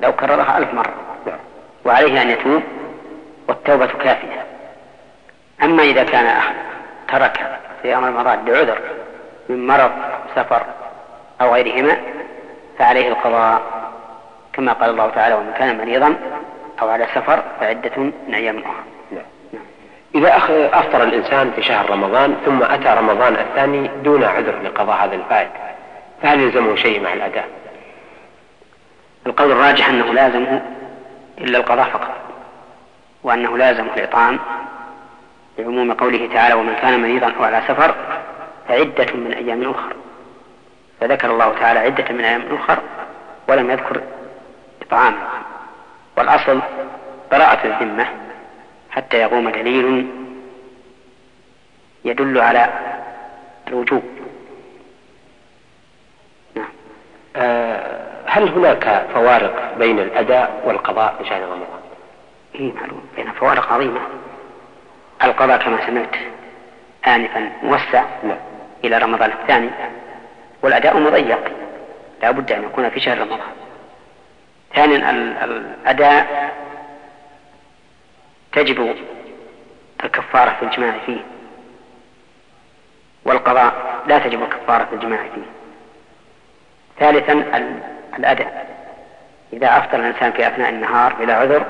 لو 0.00 0.12
كررها 0.12 0.58
ألف 0.58 0.74
مرة. 0.74 0.94
وعليه 1.84 2.22
أن 2.22 2.30
يتوب 2.30 2.62
والتوبة 3.48 3.86
كافية 3.86 4.44
أما 5.62 5.82
إذا 5.82 6.04
كان 6.04 6.40
ترك 7.08 7.58
صيام 7.82 8.04
رمضان 8.04 8.44
لعذر 8.46 8.78
من 9.48 9.66
مرض 9.66 9.90
سفر 10.36 10.62
أو 11.40 11.54
غيرهما 11.54 11.96
فعليه 12.78 13.08
القضاء 13.08 13.60
كما 14.52 14.72
قال 14.72 14.90
الله 14.90 15.10
تعالى 15.10 15.34
ومن 15.34 15.52
كان 15.58 15.78
مريضا 15.78 16.14
أو 16.82 16.88
على 16.88 17.06
سفر 17.14 17.42
فعدة 17.60 17.92
من 17.96 18.34
أيام 18.34 18.58
أخرى. 18.58 19.22
إذا 20.14 20.36
أفطر 20.72 21.02
الإنسان 21.02 21.50
في 21.50 21.62
شهر 21.62 21.90
رمضان 21.90 22.36
ثم 22.46 22.62
أتى 22.62 22.88
رمضان 22.88 23.34
الثاني 23.34 23.90
دون 24.04 24.24
عذر 24.24 24.62
لقضاء 24.64 24.96
هذا 24.96 25.14
الفائت 25.14 25.50
فهل 26.22 26.40
يلزمه 26.40 26.76
شيء 26.76 27.00
مع 27.00 27.12
الأداء؟ 27.12 27.48
القول 29.28 29.52
الراجح 29.52 29.88
أنه 29.88 30.14
لازمه 30.14 30.62
إلا 31.38 31.58
القضاء 31.58 31.88
فقط 31.88 32.14
وأنه 33.22 33.58
لازمه 33.58 33.94
الإطعام 33.96 34.38
لعموم 35.58 35.92
قوله 35.92 36.28
تعالى 36.34 36.54
ومن 36.54 36.74
كان 36.74 37.02
مريضا 37.02 37.32
أو 37.32 37.44
على 37.44 37.62
سفر 37.68 37.94
فعدة 38.68 39.12
من 39.14 39.32
أيام 39.32 39.70
أخر. 39.70 39.92
فذكر 41.00 41.30
الله 41.30 41.54
تعالى 41.60 41.78
عدة 41.78 42.04
من 42.10 42.24
أيام 42.24 42.42
أخر 42.50 42.78
ولم 43.48 43.70
يذكر 43.70 44.00
إطعام. 44.82 45.14
والأصل 46.16 46.60
براءة 47.30 47.66
الذمة 47.66 48.06
حتى 48.90 49.16
يقوم 49.16 49.50
دليل 49.50 50.06
يدل 52.04 52.38
على 52.40 52.72
الوجوب. 53.68 54.02
نعم. 56.54 56.68
آه 57.36 58.17
هل 58.30 58.48
هناك 58.48 59.06
فوارق 59.14 59.74
بين 59.78 59.98
الأداء 59.98 60.62
والقضاء 60.64 61.14
في 61.18 61.28
شهر 61.28 61.42
رمضان؟ 61.42 61.80
إيه 62.54 62.72
معلوم. 62.72 63.06
بين 63.16 63.32
فوارق 63.32 63.72
عظيمة. 63.72 64.00
القضاء 65.24 65.58
كما 65.58 65.86
سمعت 65.86 66.14
آنفا 67.06 67.52
موسع 67.62 68.04
نعم. 68.22 68.38
إلى 68.84 68.98
رمضان 68.98 69.30
الثاني 69.30 69.70
والأداء 70.62 70.98
مضيق. 70.98 71.52
لا 72.22 72.30
بد 72.30 72.52
أن 72.52 72.64
يكون 72.64 72.90
في 72.90 73.00
شهر 73.00 73.18
رمضان. 73.18 73.40
ثانيا 74.74 75.10
الأداء 75.44 76.54
تجب 78.52 78.96
الكفارة 80.04 80.56
في 80.60 80.62
الجماع 80.62 80.94
فيه. 81.06 81.20
والقضاء 83.24 84.02
لا 84.06 84.18
تجب 84.18 84.42
الكفارة 84.42 84.84
في 84.84 84.94
الجماع 84.94 85.22
فيه. 85.34 85.46
ثالثا 86.98 87.32
الأداء 88.18 88.66
إذا 89.52 89.78
أفطر 89.78 89.98
الإنسان 89.98 90.32
في 90.32 90.46
أثناء 90.48 90.70
النهار 90.70 91.14
بلا 91.14 91.34
عذر 91.34 91.66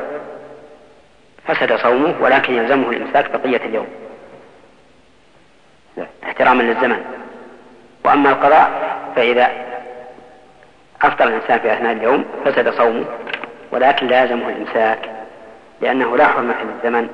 فسد 1.47 1.77
صومه 1.77 2.15
ولكن 2.21 2.55
يلزمه 2.55 2.91
الإمساك 2.91 3.31
بقية 3.31 3.67
اليوم. 3.67 3.87
احتراما 6.25 6.63
للزمن. 6.63 7.05
وأما 8.05 8.31
القضاء 8.31 8.99
فإذا 9.17 9.51
أفطر 11.03 11.25
الإنسان 11.25 11.59
في 11.59 11.73
أثناء 11.73 11.93
اليوم 11.93 12.25
فسد 12.45 12.71
صومه 12.71 13.05
ولكن 13.73 14.07
لازمه 14.07 14.49
الإمساك 14.49 15.11
لأنه 15.81 16.17
لا 16.17 16.27
حرمة 16.27 16.55
للزمن 16.63 17.09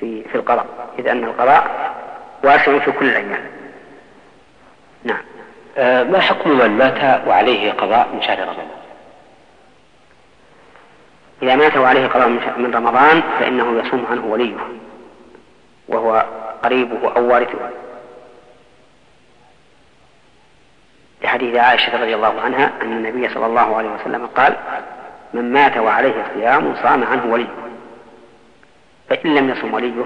في 0.00 0.22
في 0.22 0.34
القضاء 0.34 0.66
إذ 0.98 1.08
أن 1.08 1.24
القضاء 1.24 1.94
واسع 2.44 2.78
في 2.78 2.92
كل 2.92 3.06
الأيام. 3.06 3.46
نعم. 5.04 5.22
ما 5.78 6.20
حكم 6.20 6.50
من 6.50 6.70
مات 6.70 7.28
وعليه 7.28 7.72
قضاء 7.72 8.08
من 8.14 8.22
شهر 8.22 8.38
رمضان؟ 8.38 8.66
إذا 11.42 11.56
مات 11.56 11.76
وعليه 11.76 12.06
قضاء 12.06 12.28
من 12.58 12.74
رمضان 12.74 13.22
فإنه 13.38 13.78
يصوم 13.78 14.06
عنه 14.10 14.26
وليه 14.26 14.56
وهو 15.88 16.26
قريبه 16.62 17.16
أو 17.16 17.32
وارثه 17.32 17.70
لحديث 21.22 21.56
عائشة 21.56 22.02
رضي 22.02 22.14
الله 22.14 22.40
عنها 22.40 22.72
أن 22.82 22.92
النبي 22.92 23.34
صلى 23.34 23.46
الله 23.46 23.76
عليه 23.76 23.88
وسلم 23.88 24.26
قال 24.26 24.56
من 25.34 25.52
مات 25.52 25.76
وعليه 25.76 26.24
صيام 26.34 26.74
صام 26.82 27.04
عنه 27.04 27.32
وليه 27.32 27.54
فإن 29.08 29.34
لم 29.34 29.50
يصم 29.50 29.74
وليه 29.74 30.04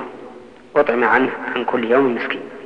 أطعم 0.77 1.05
عنه 1.05 1.31
عن 1.55 1.65
كل 1.65 1.91
يوم 1.91 2.15
مسكين 2.15 2.58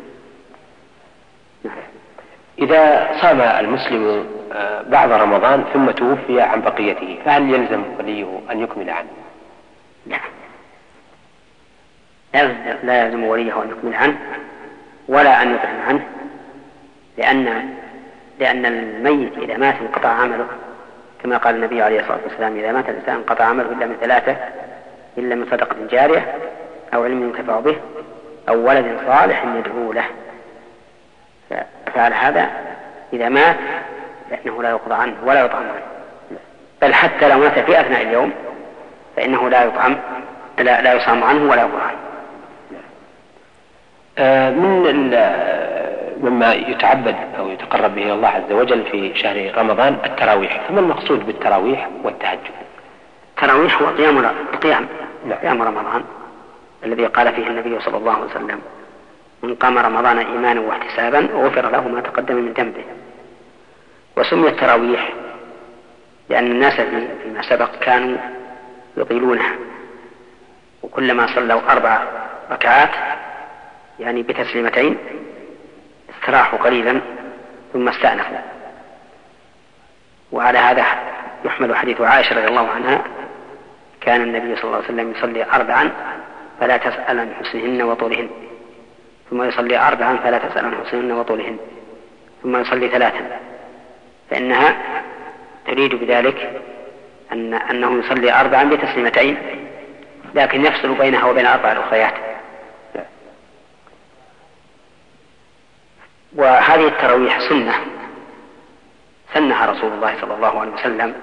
إذا 2.63 3.11
صام 3.21 3.41
المسلم 3.41 4.27
آه، 4.53 4.83
بعد 4.83 5.13
رمضان 5.13 5.65
ثم 5.73 5.91
توفي 5.91 6.41
عن 6.41 6.61
بقيته 6.61 7.19
فهل 7.25 7.55
يلزم 7.55 7.83
وليه 7.99 8.41
أن 8.51 8.61
يكمل 8.61 8.91
عنه؟ 8.91 9.09
لا 10.07 10.19
لا 12.83 13.05
يلزم 13.05 13.25
وليه 13.25 13.63
أن 13.63 13.71
يكمل 13.71 13.95
عنه 13.95 14.17
ولا 15.09 15.43
أن 15.43 15.55
يطعم 15.55 15.81
عنه 15.89 16.07
لأن 17.19 17.75
لأن 18.39 18.67
الميت 18.67 19.39
إذا 19.39 19.57
مات 19.57 19.75
انقطع 19.81 20.09
عمله 20.09 20.47
كما 21.23 21.37
قال 21.37 21.55
النبي 21.55 21.83
عليه 21.83 22.01
الصلاة 22.01 22.21
والسلام 22.25 22.57
إذا 22.57 22.73
مات 22.73 22.89
الإنسان 22.89 23.15
انقطع 23.15 23.45
عمله 23.45 23.73
إلا 23.73 23.87
من 23.87 23.97
ثلاثة 24.01 24.37
إلا 25.19 25.35
من 25.35 25.47
صدقة 25.51 25.77
جارية 25.91 26.35
أو 26.95 27.05
علم 27.05 27.23
ينتفع 27.23 27.61
به 27.61 27.77
أو 28.49 28.69
ولد 28.69 28.99
صالح 29.07 29.45
يدعو 29.45 29.93
له 29.93 30.05
فعل 31.95 32.13
هذا 32.13 32.51
إذا 33.13 33.29
مات 33.29 33.57
فإنه 34.31 34.63
لا 34.63 34.71
يقضى 34.71 34.95
عنه 34.95 35.15
ولا 35.25 35.45
يطعم 35.45 35.63
عنه. 35.63 35.83
بل 36.83 36.95
حتى 36.95 37.29
لو 37.29 37.39
مات 37.39 37.59
في 37.59 37.81
أثناء 37.81 38.03
اليوم 38.03 38.33
فإنه 39.17 39.49
لا 39.49 39.65
يطعم 39.65 39.97
لا, 40.59 40.83
لا 40.83 40.95
يصام 40.95 41.25
عنه 41.25 41.51
ولا 41.51 41.63
يقضى 41.63 41.83
عنه. 41.83 41.99
آه، 44.19 44.51
من 44.51 45.11
مما 46.23 46.55
يتعبد 46.55 47.17
أو 47.39 47.49
يتقرب 47.49 47.95
به 47.95 48.13
الله 48.13 48.29
عز 48.29 48.53
وجل 48.53 48.85
في 48.93 49.15
شهر 49.15 49.59
رمضان 49.59 49.97
التراويح. 50.05 50.61
فما 50.69 50.81
المقصود 50.81 51.27
بالتراويح 51.27 51.89
والتهجد؟ 52.03 52.41
التراويح 53.37 53.83
هو 53.83 53.87
قيام 53.87 54.27
قيام 54.63 54.87
نعم. 55.27 55.39
قيام 55.39 55.63
رمضان 55.63 56.05
الذي 56.85 57.07
قال 57.07 57.33
فيه 57.33 57.47
النبي 57.47 57.81
صلى 57.81 57.97
الله 57.97 58.13
عليه 58.13 58.25
وسلم 58.25 58.61
من 59.43 59.55
قام 59.55 59.79
رمضان 59.79 60.19
إيمانا 60.19 60.61
واحتسابا 60.61 61.19
غفر 61.19 61.71
له 61.71 61.89
ما 61.89 62.01
تقدم 62.01 62.35
من 62.35 62.53
ذنبه. 62.53 62.85
وسمي 64.17 64.49
التراويح 64.49 65.13
لأن 66.29 66.47
الناس 66.47 66.81
فيما 66.81 67.43
سبق 67.43 67.79
كانوا 67.79 68.19
يطيلونها. 68.97 69.53
وكلما 70.83 71.27
صلوا 71.35 71.73
أربع 71.73 72.03
ركعات 72.51 72.91
يعني 74.01 74.23
بتسليمتين 74.23 74.97
استراحوا 76.15 76.59
قليلا 76.59 77.01
ثم 77.73 77.89
استأنفوا. 77.89 78.39
وعلى 80.33 80.59
هذا 80.59 80.85
يحمل 81.45 81.77
حديث 81.77 82.01
عائشة 82.01 82.37
رضي 82.37 82.49
الله 82.49 82.69
عنها 82.69 83.05
كان 84.01 84.23
النبي 84.23 84.57
صلى 84.57 84.65
الله 84.65 84.77
عليه 84.77 84.87
وسلم 84.87 85.11
يصلي 85.11 85.45
أربعا 85.45 85.91
فلا 86.61 86.77
تسأل 86.77 87.19
عن 87.19 87.35
حسنهن 87.35 87.83
وطولهن. 87.83 88.31
ثم 89.33 89.43
يصلي 89.43 89.79
أربعا 89.79 90.17
فلا 90.17 90.39
تسأل 90.39 90.65
عن 90.65 90.75
حسنهن 90.75 91.13
وطولهن 91.13 91.57
ثم 92.43 92.57
يصلي 92.57 92.89
ثلاثا. 92.89 93.41
فإنها 94.31 94.77
تريد 95.67 95.95
بذلك 95.95 96.63
أن 97.33 97.55
أنه 97.55 97.99
يصلي 97.99 98.41
أربعا 98.41 98.65
بتسليمتين 98.65 99.37
لكن 100.35 100.67
يفصل 100.67 100.95
بينها 100.95 101.25
وبين 101.25 101.47
أربع 101.47 101.73
الأخريات. 101.73 102.15
وهذه 106.37 106.89
التراويح 106.89 107.49
سنة. 107.49 107.75
سنها 109.35 109.67
رسول 109.67 109.93
الله 109.93 110.21
صلى 110.21 110.35
الله 110.35 110.61
عليه 110.61 110.73
وسلم. 110.73 111.15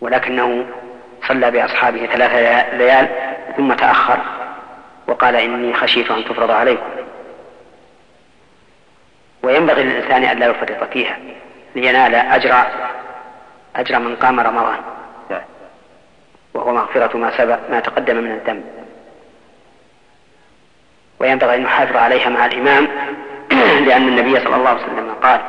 ولكنه 0.00 0.66
صلى 1.28 1.50
بأصحابه 1.50 2.06
ثلاث 2.06 2.32
ليال 2.74 3.08
ثم 3.56 3.72
تأخر. 3.72 4.41
وقال 5.12 5.36
إني 5.36 5.74
خشيت 5.74 6.10
أن 6.10 6.24
تفرض 6.24 6.50
عليكم. 6.50 6.86
وينبغي 9.42 9.82
للإنسان 9.82 10.24
أن 10.24 10.38
لا 10.38 10.46
يفرط 10.46 10.92
فيها 10.92 11.18
لينال 11.74 12.14
أجر 12.14 12.54
أجر 13.76 13.98
من 13.98 14.16
قام 14.16 14.40
رمضان. 14.40 14.78
وهو 16.54 16.72
مغفرة 16.72 17.16
ما 17.16 17.38
سبق 17.38 17.58
ما 17.70 17.80
تقدم 17.80 18.16
من 18.16 18.30
الذنب. 18.30 18.64
وينبغي 21.20 21.54
أن 21.54 21.62
يحافظ 21.62 21.96
عليها 21.96 22.28
مع 22.28 22.46
الإمام 22.46 22.88
لأن 23.86 24.08
النبي 24.08 24.40
صلى 24.40 24.56
الله 24.56 24.68
عليه 24.68 24.82
وسلم 24.82 25.14
قال 25.22 25.40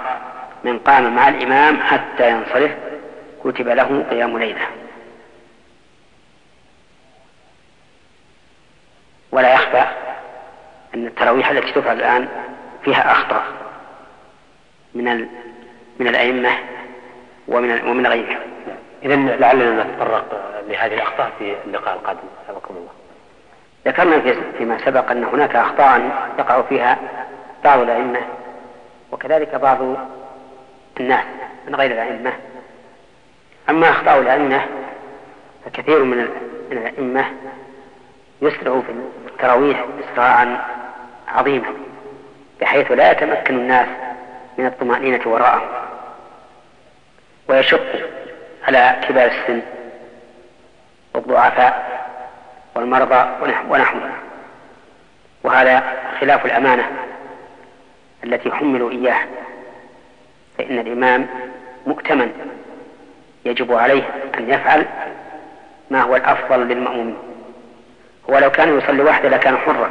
من 0.63 0.79
قام 0.79 1.15
مع 1.15 1.29
الإمام 1.29 1.81
حتى 1.81 2.29
ينصرف 2.29 2.71
كتب 3.43 3.67
له 3.67 4.05
قيام 4.09 4.37
ليلة. 4.37 4.82
ولا 9.33 9.53
يخفى 9.53 9.83
أن 10.95 11.07
التراويح 11.07 11.49
التي 11.49 11.71
تفعل 11.71 11.97
الآن 11.97 12.27
فيها 12.83 13.11
أخطاء 13.11 13.43
من 14.93 15.27
من 15.99 16.07
الأئمة 16.07 16.49
ومن 17.47 17.89
ومن 17.89 18.07
غيرهم. 18.07 18.39
إذا 19.03 19.15
لعلنا 19.15 19.83
نتطرق 19.83 20.53
لهذه 20.67 20.93
الأخطاء 20.93 21.31
في 21.39 21.55
اللقاء 21.65 21.93
القادم 21.93 22.19
حفظكم 22.47 22.75
الله. 22.75 22.91
ذكرنا 23.87 24.19
في 24.19 24.35
فيما 24.57 24.77
سبق 24.85 25.11
أن 25.11 25.23
هناك 25.23 25.55
أخطاء 25.55 26.01
يقع 26.39 26.61
فيها 26.61 26.97
بعض 27.63 27.79
الأئمة 27.79 28.19
وكذلك 29.11 29.55
بعض 29.55 29.79
الناس 30.99 31.25
من 31.67 31.75
غير 31.75 31.91
الأئمة 31.91 32.33
أما 33.69 33.89
أخطاء 33.89 34.19
الأئمة 34.19 34.65
فكثير 35.65 36.03
من 36.03 36.17
من 36.71 36.77
الأئمة 36.77 37.25
يسرع 38.41 38.79
في 38.79 38.93
التراويح 39.43 39.85
إسراعا 39.99 40.57
عظيما 41.27 41.73
بحيث 42.61 42.91
لا 42.91 43.11
يتمكن 43.11 43.55
الناس 43.55 43.87
من 44.57 44.65
الطمأنينة 44.65 45.21
وراءه. 45.25 45.61
ويشق 47.47 47.85
على 48.67 48.95
كبار 49.07 49.25
السن 49.25 49.61
والضعفاء 51.13 52.01
والمرضى 52.75 53.29
ونحوهم 53.69 54.11
وهذا 55.43 55.83
خلاف 56.19 56.45
الأمانة 56.45 56.89
التي 58.23 58.51
حملوا 58.51 58.91
إياه 58.91 59.27
فإن 60.57 60.79
الإمام 60.79 61.27
مؤتمن 61.87 62.31
يجب 63.45 63.73
عليه 63.73 64.03
أن 64.37 64.49
يفعل 64.49 64.85
ما 65.91 66.01
هو 66.01 66.15
الأفضل 66.15 66.59
للمأمومين. 66.59 67.32
ولو 68.27 68.51
كان 68.51 68.77
يصلي 68.77 69.03
وحده 69.03 69.29
لكان 69.29 69.57
حرا. 69.57 69.89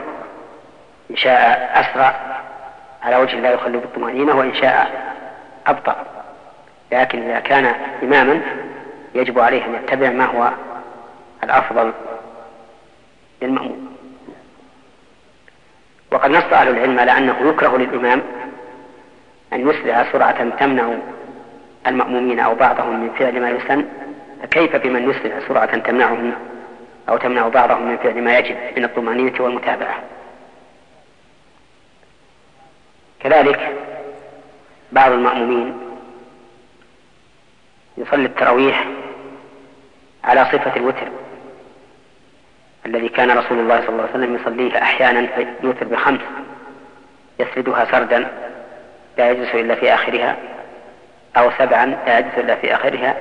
إن 1.11 1.17
شاء 1.17 1.71
أسرع 1.75 2.15
على 3.03 3.17
وجه 3.17 3.41
لا 3.41 3.51
يخلو 3.51 3.81
بالطمأنينة 3.81 4.37
وإن 4.37 4.55
شاء 4.55 4.91
أبطأ. 5.67 5.97
لكن 6.93 7.23
إذا 7.23 7.41
كان 7.41 7.75
إماما 8.03 8.41
يجب 9.15 9.39
عليه 9.39 9.65
أن 9.65 9.75
يتبع 9.75 10.11
ما 10.11 10.25
هو 10.25 10.51
الأفضل 11.45 11.93
للمأموم. 13.43 13.97
وقد 16.13 16.31
نص 16.31 16.45
أهل 16.53 16.69
العلم 16.69 16.99
على 16.99 17.19
أنه 17.19 17.49
يكره 17.49 17.77
للإمام 17.77 18.23
أن 19.53 19.69
يسرع 19.69 20.13
سرعة 20.13 20.51
تمنع 20.59 20.95
المأمومين 21.87 22.41
أو 22.41 22.55
بعضهم 22.55 23.01
من 23.01 23.11
فعل 23.19 23.41
ما 23.41 23.51
يسن. 23.51 23.85
فكيف 24.43 24.77
بمن 24.77 25.11
يسرع 25.11 25.49
سرعة 25.49 25.79
تمنعهم؟ 25.79 26.33
أو 27.09 27.17
تمنع 27.17 27.49
بعضهم 27.49 27.89
من 27.89 27.97
فعل 27.97 28.23
ما 28.23 28.39
يجب 28.39 28.57
من 28.77 28.85
الطمأنينة 28.85 29.43
والمتابعة. 29.43 30.03
كذلك 33.21 33.73
بعض 34.93 35.13
المأمومين 35.13 35.79
يصلي 37.99 38.27
التراويح 38.27 38.87
على 40.25 40.45
صفة 40.45 40.77
الوتر 40.77 41.09
الذي 42.87 43.09
كان 43.09 43.31
رسول 43.31 43.59
الله 43.59 43.81
صلى 43.81 43.89
الله 43.89 44.03
عليه 44.03 44.13
وسلم 44.13 44.35
يصليه 44.35 44.83
أحيانا 44.83 45.27
فيوتر 45.61 45.87
بخمس 45.87 46.21
يسردها 47.39 47.85
سردا 47.85 48.29
لا 49.19 49.31
يجلس 49.31 49.55
إلا 49.55 49.75
في 49.75 49.95
آخرها 49.95 50.37
أو 51.37 51.51
سبعا 51.59 51.87
لا 52.07 52.19
يجلس 52.19 52.39
إلا 52.39 52.57
في 52.57 52.75
آخرها 52.75 53.17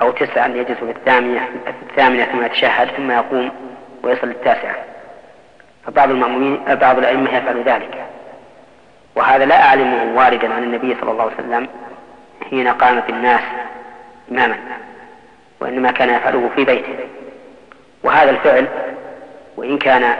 أو 0.00 0.10
تسعا 0.10 0.48
يجلس 0.48 0.78
في 0.78 0.90
الثامنة 0.90 1.48
الثامنة 1.90 2.24
ثم 2.24 2.44
يتشهد 2.44 2.88
ثم 2.88 3.10
يقوم 3.10 3.50
ويصل 4.02 4.28
التاسعة. 4.28 4.76
فبعض 5.86 6.10
المأمومين 6.10 6.60
بعض 6.74 6.98
الأئمة 6.98 7.36
يفعل 7.36 7.62
ذلك. 7.62 8.06
وهذا 9.16 9.44
لا 9.44 9.62
أعلمه 9.62 10.18
واردا 10.18 10.54
عن 10.54 10.62
النبي 10.62 10.96
صلى 11.00 11.10
الله 11.10 11.22
عليه 11.22 11.34
وسلم 11.34 11.68
حين 12.50 12.68
قام 12.68 13.00
في 13.00 13.08
الناس 13.08 13.40
إماما 14.30 14.56
وإنما 15.60 15.90
كان 15.90 16.10
يفعله 16.10 16.50
في 16.56 16.64
بيته. 16.64 16.94
وهذا 18.02 18.30
الفعل 18.30 18.66
وإن 19.56 19.78
كان 19.78 20.14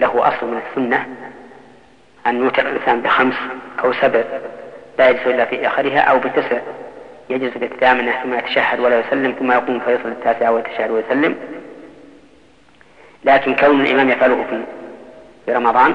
له 0.00 0.28
أصل 0.28 0.46
من 0.46 0.60
السنة 0.68 1.06
أن 2.26 2.42
يوتر 2.42 2.66
الإنسان 2.66 3.00
بخمس 3.00 3.34
أو 3.84 3.92
سبع 3.92 4.22
لا 4.98 5.08
يجلس 5.08 5.26
إلا 5.26 5.44
في 5.44 5.66
آخرها 5.66 6.00
أو 6.00 6.18
بتسع. 6.18 6.58
يجلس 7.30 7.56
بالثامنة 7.56 8.22
ثم 8.22 8.34
يتشهد 8.34 8.80
ولا 8.80 8.98
يسلم 9.00 9.32
ثم 9.38 9.52
يقوم 9.52 9.80
فيصل 9.80 10.08
التاسعة 10.08 10.50
ويتشهد 10.50 10.90
ويسلم. 10.90 11.36
لكن 13.24 13.54
كون 13.54 13.80
الإمام 13.80 14.10
يفعله 14.10 14.44
في 14.50 14.64
في 15.46 15.52
رمضان 15.52 15.94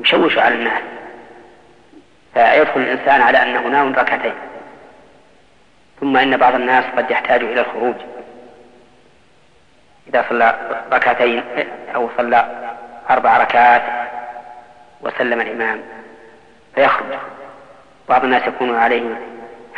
يشوش 0.00 0.38
على 0.38 0.54
الناس. 0.54 0.82
فيدخل 2.34 2.80
الإنسان 2.80 3.20
على 3.20 3.42
أنه 3.42 3.68
نام 3.68 3.92
ركعتين. 3.92 4.34
ثم 6.00 6.16
إن 6.16 6.36
بعض 6.36 6.54
الناس 6.54 6.84
قد 6.96 7.10
يحتاج 7.10 7.42
إلى 7.42 7.60
الخروج. 7.60 7.94
إذا 10.08 10.24
صلى 10.28 10.56
ركعتين 10.92 11.42
أو 11.94 12.08
صلى 12.16 12.70
أربع 13.10 13.36
ركعات 13.36 13.82
وسلم 15.00 15.40
الإمام 15.40 15.80
فيخرج. 16.74 17.18
بعض 18.08 18.24
الناس 18.24 18.46
يكون 18.46 18.76
عليه 18.76 19.02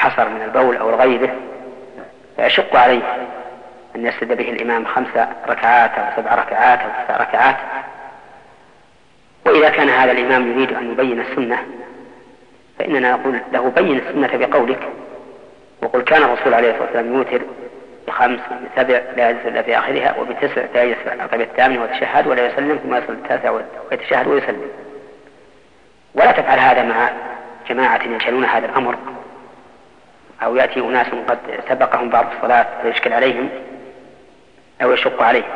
حصر 0.02 0.28
من 0.28 0.42
البول 0.42 0.76
أو 0.76 0.94
غيره 0.94 1.30
فيشق 2.36 2.76
عليه 2.76 3.02
أن 3.96 4.06
يسجد 4.06 4.36
به 4.36 4.50
الإمام 4.50 4.84
خمس 4.84 5.08
ركعات 5.48 5.90
أو 5.90 6.04
سبع 6.16 6.34
ركعات 6.34 6.78
أو 6.80 6.88
تسع 7.04 7.16
ركعات. 7.16 7.56
وإذا 9.46 9.70
كان 9.70 9.88
هذا 9.88 10.12
الإمام 10.12 10.52
يريد 10.52 10.72
أن 10.72 10.92
يبين 10.92 11.20
السنة 11.20 11.58
فإننا 12.78 13.12
نقول 13.12 13.40
له 13.52 13.72
بين 13.76 13.98
السنة 13.98 14.46
بقولك. 14.46 14.78
وقل 15.82 16.02
كان 16.02 16.22
الرسول 16.22 16.54
عليه 16.54 16.70
الصلاة 16.70 16.86
والسلام 16.86 17.14
يوتر 17.14 17.42
بخمس 18.06 18.40
بسبع 18.40 19.00
لا 19.16 19.30
يجلس 19.30 19.46
إلا 19.46 19.62
في 19.62 19.78
آخرها 19.78 20.14
وبتسع 20.20 20.62
لا 20.74 20.82
يجلس 20.82 20.98
في 21.30 21.42
الثامن 21.42 21.78
ويتشهد 21.78 22.26
ولا 22.26 22.46
يسلم 22.46 22.78
ثم 22.82 22.94
يصل 22.94 23.12
التاسع 23.12 23.50
ويتشهد 23.90 24.26
ويسلم. 24.26 24.70
ولا 26.14 26.32
تفعل 26.32 26.58
هذا 26.58 26.82
مع 26.82 27.10
جماعة 27.68 28.02
ينشلون 28.02 28.44
هذا 28.44 28.66
الأمر. 28.66 28.96
أو 30.44 30.56
يأتي 30.56 30.80
أناس 30.80 31.06
قد 31.06 31.38
سبقهم 31.68 32.10
بعض 32.10 32.26
الصلاة 32.36 32.66
فيشكل 32.82 33.12
عليهم 33.12 33.48
أو 34.82 34.92
يشق 34.92 35.22
عليهم. 35.22 35.50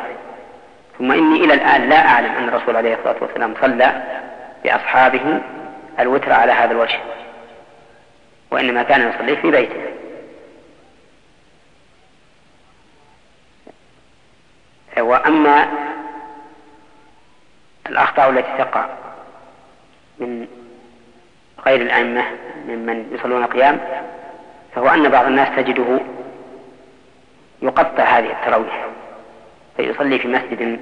ثم 0.97 1.11
إني 1.11 1.43
إلى 1.43 1.53
الآن 1.53 1.89
لا 1.89 2.07
أعلم 2.07 2.31
أن 2.31 2.47
الرسول 2.49 2.75
عليه 2.75 2.95
الصلاة 2.95 3.15
والسلام 3.21 3.53
صلى 3.61 4.03
بأصحابه 4.63 5.41
الوتر 5.99 6.33
على 6.33 6.51
هذا 6.51 6.71
الوجه 6.71 6.99
وإنما 8.51 8.83
كان 8.83 9.09
يصلي 9.09 9.35
في 9.35 9.51
بيته. 9.51 9.81
وأما 14.99 15.67
الأخطاء 17.89 18.29
التي 18.29 18.57
تقع 18.57 18.85
من 20.19 20.47
غير 21.65 21.81
الأئمة 21.81 22.23
ممن 22.67 23.11
يصلون 23.11 23.43
القيام 23.43 23.79
فهو 24.77 24.87
أن 24.87 25.09
بعض 25.09 25.25
الناس 25.25 25.55
تجده 25.55 25.99
يقطع 27.61 28.03
هذه 28.03 28.31
التراويح 28.31 28.87
فيصلي 29.77 30.19
في 30.19 30.27
مسجد 30.27 30.79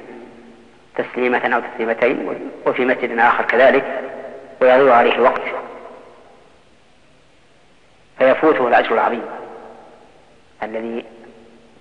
تسليمة 0.95 1.55
أو 1.55 1.61
تسليمتين 1.61 2.41
وفي 2.65 2.85
مسجد 2.85 3.19
آخر 3.19 3.45
كذلك 3.45 4.01
ويضيع 4.61 4.95
عليه 4.95 5.13
الوقت 5.13 5.41
فيفوته 8.17 8.67
الأجر 8.67 8.93
العظيم 8.93 9.21
الذي 10.63 11.05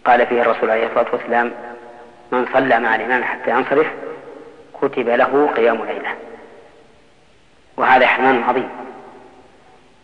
قال 0.04 0.26
فيه 0.26 0.42
الرسول 0.42 0.70
عليه 0.70 0.86
الصلاة 0.86 1.06
والسلام 1.12 1.52
من 2.32 2.46
صلى 2.52 2.80
مع 2.80 2.94
الإمام 2.94 3.24
حتى 3.24 3.50
ينصرف 3.50 3.86
كتب 4.82 5.08
له 5.08 5.52
قيام 5.56 5.84
ليلة. 5.84 6.14
وهذا 7.76 8.06
حرمان 8.06 8.42
عظيم. 8.42 8.68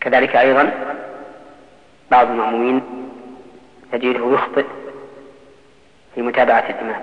كذلك 0.01 0.37
أيضا 0.37 0.73
بعض 2.11 2.31
المأمومين 2.31 2.83
تجده 3.93 4.33
يخطئ 4.33 4.67
في 6.15 6.23
متابعة 6.23 6.65
الإمام 6.71 7.03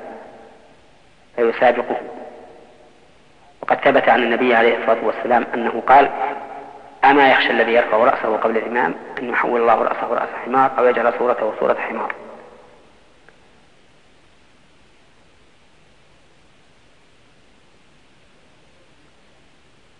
فيسابقه 1.35 1.97
وقد 3.61 3.77
ثبت 3.77 4.09
عن 4.09 4.23
النبي 4.23 4.55
عليه 4.55 4.77
الصلاة 4.77 5.05
والسلام 5.05 5.45
أنه 5.53 5.83
قال 5.87 6.09
أما 7.05 7.31
يخشى 7.31 7.51
الذي 7.51 7.73
يرفع 7.73 7.97
رأسه 7.97 8.37
قبل 8.37 8.57
الإمام 8.57 8.95
أن 9.19 9.29
يحول 9.29 9.61
الله 9.61 9.75
رأسه 9.75 10.07
رأس 10.13 10.29
حمار 10.45 10.71
أو 10.77 10.85
يجعل 10.85 11.13
صورته 11.19 11.53
صورة 11.59 11.73
حمار 11.73 12.15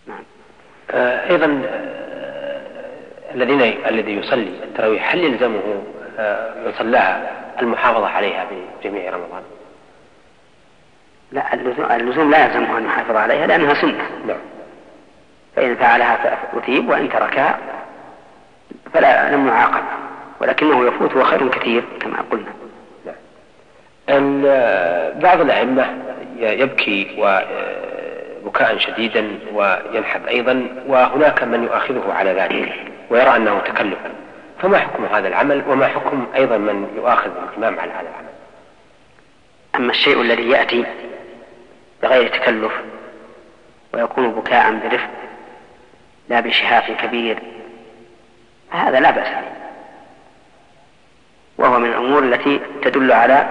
نعم. 0.06 0.22
آه، 0.90 1.30
أيضا 1.30 1.62
الذين 3.42 3.86
الذي 3.86 4.12
يصلي 4.12 4.50
التراويح 4.64 5.12
هل 5.12 5.24
يلزمه 5.24 5.82
آه، 6.18 6.54
من 6.66 6.72
صلاها 6.78 7.30
المحافظة 7.62 8.08
عليها 8.08 8.46
في 8.46 8.88
جميع 8.88 9.10
رمضان؟ 9.10 9.42
لا 11.32 11.54
اللزوم 11.96 12.30
لا 12.30 12.44
يلزمه 12.46 12.78
أن 12.78 12.84
يحافظ 12.84 13.16
عليها 13.16 13.46
لأنها 13.46 13.74
سنة 13.74 14.10
نعم 14.26 14.38
فإن 15.56 15.76
فعلها 15.76 16.38
أثيب 16.58 16.88
وإن 16.88 17.08
تركها 17.08 17.58
فلا 18.94 19.34
لم 19.34 19.48
يعاقب 19.48 19.84
ولكنه 20.40 20.86
يفوت 20.86 21.16
وخير 21.16 21.48
كثير 21.48 21.84
كما 22.00 22.24
قلنا 22.30 22.52
نعم. 23.06 24.42
بعض 25.20 25.40
الأئمة 25.40 25.86
يبكي 26.38 27.16
وبكاء 27.18 28.78
شديدا 28.78 29.38
وينحب 29.54 30.26
أيضا 30.26 30.66
وهناك 30.86 31.42
من 31.42 31.62
يؤاخذه 31.62 32.12
على 32.12 32.32
ذلك 32.32 32.97
ويرى 33.10 33.36
أنه 33.36 33.58
تكلف. 33.58 33.98
فما 34.62 34.78
حكم 34.78 35.04
هذا 35.04 35.28
العمل؟ 35.28 35.64
وما 35.68 35.86
حكم 35.86 36.26
أيضا 36.34 36.56
من 36.58 36.92
يؤاخذ 36.96 37.30
الإمام 37.48 37.80
على 37.80 37.92
هذا 37.92 38.00
العمل؟ 38.00 38.28
أما 39.74 39.90
الشيء 39.90 40.20
الذي 40.20 40.50
يأتي 40.50 40.86
بغير 42.02 42.28
تكلف 42.28 42.72
ويكون 43.94 44.30
بكاء 44.30 44.72
برفق 44.72 45.10
لا 46.28 46.40
بشهاق 46.40 46.96
كبير 47.02 47.38
هذا 48.70 49.00
لا 49.00 49.10
بأس 49.10 49.28
به. 49.28 49.58
وهو 51.58 51.78
من 51.78 51.88
الأمور 51.88 52.22
التي 52.22 52.60
تدل 52.82 53.12
على 53.12 53.48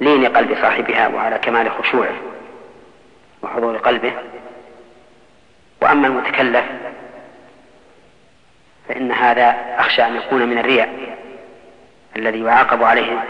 لين 0.00 0.26
قلب 0.26 0.56
صاحبها 0.62 1.08
وعلى 1.08 1.38
كمال 1.38 1.70
خشوعه 1.70 2.14
وحضور 3.42 3.76
قلبه. 3.76 4.12
وأما 5.82 6.06
المتكلف 6.06 6.64
فإن 8.92 9.12
هذا 9.12 9.56
أخشى 9.78 10.06
أن 10.06 10.16
يكون 10.16 10.48
من 10.48 10.58
الرياء 10.58 11.16
الذي 12.16 12.40
يعاقب 12.40 12.82
عليه 12.82 13.24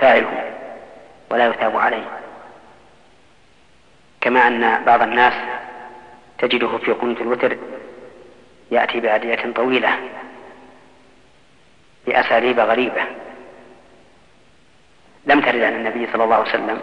فاعله 0.00 0.52
ولا 1.30 1.46
يثاب 1.46 1.76
عليه. 1.76 2.04
كما 4.20 4.46
أن 4.46 4.84
بعض 4.84 5.02
الناس 5.02 5.32
تجده 6.38 6.78
في 6.78 6.92
قنوت 6.92 7.20
الوتر 7.20 7.56
يأتي 8.70 9.00
بأدعية 9.00 9.52
طويلة 9.52 9.98
بأساليب 12.06 12.60
غريبة. 12.60 13.02
لم 15.26 15.40
ترد 15.40 15.62
عن 15.62 15.74
النبي 15.74 16.08
صلى 16.12 16.24
الله 16.24 16.36
عليه 16.36 16.48
وسلم 16.48 16.80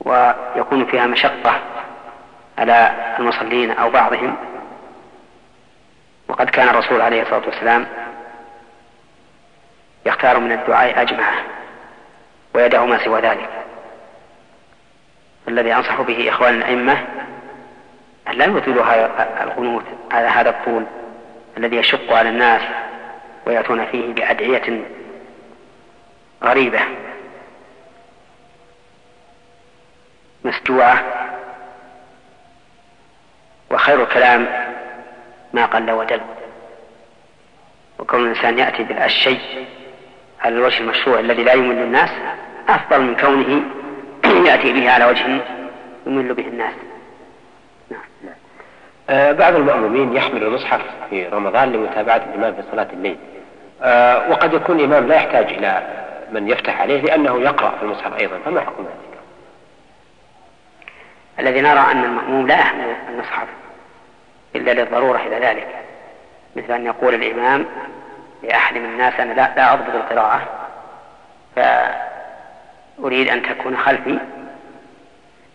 ويكون 0.00 0.86
فيها 0.86 1.06
مشقة 1.06 1.60
على 2.58 3.14
المصلين 3.18 3.70
أو 3.70 3.90
بعضهم 3.90 4.36
وقد 6.34 6.50
كان 6.50 6.68
الرسول 6.68 7.00
عليه 7.00 7.22
الصلاة 7.22 7.46
والسلام 7.46 7.86
يختار 10.06 10.38
من 10.38 10.52
الدعاء 10.52 11.02
أجمعه 11.02 11.34
ويدع 12.54 12.84
ما 12.84 13.04
سوى 13.04 13.20
ذلك. 13.20 13.48
الذي 15.48 15.74
أنصح 15.74 16.00
به 16.00 16.28
إخوان 16.28 16.54
الأئمة 16.54 17.04
أن 18.28 18.32
لا 18.32 18.44
يطيلوا 18.44 19.42
القنوت 19.42 19.84
على 20.10 20.26
هذا 20.26 20.50
الطول 20.50 20.84
الذي 21.56 21.76
يشق 21.76 22.12
على 22.12 22.28
الناس 22.28 22.62
ويأتون 23.46 23.86
فيه 23.86 24.12
بأدعية 24.12 24.84
غريبة 26.44 26.80
مسجوعة 30.44 31.04
وخير 33.70 34.02
الكلام 34.02 34.63
ما 35.54 35.66
قل 35.66 35.90
ودل 35.90 36.20
وكون 37.98 38.22
الإنسان 38.22 38.58
يأتي 38.58 38.82
بالشيء 38.82 39.66
على 40.40 40.54
الوجه 40.54 40.80
المشروع 40.80 41.20
الذي 41.20 41.42
لا 41.42 41.52
يمل 41.52 41.78
الناس 41.78 42.10
أفضل 42.68 43.02
من 43.02 43.16
كونه 43.16 43.62
يأتي 44.48 44.72
به 44.72 44.90
على 44.90 45.04
وجه 45.04 45.40
يمل 46.06 46.34
به 46.34 46.42
الناس 46.42 46.74
نعم. 47.90 48.00
آه 49.10 49.32
بعض 49.32 49.54
المأمومين 49.54 50.16
يحمل 50.16 50.42
المصحف 50.42 50.80
في 51.10 51.26
رمضان 51.26 51.72
لمتابعة 51.72 52.16
الإمام 52.16 52.54
في 52.54 52.62
صلاة 52.72 52.88
الليل 52.92 53.16
آه 53.82 54.30
وقد 54.30 54.54
يكون 54.54 54.80
الإمام 54.80 55.06
لا 55.06 55.14
يحتاج 55.14 55.44
إلى 55.44 55.82
من 56.32 56.48
يفتح 56.48 56.80
عليه 56.80 57.00
لأنه 57.00 57.40
يقرأ 57.40 57.70
في 57.78 57.82
المصحف 57.82 58.20
أيضا 58.20 58.38
فما 58.44 58.60
حكم 58.60 58.82
ذلك؟ 58.82 59.18
الذي 61.38 61.60
نرى 61.60 61.92
أن 61.92 62.04
المأموم 62.04 62.46
لا 62.46 62.58
يحمل 62.58 62.96
المصحف 63.08 63.48
إلا 64.54 64.70
للضرورة 64.70 65.18
إلى 65.18 65.46
ذلك. 65.46 65.68
مثل 66.56 66.72
أن 66.72 66.86
يقول 66.86 67.14
الإمام 67.14 67.66
لأحد 68.42 68.76
من 68.78 68.84
الناس 68.84 69.20
أنا 69.20 69.32
لا, 69.32 69.52
لا 69.56 69.72
أضبط 69.72 69.94
القراءة 69.94 70.42
فأريد 71.56 73.28
أن 73.28 73.42
تكون 73.42 73.76
خلفي 73.76 74.18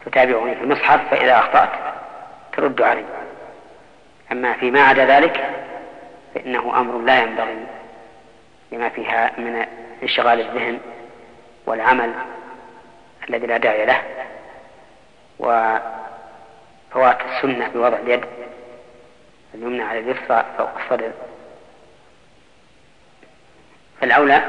تتابعني 0.06 0.56
في 0.56 0.62
المصحف 0.62 1.10
فإذا 1.12 1.38
أخطأت 1.38 1.70
ترد 2.58 2.82
علي. 2.82 3.06
أما 4.32 4.54
فيما 4.54 4.82
عدا 4.82 5.06
ذلك 5.06 5.50
فإنه 6.36 6.80
أمر 6.80 6.98
لا 6.98 7.22
ينبغي 7.22 7.66
لما 8.72 8.90
فيها 8.90 9.32
من 9.38 9.66
انشغال 10.04 10.40
الذهن 10.40 10.80
والعمل 11.66 12.14
الذي 13.30 13.48
لا 13.48 13.58
داعي 13.58 13.86
له 13.86 14.02
وفوات 15.40 17.18
السنة 17.22 17.68
بوضع 17.68 17.98
اليد. 17.98 18.26
اليمنى 19.56 19.84
على 19.84 20.00
اليسرى 20.00 20.46
فوق 20.58 20.70
الصدر 20.84 21.12
فالأولى 24.02 24.42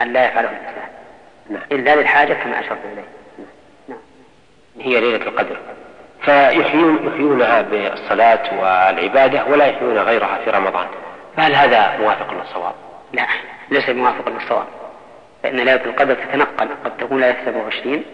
أن 0.00 0.12
لا 0.12 0.26
يفعله 0.26 0.50
الإنسان. 0.50 0.88
نعم. 1.50 1.62
إلا 1.72 1.96
للحاجة 1.96 2.34
كما 2.34 2.60
أشرت 2.60 2.78
إليه. 2.92 3.08
نعم. 3.88 3.98
هي 4.80 5.00
ليلة 5.00 5.26
القدر. 5.28 5.56
فيحيون 6.20 7.06
يحيونها 7.06 7.62
بالصلاة 7.62 8.60
والعبادة 8.60 9.44
ولا 9.44 9.66
يحيون 9.66 9.98
غيرها 9.98 10.38
في 10.44 10.50
رمضان. 10.50 10.86
فهل 11.36 11.54
هذا 11.54 11.96
موافق 11.96 12.34
للصواب؟ 12.34 12.74
لا 13.12 13.26
ليس 13.70 13.88
موافق 13.88 14.28
للصواب. 14.28 14.66
فإن 15.42 15.56
ليلة 15.56 15.84
القدر 15.84 16.14
تتنقل 16.14 16.68
قد 16.84 16.96
تكون 16.96 17.20
ليلة 17.20 17.36
27 17.44 18.04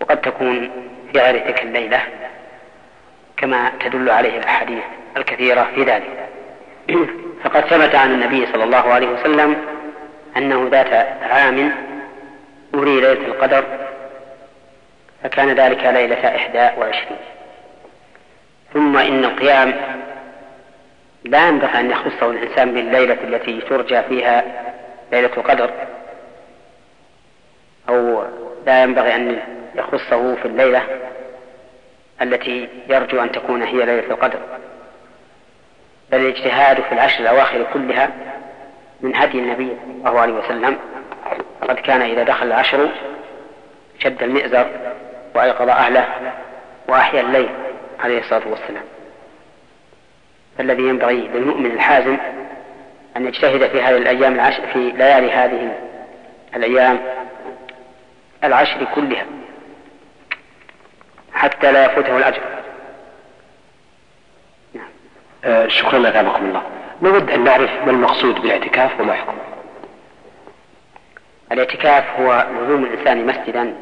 وقد 0.00 0.20
تكون 0.20 0.70
في 1.12 1.20
غير 1.20 1.38
تلك 1.38 1.62
الليلة. 1.62 2.02
كما 3.40 3.72
تدل 3.80 4.10
عليه 4.10 4.38
الأحاديث 4.38 4.84
الكثيرة 5.16 5.68
في 5.74 5.82
ذلك. 5.82 6.28
فقد 7.44 7.60
ثبت 7.60 7.94
عن 7.94 8.12
النبي 8.12 8.46
صلى 8.46 8.64
الله 8.64 8.92
عليه 8.92 9.08
وسلم 9.08 9.56
أنه 10.36 10.68
ذات 10.70 10.92
عام 11.22 11.72
أري 12.74 13.00
ليلة 13.00 13.26
القدر 13.26 13.64
فكان 15.22 15.52
ذلك 15.52 15.84
ليلة 15.84 16.36
إحدى 16.36 16.80
وعشرين. 16.80 17.18
ثم 18.74 18.96
إن 18.96 19.24
القيام 19.24 19.74
لا 21.24 21.48
ينبغي 21.48 21.80
أن 21.80 21.90
يخصه 21.90 22.30
الإنسان 22.30 22.74
بالليلة 22.74 23.18
التي 23.24 23.60
ترجى 23.60 24.02
فيها 24.02 24.44
ليلة 25.12 25.30
القدر 25.36 25.70
أو 27.88 28.24
لا 28.66 28.82
ينبغي 28.82 29.14
أن 29.14 29.38
يخصه 29.74 30.34
في 30.34 30.44
الليلة. 30.44 30.82
التي 32.22 32.68
يرجو 32.88 33.22
أن 33.22 33.32
تكون 33.32 33.62
هي 33.62 33.86
ليلة 33.86 34.10
القدر. 34.10 34.38
بل 36.12 36.20
الاجتهاد 36.20 36.80
في 36.80 36.92
العشر 36.92 37.20
الأواخر 37.20 37.66
كلها 37.72 38.10
من 39.00 39.16
هدي 39.16 39.38
النبي 39.38 39.76
صلى 40.02 40.08
الله 40.10 40.20
عليه 40.20 40.32
وسلم. 40.32 40.78
فقد 41.60 41.74
كان 41.74 42.02
إذا 42.02 42.22
دخل 42.22 42.46
العشر 42.46 42.88
شد 43.98 44.22
المئزر 44.22 44.66
وأيقظ 45.34 45.68
أهله 45.68 46.06
وأحيا 46.88 47.20
الليل 47.20 47.48
عليه 48.00 48.18
الصلاة 48.18 48.48
والسلام. 48.48 48.84
فالذي 50.58 50.82
ينبغي 50.82 51.28
للمؤمن 51.34 51.70
الحازم 51.70 52.16
أن 53.16 53.26
يجتهد 53.26 53.68
في 53.68 53.82
هذه 53.82 53.96
الأيام 53.96 54.34
العشر 54.34 54.66
في 54.72 54.78
ليالي 54.78 55.32
هذه 55.32 55.74
الأيام 56.56 57.00
العشر 58.44 58.86
كلها. 58.94 59.24
حتى 61.34 61.72
لا 61.72 61.84
يفوته 61.84 62.16
الأجر. 62.16 62.42
نعم. 64.74 64.88
آه 65.44 65.68
شكرا 65.68 66.08
أثابكم 66.08 66.44
الله. 66.44 66.62
نود 67.02 67.30
أن 67.30 67.44
نعرف 67.44 67.70
ما 67.84 67.90
المقصود 67.90 68.34
بالاعتكاف 68.34 69.00
وما 69.00 69.14
حكمه. 69.14 69.40
الاعتكاف 71.52 72.20
هو 72.20 72.46
لزوم 72.52 72.84
الإنسان 72.84 73.26
مسجدا 73.26 73.76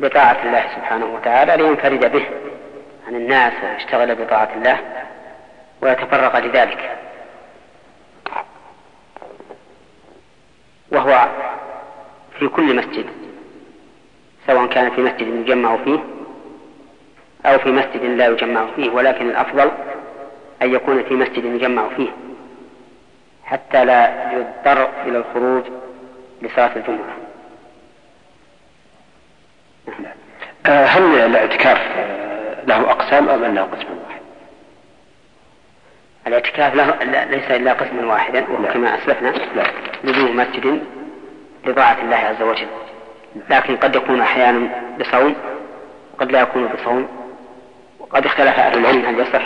بطاعة 0.00 0.42
الله 0.44 0.64
سبحانه 0.76 1.06
وتعالى 1.06 1.56
لينفرد 1.56 2.12
به 2.12 2.26
عن 3.08 3.14
الناس 3.14 3.52
ويشتغل 3.64 4.14
بطاعة 4.14 4.48
الله 4.56 4.80
ويتفرغ 5.82 6.38
لذلك. 6.38 6.98
وهو 10.92 11.28
في 12.38 12.48
كل 12.48 12.76
مسجد 12.76 13.06
سواء 14.46 14.66
كان 14.66 14.90
في 14.90 15.00
مسجد 15.00 15.26
يجمع 15.26 15.76
فيه 15.76 15.98
أو 17.46 17.58
في 17.58 17.70
مسجد 17.70 18.02
لا 18.04 18.26
يجمع 18.26 18.66
فيه 18.76 18.90
ولكن 18.90 19.28
الأفضل 19.28 19.70
أن 20.62 20.74
يكون 20.74 21.02
في 21.02 21.14
مسجد 21.14 21.44
يجمع 21.44 21.88
فيه 21.96 22.08
حتى 23.44 23.84
لا 23.84 24.32
يضطر 24.32 24.88
إلى 25.06 25.18
الخروج 25.18 25.62
لصلاة 26.42 26.70
الجمعة. 26.76 27.16
آه، 30.66 30.84
هل 30.84 31.14
الاعتكاف 31.14 31.78
له 32.66 32.90
أقسام 32.90 33.28
أم 33.28 33.44
أنه 33.44 33.62
قسم 33.62 33.86
واحد؟ 34.08 34.20
الاعتكاف 36.26 36.74
له 36.74 36.96
ليس 37.24 37.50
إلا 37.50 37.72
قسما 37.72 38.06
واحدا 38.06 38.44
وهو 38.50 38.72
كما 38.72 38.94
أسلفنا 38.94 39.32
لزوم 40.04 40.36
مسجد 40.36 40.82
لطاعة 41.66 41.96
الله 42.02 42.16
عز 42.16 42.42
وجل. 42.42 42.66
لكن 43.50 43.76
قد 43.76 43.96
يكون 43.96 44.20
أحيانا 44.20 44.68
بصوم 45.00 45.34
وقد 46.14 46.32
لا 46.32 46.40
يكون 46.40 46.66
بصوم. 46.66 47.23
وقد 48.04 48.26
اختلف 48.26 48.58
أهل 48.58 48.78
العلم 48.78 49.06
هل 49.06 49.20
يصح 49.20 49.42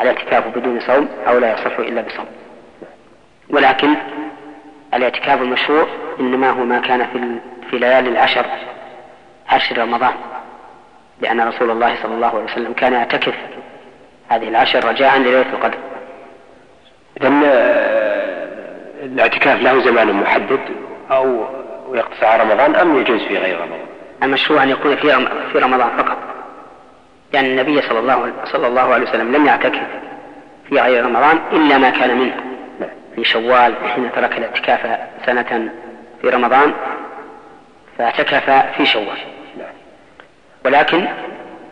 الاعتكاف 0.00 0.58
بدون 0.58 0.80
صوم 0.80 1.08
أو 1.28 1.38
لا 1.38 1.52
يصح 1.52 1.78
إلا 1.78 2.02
بصوم. 2.02 2.26
ولكن 3.50 3.94
الاعتكاف 4.94 5.42
المشروع 5.42 5.86
إنما 6.20 6.50
هو 6.50 6.64
ما 6.64 6.78
كان 6.78 7.06
في 7.06 7.38
في 7.70 7.78
ليالي 7.78 8.08
العشر 8.08 8.46
عشر 9.48 9.78
رمضان. 9.78 10.14
لأن 11.20 11.40
رسول 11.40 11.70
الله 11.70 11.96
صلى 12.02 12.14
الله 12.14 12.26
عليه 12.26 12.44
وسلم 12.44 12.72
كان 12.72 12.92
يعتكف 12.92 13.34
هذه 14.28 14.48
العشر 14.48 14.88
رجاء 14.88 15.18
لليلة 15.18 15.52
القدر. 15.52 15.78
إذا 17.20 17.40
آه، 17.44 19.04
الاعتكاف 19.04 19.62
له 19.62 19.80
زمان 19.80 20.12
محدد 20.12 20.60
أو 21.10 21.44
ويقتصر 21.88 22.26
على 22.26 22.42
رمضان 22.42 22.76
أم 22.76 23.00
يجوز 23.00 23.20
في 23.22 23.38
غير 23.38 23.60
رمضان؟ 23.60 23.86
المشروع 24.22 24.62
أن 24.62 24.68
يكون 24.68 24.96
في 24.96 25.26
في 25.52 25.58
رمضان 25.58 25.88
فقط. 25.98 26.18
لأن 27.32 27.44
النبي 27.44 27.82
صلى 27.82 27.98
الله 27.98 28.32
صلى 28.44 28.66
الله 28.66 28.94
عليه 28.94 29.08
وسلم 29.08 29.36
لم 29.36 29.46
يعتكف 29.46 29.86
في 30.68 30.80
غير 30.80 31.04
رمضان 31.04 31.38
إلا 31.52 31.78
ما 31.78 31.90
كان 31.90 32.18
منه. 32.18 32.36
في 33.16 33.24
شوال 33.24 33.74
حين 33.94 34.12
ترك 34.12 34.38
الاعتكاف 34.38 34.98
سنة 35.26 35.72
في 36.20 36.28
رمضان 36.28 36.72
فاعتكف 37.98 38.50
في 38.76 38.86
شوال. 38.86 39.18
ولكن 40.64 41.08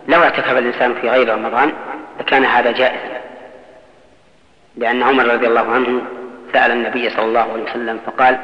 لو 0.08 0.22
اعتكف 0.22 0.58
الإنسان 0.58 0.94
في 0.94 1.08
غير 1.08 1.34
رمضان 1.34 1.72
لكان 2.20 2.44
هذا 2.44 2.72
جائزا 2.72 3.20
لأن 4.76 5.02
عمر 5.02 5.26
رضي 5.26 5.46
الله 5.46 5.72
عنه 5.72 6.02
سأل 6.52 6.70
النبي 6.70 7.10
صلى 7.10 7.24
الله 7.24 7.52
عليه 7.52 7.62
وسلم 7.62 8.00
فقال 8.06 8.38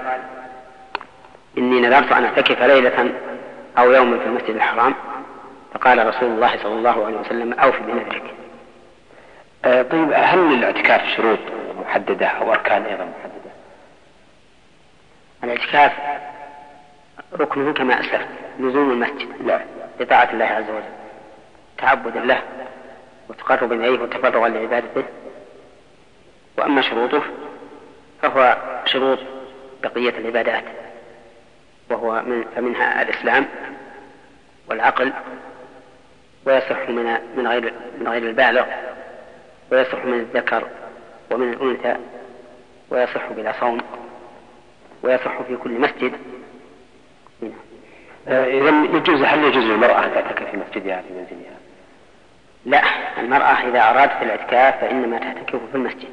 إني 1.59 1.81
نذرت 1.81 2.13
أن 2.13 2.25
أعتكف 2.25 2.63
ليلة 2.63 3.13
أو 3.79 3.93
يوما 3.93 4.19
في 4.19 4.27
المسجد 4.27 4.51
الحرام 4.51 4.95
فقال 5.77 6.07
رسول 6.07 6.29
الله 6.29 6.57
صلى 6.63 6.73
الله 6.75 7.07
عليه 7.07 7.17
وسلم 7.17 7.53
أوف 7.53 7.81
بنذرك. 7.81 8.23
آه 9.65 9.83
طيب 9.83 10.13
هل 10.15 10.39
للاعتكاف 10.39 11.17
شروط 11.17 11.39
محددة 11.79 12.27
أو 12.27 12.53
أركان 12.53 12.83
أيضا 12.83 13.05
محددة؟ 13.05 13.51
الاعتكاف 15.45 15.93
ركنه 17.33 17.73
كما 17.73 18.01
أسلفت 18.01 18.27
لزوم 18.59 18.91
المسجد 18.91 19.47
نعم 19.47 19.61
لطاعة 20.01 20.29
الله 20.33 20.45
عز 20.45 20.71
وجل 20.71 20.83
تعبدا 21.79 22.21
له 22.21 22.43
وتقربا 23.29 23.75
إليه 23.75 24.03
وتفرغا 24.03 24.49
لعبادته. 24.49 25.05
وأما 26.59 26.83
شروطه 26.83 27.23
فهو 28.23 28.57
شروط 28.85 29.19
بقية 29.83 30.19
العبادات 30.19 30.65
وهو 31.91 32.23
من 32.23 32.45
فمنها 32.57 33.03
الإسلام 33.03 33.47
والعقل 34.69 35.13
ويصح 36.47 36.89
من 36.89 37.19
من 37.37 37.47
غير 37.47 37.73
من 38.01 38.09
غير 38.09 38.23
البالغ 38.23 38.67
ويصح 39.73 40.05
من 40.05 40.15
الذكر 40.15 40.67
ومن 41.31 41.53
الأنثى 41.53 41.97
ويصح 42.91 43.33
بلا 43.33 43.53
صوم 43.61 43.81
ويصح 45.03 45.43
في 45.43 45.57
كل 45.57 45.71
مسجد 45.71 46.13
آه، 48.29 48.45
إذا 48.45 48.97
يجوز 48.97 49.23
هل 49.23 49.45
يجوز 49.45 49.65
للمرأة 49.65 50.05
أن 50.05 50.15
تعتكف 50.15 50.51
في 50.51 50.57
مسجدها 50.57 51.03
في 51.03 51.15
منزلها؟ 51.15 51.57
لا 52.65 52.83
المرأة 53.21 53.69
إذا 53.69 53.91
أرادت 53.91 54.23
الاعتكاف 54.23 54.81
فإنما 54.81 55.19
تعتكف 55.19 55.61
في 55.71 55.75
المسجد 55.75 56.09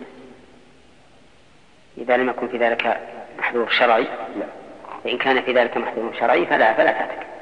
إذا 1.97 2.17
لم 2.17 2.29
يكن 2.29 2.47
في 2.47 2.57
ذلك 2.57 2.97
محذور 3.39 3.69
شرعي 3.69 4.07
لا 4.39 4.45
فإن 5.03 5.17
كان 5.17 5.41
في 5.41 5.53
ذلك 5.53 5.77
محذور 5.77 6.13
شرعي 6.19 6.45
فلا 6.45 6.73
فلا 6.73 6.91
تعتكف 6.91 7.17
نعم. 7.17 7.32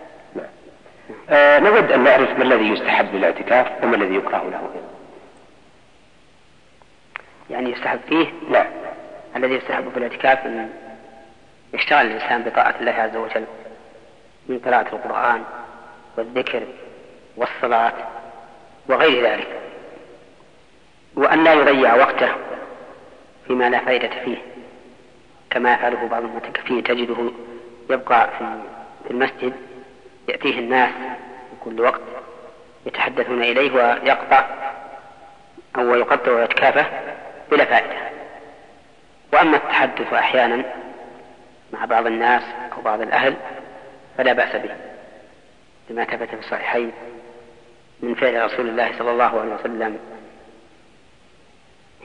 آه 1.32 1.60
نود 1.60 1.92
أن 1.92 2.04
نعرف 2.04 2.38
ما 2.38 2.44
الذي 2.44 2.70
يستحب 2.70 3.16
للاعتكاف 3.16 3.84
وما 3.84 3.96
الذي 3.96 4.16
يكره 4.16 4.50
له 4.50 4.70
يعني 7.50 7.72
يستحب 7.72 8.00
فيه؟ 8.10 8.28
نعم. 8.50 8.68
الذي 9.36 9.54
يستحب 9.56 9.90
في 9.90 9.98
الاعتكاف 9.98 10.46
أن 10.46 10.70
يشتغل 11.74 12.06
الإنسان 12.08 12.42
بطاعة 12.44 12.76
الله 12.80 12.92
عز 12.92 13.16
وجل 13.16 13.46
من 14.50 14.60
قراءة 14.60 14.96
القرآن 14.96 15.44
والذكر 16.18 16.64
والصلاة 17.38 17.94
وغير 18.90 19.24
ذلك 19.26 19.48
وأن 21.16 21.44
لا 21.44 21.54
يضيع 21.54 21.96
وقته 21.96 22.32
فيما 23.48 23.70
لا 23.70 23.80
فائدة 23.80 24.10
فيه. 24.26 24.38
كما 25.50 25.74
يفعله 25.74 26.08
بعض 26.08 26.24
المعتكفين 26.24 26.84
تجده 26.84 27.32
يبقى 27.90 28.30
في 28.38 29.12
المسجد 29.12 29.54
يأتيه 30.32 30.60
الناس 30.60 30.90
في 31.50 31.56
كل 31.64 31.82
وقت 31.82 32.02
يتحدثون 32.86 33.44
إليه 33.44 33.72
ويقطع 33.72 34.46
أو 35.78 35.96
يقطع 35.96 36.40
إعتكافه 36.40 36.86
بلا 37.52 37.66
فائدة. 37.66 38.12
وأما 39.34 39.58
التحدث 39.58 40.14
أحيانا 40.14 40.64
مع 41.74 41.86
بعض 41.86 42.08
الناس 42.08 42.44
أو 42.78 42.82
بعض 42.82 43.02
الأهل 43.02 43.36
فلا 44.18 44.34
بأس 44.34 44.56
به 44.56 44.76
لما 45.90 46.06
ثبت 46.06 46.30
في 46.30 46.40
الصحيحين 46.40 46.92
من 48.00 48.16
فعل 48.16 48.46
رسول 48.46 48.70
الله 48.70 48.92
صلى 49.00 49.12
الله 49.12 49.42
عليه 49.42 49.54
وسلم 49.56 50.00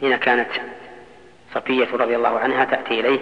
حين 0.01 0.17
كانت 0.17 0.51
صفية 1.55 1.89
رضي 1.93 2.17
الله 2.17 2.39
عنها 2.39 2.65
تأتي 2.65 3.01
إليه 3.01 3.21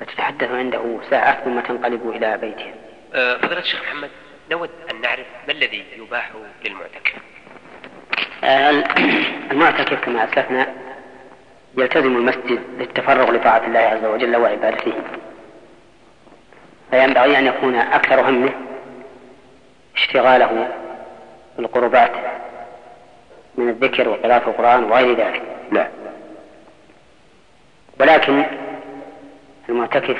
فتتحدث 0.00 0.50
عنده 0.50 0.98
ساعة 1.10 1.44
ثم 1.44 1.60
تنقلب 1.60 2.10
إلى 2.10 2.38
بيته. 2.38 2.66
أه 2.66 2.89
فضيلة 3.12 3.58
الشيخ 3.58 3.82
محمد 3.82 4.10
نود 4.50 4.70
أن 4.90 5.00
نعرف 5.00 5.26
ما 5.46 5.52
الذي 5.52 5.84
يباح 5.96 6.30
للمعتكف؟ 6.64 7.14
أه 8.44 8.84
المعتكف 9.52 10.04
كما 10.04 10.24
أسلفنا 10.24 10.74
يلتزم 11.78 12.16
المسجد 12.16 12.60
للتفرغ 12.78 13.30
لطاعة 13.30 13.66
الله 13.66 13.80
عز 13.80 14.04
وجل 14.04 14.36
وعبادته. 14.36 14.92
فينبغي 16.90 17.38
أن 17.38 17.46
يكون 17.46 17.74
أكثر 17.76 18.20
همه 18.20 18.52
اشتغاله 19.96 20.68
بالقربات 21.56 22.12
من 23.54 23.68
الذكر 23.68 24.08
وقراءة 24.08 24.50
القرآن 24.50 24.84
وغير 24.84 25.16
ذلك. 25.16 25.42
لا 25.72 25.88
ولكن 28.00 28.44
المعتكف 29.68 30.18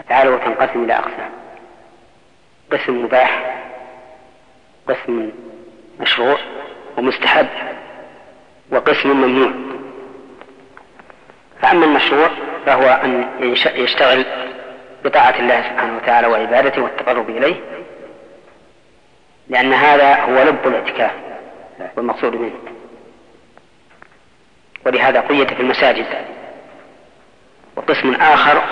أفعاله 0.00 0.36
تنقسم 0.36 0.84
إلى 0.84 0.92
أقسام. 0.92 1.47
قسم 2.72 3.04
مباح 3.04 3.60
قسم 4.88 5.30
مشروع 6.00 6.38
ومستحب 6.96 7.48
وقسم 8.70 9.08
ممنوع. 9.08 9.50
فأما 11.62 11.84
المشروع 11.84 12.28
فهو 12.66 12.86
أن 13.04 13.28
يشتغل 13.74 14.24
بطاعة 15.04 15.34
الله 15.38 15.62
سبحانه 15.62 15.96
وتعالى 15.96 16.26
وعبادته 16.26 16.82
والتقرب 16.82 17.30
إليه 17.30 17.56
لأن 19.48 19.72
هذا 19.72 20.14
هو 20.14 20.42
لب 20.42 20.66
الاعتكاف 20.66 21.12
والمقصود 21.96 22.34
منه. 22.34 22.58
ولهذا 24.86 25.20
قيد 25.20 25.48
في 25.48 25.60
المساجد. 25.60 26.06
وقسم 27.76 28.14
آخر 28.14 28.62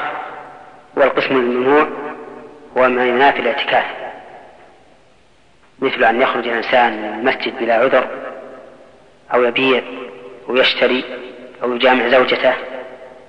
هو 0.98 1.02
القسم 1.02 1.36
الممنوع 1.36 1.88
هو 2.76 2.88
ما 2.88 3.06
ينافي 3.06 3.40
الاعتكاف 3.40 3.84
مثل 5.78 6.04
أن 6.04 6.22
يخرج 6.22 6.48
الإنسان 6.48 6.92
من 7.02 7.18
المسجد 7.18 7.58
بلا 7.58 7.74
عذر 7.74 8.08
أو 9.34 9.44
يبيع 9.44 9.82
أو 10.48 10.56
يشتري 10.56 11.04
أو 11.62 11.74
يجامع 11.74 12.08
زوجته 12.08 12.54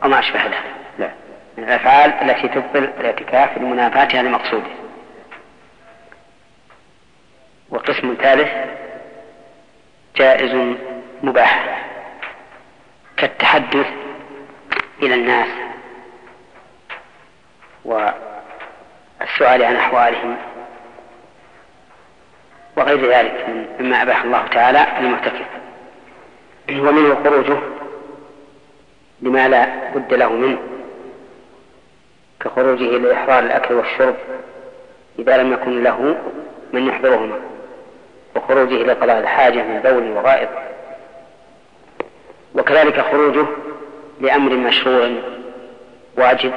أو 0.04 0.10
ما 0.10 0.20
أشبه 0.20 0.44
ذلك 0.44 0.64
لا. 1.00 1.10
من 1.58 1.64
الأفعال 1.64 2.12
التي 2.12 2.48
تبطل 2.48 2.84
الاعتكاف 3.00 3.58
لمنافاتها 3.58 4.22
لمقصوده 4.22 4.70
وقسم 7.70 8.18
ثالث 8.22 8.50
جائز 10.16 10.76
مباح 11.24 11.84
كالتحدث 13.18 13.88
إلى 15.04 15.14
الناس 15.14 15.48
والسؤال 19.22 19.64
عن 19.64 19.76
أحوالهم 19.76 20.38
وغير 22.78 23.12
ذلك 23.12 23.46
مما 23.80 24.02
أباح 24.02 24.24
الله 24.24 24.48
تعالى 24.48 24.86
للمعتكف 25.00 25.46
ومنه 26.70 27.24
خروجه 27.24 27.58
لما 29.22 29.48
لا 29.48 29.90
بد 29.96 30.14
له 30.14 30.30
منه 30.30 30.58
كخروجه 32.40 32.84
لإحضار 32.98 33.40
الأكل 33.40 33.74
والشرب 33.74 34.16
إذا 35.20 35.38
لم 35.38 35.54
يكن 35.54 35.84
له 35.84 36.18
من 36.74 36.88
يحضرهما 36.88 37.40
وخروجه 38.36 38.76
لقضاء 38.76 39.20
الحاجة 39.20 39.64
من 39.64 39.80
بول 39.80 40.12
وغائط 40.12 40.50
وكذلك 42.56 43.02
خروجه 43.02 43.46
لأمر 44.22 44.54
مشروع 44.54 45.10
واجب 46.18 46.54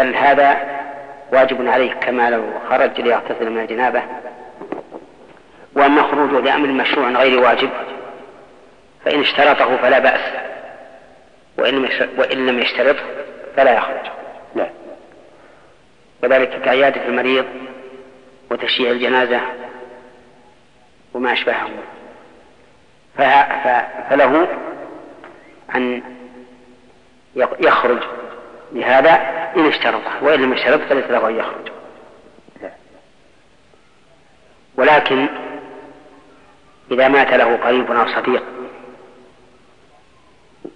بل 0.00 0.14
هذا 0.14 0.80
واجب 1.32 1.68
عليه 1.68 1.92
كما 1.92 2.30
لو 2.30 2.44
خرج 2.70 3.00
ليغتسل 3.00 3.50
من 3.50 3.60
الجنابة. 3.60 4.02
وأما 5.74 6.02
خروجه 6.02 6.40
لأمر 6.40 6.68
مشروع 6.68 7.10
غير 7.10 7.40
واجب. 7.40 7.70
فإن 9.04 9.20
اشترطه 9.20 9.76
فلا 9.76 9.98
بأس. 9.98 10.20
وإن 12.18 12.46
لم 12.46 12.58
يشترطه 12.58 13.02
فلا 13.56 13.74
يخرج. 13.74 14.10
لا 14.54 14.70
وذلك 16.22 16.60
كعيادة 16.60 17.06
المريض 17.06 17.44
وتشييع 18.50 18.90
الجنازة 18.90 19.40
وما 21.14 21.32
أشبهه 21.32 21.68
فله 24.10 24.48
أن 25.74 26.02
يخرج 27.60 27.98
لهذا 28.72 29.10
إن 29.56 29.66
اشترطه 29.66 30.22
وإن 30.22 30.40
لم 30.42 30.52
يشترط 30.52 30.80
فليس 30.80 31.04
له 31.04 31.28
أن 31.28 31.36
يخرج. 31.36 31.70
ولكن 34.76 35.28
إذا 36.90 37.08
مات 37.08 37.32
له 37.32 37.56
قريب 37.56 37.92
أو 37.92 38.06
صديق 38.06 38.42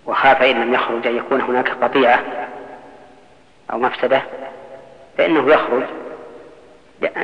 وخاف 0.07 0.43
إن 0.43 0.63
لم 0.63 0.75
يخرج 0.75 1.07
أن 1.07 1.17
يكون 1.17 1.41
هناك 1.41 1.69
قطيعة 1.69 2.21
أو 3.73 3.79
مفسدة 3.79 4.23
فإنه 5.19 5.53
يخرج. 5.53 5.83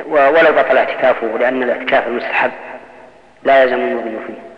ولو 0.05 0.51
بطل 0.51 0.77
اعتكافه 0.77 1.37
لأن 1.37 1.63
الاعتكاف 1.63 2.07
المستحب 2.07 2.51
لا 3.43 3.63
يلزم 3.63 3.75
المضي 3.75 4.25
فيه. 4.27 4.50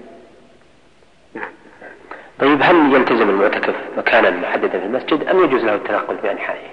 طيب 2.39 2.61
هل 2.63 2.93
يلتزم 2.93 3.29
المعتكف 3.29 3.75
مكانا 3.97 4.29
محددا 4.29 4.79
في 4.79 4.85
المسجد 4.85 5.27
أم 5.27 5.43
يجوز 5.43 5.63
له 5.63 5.75
التنقل 5.75 6.17
في 6.17 6.31
أنحائه؟ 6.31 6.67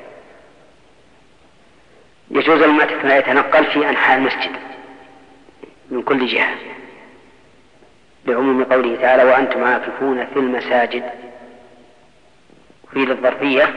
يجوز 2.31 2.63
للمعتكف 2.63 3.05
أن 3.05 3.11
يتنقل 3.11 3.65
في 3.65 3.89
أنحاء 3.89 4.19
المسجد 4.19 4.57
من 5.91 6.03
كل 6.03 6.27
جهة 6.27 6.55
لعموم 8.27 8.65
قوله 8.65 8.97
تعالى 8.97 9.25
وأنتم 9.25 9.65
عاكفون 9.65 10.27
في 10.27 10.37
المساجد 10.37 11.11
في 12.93 12.99
للظرفية 12.99 13.75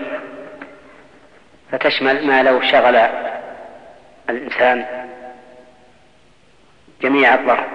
فتشمل 1.72 2.28
ما 2.28 2.44
لو 2.44 2.62
شغل 2.62 2.96
الإنسان 4.30 4.86
جميع 7.02 7.34
الظرف 7.34 7.68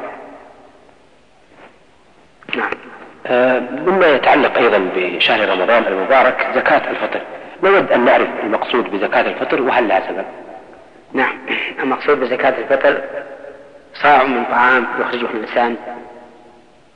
نعم 2.56 2.70
آه 2.70 3.17
مما 3.30 4.06
يتعلق 4.06 4.59
أيضا 4.59 4.90
بشهر 4.96 5.48
رمضان 5.48 5.86
المبارك 5.86 6.46
زكاة 6.55 6.90
الفطر. 6.90 7.20
نود 7.62 7.92
أن 7.92 8.05
نعرف 8.05 8.28
المقصود 8.42 8.90
بزكاة 8.90 9.20
الفطر 9.20 9.62
وهل 9.62 9.88
لها 9.88 10.00
سبب؟ 10.09 10.24
نعم. 11.12 11.38
المقصود 11.78 12.20
بزكاة 12.20 12.55
الفطر 12.59 13.02
صاع 14.02 14.22
من 14.22 14.44
طعام 14.44 14.86
يخرجه 15.00 15.26
الإنسان 15.34 15.76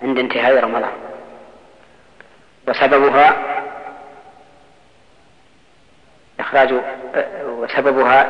عند 0.03 0.19
انتهاء 0.19 0.65
رمضان. 0.65 0.91
وسببها 2.69 3.35
إخراج 6.41 6.75
وسببها 7.47 8.27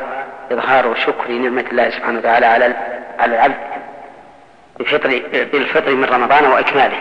إظهار 0.51 0.95
شكر 0.95 1.31
نعمة 1.31 1.65
الله 1.71 1.89
سبحانه 1.89 2.19
وتعالى 2.19 2.45
على 2.45 2.75
على 3.19 3.35
العبد 3.35 3.55
بفطر 4.79 5.21
بالفطر 5.53 5.95
من 5.95 6.05
رمضان 6.05 6.45
وإكماله. 6.45 6.97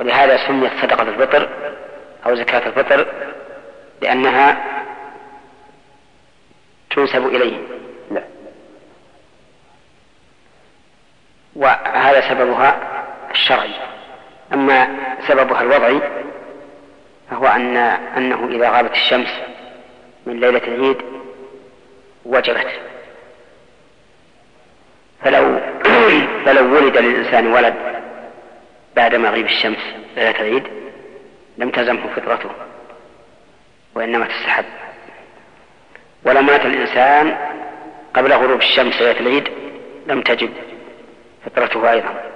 ولهذا 0.00 0.36
سميت 0.46 0.72
صدقة 0.82 1.02
الفطر 1.02 1.48
أو 2.26 2.34
زكاة 2.34 2.66
الفطر 2.68 3.06
لأنها 4.02 4.56
تنسب 6.90 7.26
إليه. 7.26 7.56
نعم. 8.10 8.24
وهذا 11.56 12.28
سببها 12.28 12.76
الشرعي. 13.30 13.74
أما 14.52 14.88
سببها 15.28 15.62
الوضعي 15.62 16.00
فهو 17.30 17.46
أن 17.46 17.76
أنه 18.16 18.48
إذا 18.50 18.70
غابت 18.70 18.92
الشمس 18.92 19.40
من 20.26 20.40
ليلة 20.40 20.62
العيد 20.66 21.02
وجبت. 22.24 22.80
فلو 25.24 25.60
فلو 26.44 26.74
ولد 26.76 26.96
للإنسان 26.96 27.46
ولد 27.46 27.99
بعد 28.96 29.14
مغيب 29.14 29.46
الشمس 29.46 29.94
ليلة 30.16 30.40
العيد 30.40 30.62
لم 31.58 31.70
تزمه 31.70 32.14
فطرته 32.16 32.50
وإنما 33.94 34.26
تستحب. 34.26 34.64
ولو 36.24 36.42
مات 36.42 36.66
الإنسان 36.66 37.36
قبل 38.14 38.32
غروب 38.32 38.58
الشمس 38.58 39.02
ليلة 39.02 39.20
العيد 39.20 39.48
لم 40.06 40.22
تجب 40.22 40.50
فطرته 41.44 41.90
أيضا 41.90 42.30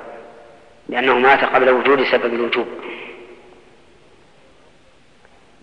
لأنه 0.89 1.19
مات 1.19 1.45
قبل 1.45 1.71
وجود 1.71 2.03
سبب 2.03 2.35
الوجوب. 2.35 2.67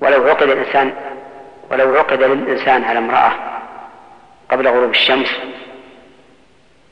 ولو 0.01 0.29
عقد 0.29 0.49
الإنسان 0.49 0.93
ولو 1.71 1.95
عقد 1.95 2.23
للإنسان 2.23 2.83
على 2.83 2.99
امرأة 2.99 3.33
قبل 4.49 4.67
غروب 4.67 4.89
الشمس 4.89 5.29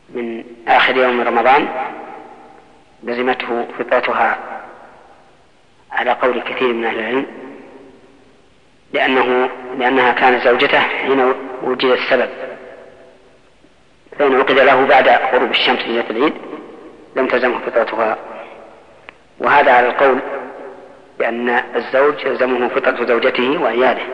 من 0.09 0.43
آخر 0.67 0.97
يوم 0.97 1.21
رمضان 1.21 1.67
لزمته 3.03 3.67
فطرتها 3.79 4.37
على 5.91 6.11
قول 6.11 6.41
كثير 6.41 6.73
من 6.73 6.85
أهل 6.85 6.99
العلم 6.99 7.25
لأنه 8.93 9.49
لأنها 9.77 10.11
كانت 10.11 10.43
زوجته 10.43 10.79
حين 10.79 11.33
وجد 11.63 11.85
السبب. 11.85 12.29
فإن 14.19 14.35
عقد 14.35 14.59
له 14.59 14.85
بعد 14.85 15.09
غروب 15.09 15.51
الشمس 15.51 15.79
ليلة 15.79 16.09
العيد 16.09 16.33
لم 17.15 17.27
تلزمه 17.27 17.59
فطرتها. 17.59 18.17
وهذا 19.39 19.71
على 19.71 19.87
القول 19.87 20.19
بأن 21.19 21.49
الزوج 21.75 22.25
يلزمه 22.25 22.67
فطرة 22.67 23.05
زوجته 23.05 23.61
وعياله. 23.61 24.05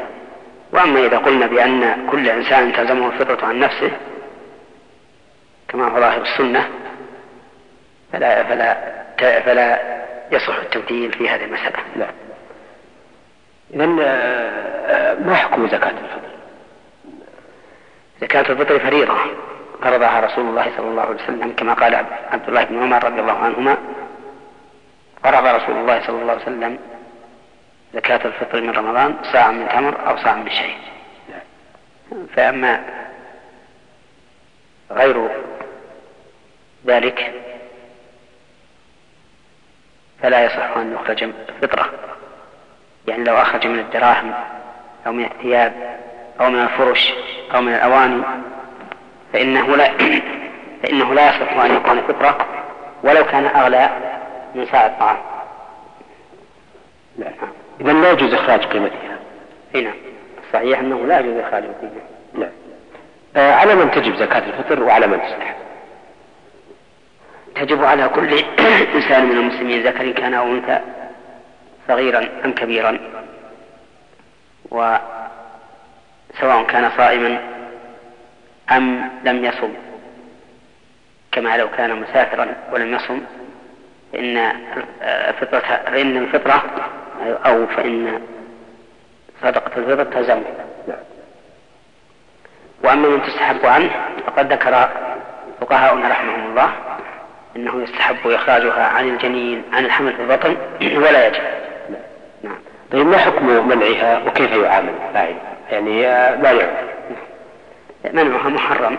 وأما 0.73 0.99
إذا 0.99 1.17
قلنا 1.17 1.47
بأن 1.47 2.07
كل 2.11 2.29
إنسان 2.29 2.73
تلزمه 2.73 3.07
الفطرة 3.07 3.45
عن 3.45 3.59
نفسه 3.59 3.91
كما 5.67 5.87
هو 5.87 5.99
ظاهر 5.99 6.21
السنة 6.21 6.69
فلا 8.15 8.43
فلا 8.43 8.77
فلا 9.41 9.79
يصح 10.31 10.55
التبديل 10.55 11.11
في 11.11 11.29
هذه 11.29 11.45
المسألة. 11.45 11.77
لا. 11.95 12.07
إذا 13.73 13.85
ما 15.15 15.35
حكم 15.35 15.67
زكاة 15.67 15.89
الفطر؟ 15.89 16.29
زكاة 18.21 18.51
الفطر 18.51 18.79
فريضة 18.79 19.17
فرضها 19.81 20.19
رسول 20.19 20.45
الله 20.45 20.71
صلى 20.77 20.87
الله 20.87 21.01
عليه 21.01 21.23
وسلم 21.23 21.51
كما 21.51 21.73
قال 21.73 21.95
عبد 22.31 22.47
الله 22.47 22.63
بن 22.63 22.83
عمر 22.83 23.03
رضي 23.03 23.21
الله 23.21 23.37
عنهما 23.37 23.77
فرض 25.23 25.45
رسول 25.47 25.75
الله 25.75 26.01
صلى 26.07 26.21
الله 26.21 26.31
عليه 26.31 26.41
وسلم 26.41 26.79
زكاة 27.93 28.19
الفطر 28.25 28.61
من 28.61 28.69
رمضان 28.69 29.15
صاع 29.23 29.51
من 29.51 29.67
تمر 29.69 30.07
أو 30.07 30.17
صاع 30.17 30.35
من 30.35 30.49
شيء 30.49 30.77
فأما 32.35 32.83
غير 34.91 35.29
ذلك 36.87 37.33
فلا 40.25 40.45
يصح 40.45 40.77
أن 40.77 40.93
يخرج 40.93 41.29
فطرة 41.61 41.89
يعني 43.07 43.23
لو 43.23 43.35
أخرج 43.35 43.67
من 43.67 43.79
الدراهم 43.79 44.33
أو 45.07 45.11
من 45.11 45.25
الثياب 45.25 45.99
أو 46.41 46.49
من 46.49 46.59
الفرش 46.59 47.13
أو 47.55 47.61
من 47.61 47.73
الأواني 47.73 48.23
فإنه 49.33 49.75
لا 49.75 49.91
فإنه 50.83 51.13
لا 51.13 51.29
يصح 51.29 51.51
أن 51.51 51.75
يكون 51.75 52.01
فطرة 52.01 52.37
ولو 53.03 53.25
كان 53.25 53.45
أغلى 53.45 53.89
من 54.55 54.65
ساعة 54.71 54.87
الطعام. 54.87 55.17
نعم. 57.17 57.33
إذا 57.81 57.93
لا 57.93 58.11
يجوز 58.11 58.33
إخراج 58.33 58.65
قيمتها. 58.65 59.17
أي 59.75 59.81
نعم. 59.81 59.93
الصحيح 60.47 60.79
أنه 60.79 61.05
لا 61.05 61.19
يجوز 61.19 61.37
إخراج 61.37 61.63
قيمتها. 61.63 62.07
نعم. 62.33 62.51
آه 63.35 63.53
على 63.53 63.75
من 63.75 63.91
تجب 63.91 64.15
زكاة 64.15 64.43
الفطر 64.47 64.83
وعلى 64.83 65.07
من 65.07 65.21
تستحب؟ 65.21 65.64
تجب 67.55 67.83
على 67.83 68.09
كل 68.09 68.33
إنسان 68.95 69.25
من 69.25 69.37
المسلمين 69.37 69.83
ذكر 69.83 70.11
كان 70.11 70.33
أو 70.33 70.47
أنثى 70.47 70.79
صغيرا 71.87 72.29
أم 72.45 72.51
كبيرا 72.51 72.99
وسواء 74.71 75.03
كان 76.67 76.91
صائما 76.97 77.41
أم 78.71 79.11
لم 79.23 79.45
يصم. 79.45 79.73
كما 81.31 81.57
لو 81.57 81.69
كان 81.69 82.01
مسافرا 82.01 82.55
ولم 82.71 82.93
يصم 82.93 83.21
فإن 84.13 84.37
الفطرة 85.01 85.59
فإن 85.59 86.17
الفطرة 86.17 86.63
أو 87.45 87.67
فإن 87.67 88.21
صدقة 89.41 89.77
الفطر 89.77 90.03
تلزمه 90.03 90.43
وأما 92.83 93.07
من 93.07 93.21
تستحب 93.23 93.65
عنه 93.65 93.89
فقد 94.27 94.53
ذكر 94.53 94.89
فقهاؤنا 95.61 96.09
رحمهم 96.09 96.49
الله 96.49 96.71
أنه 97.55 97.83
يستحب 97.83 98.27
إخراجها 98.27 98.83
عن 98.83 99.09
الجنين 99.09 99.63
عن 99.73 99.85
الحمل 99.85 100.13
في 100.13 100.21
البطن 100.21 100.57
ولا 101.07 101.27
يجب. 101.27 101.43
نعم. 102.43 102.57
طيب 102.91 103.07
ما 103.07 103.17
حكم 103.17 103.67
منعها 103.67 104.21
وكيف 104.27 104.51
يعامل؟ 104.51 104.93
يعني 105.71 106.01
مانعها 106.43 106.85
منعها 108.13 108.49
محرم 108.49 108.97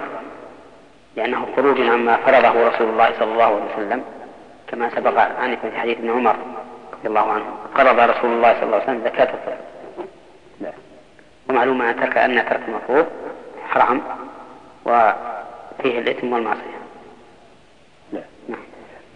لأنه 1.16 1.46
خروج 1.56 1.80
عما 1.80 2.16
فرضه 2.16 2.68
رسول 2.68 2.88
الله 2.88 3.10
صلى 3.18 3.32
الله 3.32 3.44
عليه 3.44 3.74
وسلم 3.74 4.02
كما 4.68 4.90
سبق 4.90 5.20
آنفا 5.20 5.70
في 5.70 5.78
حديث 5.78 5.98
ابن 5.98 6.10
عمر 6.10 6.36
رضي 6.92 7.08
الله 7.08 7.32
عنه 7.32 7.44
فرض 7.76 8.00
رسول 8.00 8.30
الله 8.30 8.52
صلى 8.52 8.62
الله 8.62 8.74
عليه 8.74 8.84
وسلم 8.84 9.02
زكاة 9.04 9.24
الفطر 9.24 9.56
نعم. 10.60 10.72
ومعلوم 11.48 11.82
أن 11.82 12.00
ترك 12.00 12.18
أن 12.18 12.34
ترك 12.34 12.60
المفروض 12.68 13.06
حرام 13.68 14.02
وفيه 14.84 15.98
الإثم 15.98 16.32
والمعصية. 16.32 16.60
آه، 16.60 16.75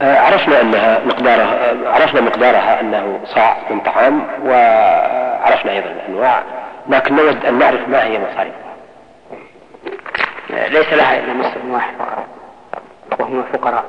عرفنا 0.00 0.60
أنها 0.60 1.00
مقدارها 1.04 1.70
آه، 1.70 1.88
عرفنا 1.88 2.20
مقدارها 2.20 2.80
أنه 2.80 3.20
صاع 3.24 3.56
من 3.70 3.80
طعام 3.80 4.26
وعرفنا 4.44 5.72
أيضا 5.72 5.90
الأنواع 5.90 6.42
لكن 6.88 7.16
نود 7.16 7.44
أن 7.44 7.58
نعرف 7.58 7.88
ما 7.88 8.04
هي 8.04 8.18
مصاريفها. 8.18 8.70
ليس 10.50 10.92
لها 10.92 11.18
إلا 11.18 11.32
مصر 11.32 11.66
واحد 11.70 11.94
فقط 11.98 12.26
وهم 13.20 13.40
الفقراء 13.40 13.84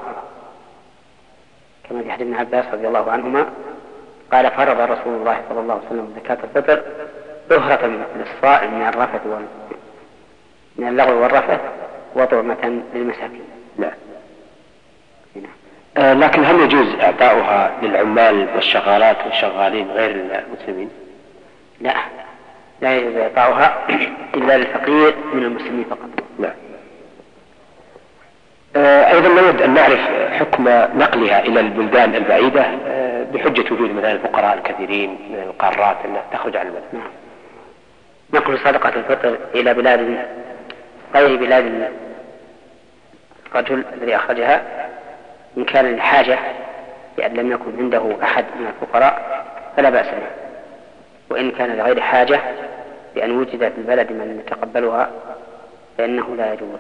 كما 1.90 2.04
في 2.04 2.12
حديث 2.12 2.28
ابن 2.28 2.36
عباس 2.36 2.66
رضي 2.74 2.88
الله 2.88 3.12
عنهما 3.12 3.46
قال 4.32 4.52
فرض 4.52 4.80
رسول 4.82 5.14
الله 5.14 5.42
صلى 5.50 5.60
الله 5.60 5.74
عليه 5.74 5.86
وسلم 5.86 6.14
زكاة 6.16 6.38
الفطر 6.44 6.84
طهرة 7.50 7.88
للصائم 8.16 8.74
من 8.74 8.88
الرفث 8.88 9.26
وال 9.26 9.46
من 10.76 10.88
اللغو 10.88 11.22
والرفث 11.22 11.60
وطعمة 12.16 12.82
للمساكين. 12.94 13.44
نعم. 13.78 13.92
آه، 15.98 16.14
لكن 16.14 16.46
هل 16.46 16.60
يجوز 16.60 16.88
إعطاؤها 17.02 17.72
للعمال 17.82 18.48
والشغالات 18.56 19.18
والشغالين 19.26 19.92
غير 19.92 20.12
المسلمين؟ 20.12 20.90
لا. 21.82 21.94
لا 22.82 22.98
يجوز 22.98 23.16
إعطاؤها 23.16 23.88
إلا 24.36 24.58
للفقير 24.58 25.16
من 25.34 25.44
المسلمين 25.44 25.86
فقط. 25.90 26.10
نعم. 26.40 26.52
آه، 28.76 29.12
أيضا 29.12 29.42
نود 29.42 29.62
أن 29.62 29.74
نعرف 29.74 30.00
حكم 30.32 30.64
نقلها 30.98 31.40
إلى 31.40 31.60
البلدان 31.60 32.16
البعيدة 32.16 32.66
آه، 32.88 33.24
بحجة 33.34 33.74
وجود 33.74 33.92
مثلا 33.92 34.12
الفقراء 34.12 34.58
الكثيرين 34.58 35.10
من 35.10 35.44
القارات 35.48 35.98
أنها 36.06 36.24
تخرج 36.34 36.58
عن 36.58 36.68
البلد 36.68 36.84
نعم. 36.94 37.12
نقل 38.34 38.60
صدقة 38.60 38.90
الفطر 38.90 39.38
إلى 39.56 39.74
بلاد 39.74 40.26
غير 41.16 41.36
بلاد 41.38 41.92
الرجل 43.56 43.84
الذي 43.94 44.16
أخرجها. 44.16 44.62
إن 45.58 45.66
كان 45.66 45.96
لحاجة 45.96 46.40
لأن 47.18 47.34
لم 47.34 47.52
يكن 47.52 47.78
عنده 47.78 48.16
أحد 48.24 48.46
من 48.60 48.68
الفقراء 48.68 49.46
فلا 49.78 49.90
بأس 49.90 50.06
به. 50.06 50.28
وإن 51.30 51.52
كان 51.52 51.78
لغير 51.78 52.02
حاجة 52.02 52.40
بأن 53.16 53.32
وجد 53.32 53.58
في 53.58 53.78
البلد 53.78 54.12
من 54.12 54.44
يتقبلها 54.46 55.12
فإنه 55.98 56.36
لا 56.36 56.54
يجوز. 56.54 56.80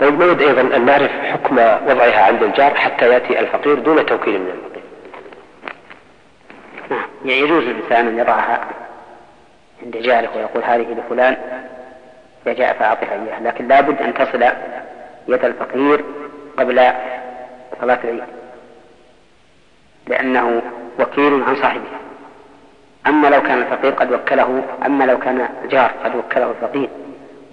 طيب 0.00 0.22
نود 0.22 0.42
أيضا 0.42 0.60
أن 0.76 0.84
نعرف 0.84 1.10
حكم 1.10 1.58
وضعها 1.58 2.22
عند 2.22 2.42
الجار 2.42 2.74
حتى 2.74 3.08
يأتي 3.08 3.40
الفقير 3.40 3.78
دون 3.78 4.06
توكيل 4.06 4.40
من 4.40 4.50
الفقير؟ 4.50 4.82
نعم 6.90 7.08
يعني 7.24 7.40
يجوز 7.40 7.64
للإنسان 7.64 8.08
أن 8.08 8.18
يضعها 8.18 8.68
عند 9.82 9.96
جاره 9.96 10.28
ويقول 10.36 10.64
هذه 10.64 10.96
لفلان 10.98 11.36
إذا 12.46 12.54
جاء 12.54 12.76
فأعطها 12.78 13.12
إياه 13.12 13.42
لكن 13.42 13.68
لابد 13.68 14.02
أن 14.02 14.14
تصل 14.14 14.42
يد 15.28 15.44
الفقير 15.44 16.04
قبل 16.58 16.74
صلاة 17.80 17.98
العيد 18.04 18.22
لأنه 20.08 20.62
وكيل 21.00 21.42
عن 21.42 21.56
صاحبه. 21.56 21.88
أما 23.06 23.28
لو 23.28 23.42
كان 23.42 23.58
الفقير 23.58 23.92
قد 23.92 24.12
وكله 24.12 24.62
أما 24.86 25.04
لو 25.04 25.18
كان 25.18 25.48
الجار 25.64 25.90
قد 26.04 26.16
وكله 26.16 26.50
الفقير. 26.50 26.88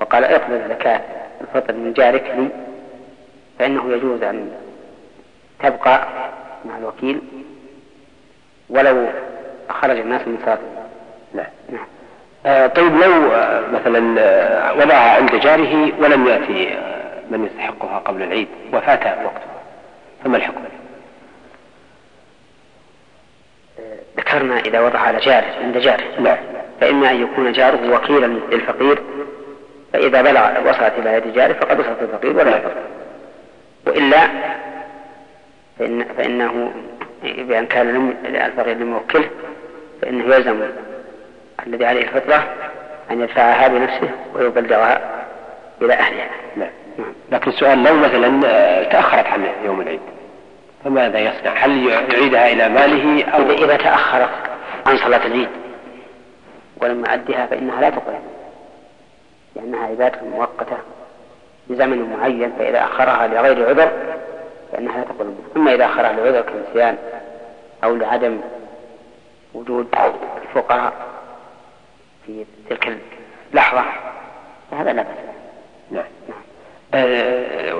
وقال 0.01 0.23
اقبل 0.23 0.69
زكاة 0.69 1.01
الفطر 1.41 1.73
من 1.73 1.93
جارك 1.93 2.33
لي 2.37 2.47
فإنه 3.59 3.91
يجوز 3.91 4.23
أن 4.23 4.51
تبقى 5.59 6.07
مع 6.65 6.77
الوكيل 6.77 7.21
ولو 8.69 9.07
خرج 9.69 9.97
الناس 9.97 10.27
من 10.27 10.37
صلاة 10.45 10.57
نعم 11.33 11.45
نعم. 11.69 11.85
آه 12.45 12.67
طيب 12.67 12.93
لو 12.95 13.31
آه 13.31 13.67
مثلا 13.71 14.21
آه 14.21 14.73
وضعها 14.73 15.15
عند 15.15 15.35
جاره 15.35 15.91
ولم 16.03 16.27
يأتي 16.27 16.73
آه 16.73 17.02
من 17.31 17.45
يستحقها 17.45 17.99
قبل 17.99 18.23
العيد 18.23 18.47
وفات 18.73 19.05
وقتها 19.05 19.53
فما 20.23 20.37
الحكم؟ 20.37 20.63
ذكرنا 24.17 24.59
إذا 24.59 24.79
وضع 24.79 24.99
على 24.99 25.19
جاره 25.19 25.55
عند 25.63 25.77
جاره. 25.77 26.03
نعم. 26.19 26.37
فإما 26.81 27.11
أن 27.11 27.21
يكون 27.21 27.51
جاره 27.51 27.95
وكيلا 27.95 28.25
للفقير 28.25 28.99
فإذا 29.93 30.21
بلغ 30.21 30.69
وصلت 30.69 30.93
إلى 30.97 31.13
يد 31.13 31.33
جاره 31.33 31.53
فقد 31.53 31.79
وصلت 31.79 32.01
الفقير 32.01 32.37
ولا 32.37 32.57
يضر. 32.57 32.73
وإلا 33.87 34.27
فإن 35.79 36.03
فإنه 36.03 36.73
بأن 37.23 37.65
كان 37.65 38.13
الفقير 38.25 38.77
لم 38.77 38.91
يوكله 38.91 39.29
فإنه 40.01 40.35
يلزم 40.35 40.61
الذي 41.67 41.85
عليه 41.85 42.01
الفطرة 42.01 42.53
أن 43.11 43.21
يدفعها 43.21 43.67
بنفسه 43.67 44.09
ويبلغها 44.35 45.25
إلى 45.81 45.93
أهلها. 45.93 46.29
نعم. 46.55 46.69
لكن 47.31 47.51
السؤال 47.51 47.83
لو 47.83 47.95
مثلا 47.95 48.41
آه، 48.45 48.83
تأخرت 48.83 49.25
عن 49.25 49.47
يوم 49.65 49.81
العيد 49.81 49.99
فماذا 50.83 51.19
يصنع؟ 51.19 51.51
هل 51.51 51.87
يعيدها 51.87 52.51
إلى 52.51 52.69
ماله 52.69 53.23
أو؟ 53.23 53.51
إذا 53.51 53.77
تأخرت 53.77 54.29
عن 54.85 54.97
صلاة 54.97 55.25
العيد 55.25 55.49
ولم 56.81 56.99
يؤدها 56.99 57.45
فإنها 57.45 57.81
لا 57.81 57.89
تقبل 57.89 58.19
لأنها 59.55 59.87
عبادة 59.87 60.19
مؤقتة 60.21 60.77
لزمن 61.69 62.17
معين 62.17 62.51
فإذا 62.59 62.83
أخرها 62.83 63.27
لغير 63.27 63.69
عذر 63.69 63.91
فإنها 64.71 64.97
لا 64.97 65.03
تقبل 65.03 65.35
أما 65.55 65.73
إذا 65.75 65.85
أخرها 65.85 66.13
لعذر 66.13 66.41
كالنسيان 66.41 66.97
أو 67.83 67.95
لعدم 67.95 68.39
وجود 69.53 69.87
الفقراء 70.43 70.93
في 72.25 72.45
تلك 72.69 72.97
اللحظة 73.51 73.83
فهذا 74.71 74.93
لا 74.93 75.01
بأس 75.01 75.17
نعم. 75.91 76.03
آه 76.29 76.42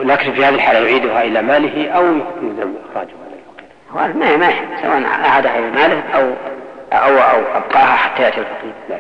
لكن 0.04 0.34
في 0.34 0.46
هذه 0.46 0.56
الحالة 0.56 0.80
يعيدها 0.80 1.24
إلى 1.24 1.42
ماله 1.42 1.90
أو 1.90 2.06
يلزم 2.06 2.74
إخراجها 2.92 3.16
إلى 3.28 3.40
الفقير؟ 3.40 4.14
ما 4.16 4.38
ما 4.38 4.54
سواء 4.82 5.06
أعادها 5.06 5.60
إلى 5.60 5.72
ماله 5.72 6.04
أو 6.16 6.34
أو 6.94 7.18
أو 7.18 7.58
أبقاها 7.58 7.96
حتى 7.96 8.24
يأتي 8.24 8.40
الفقير. 8.40 8.74
نعم. 8.90 9.00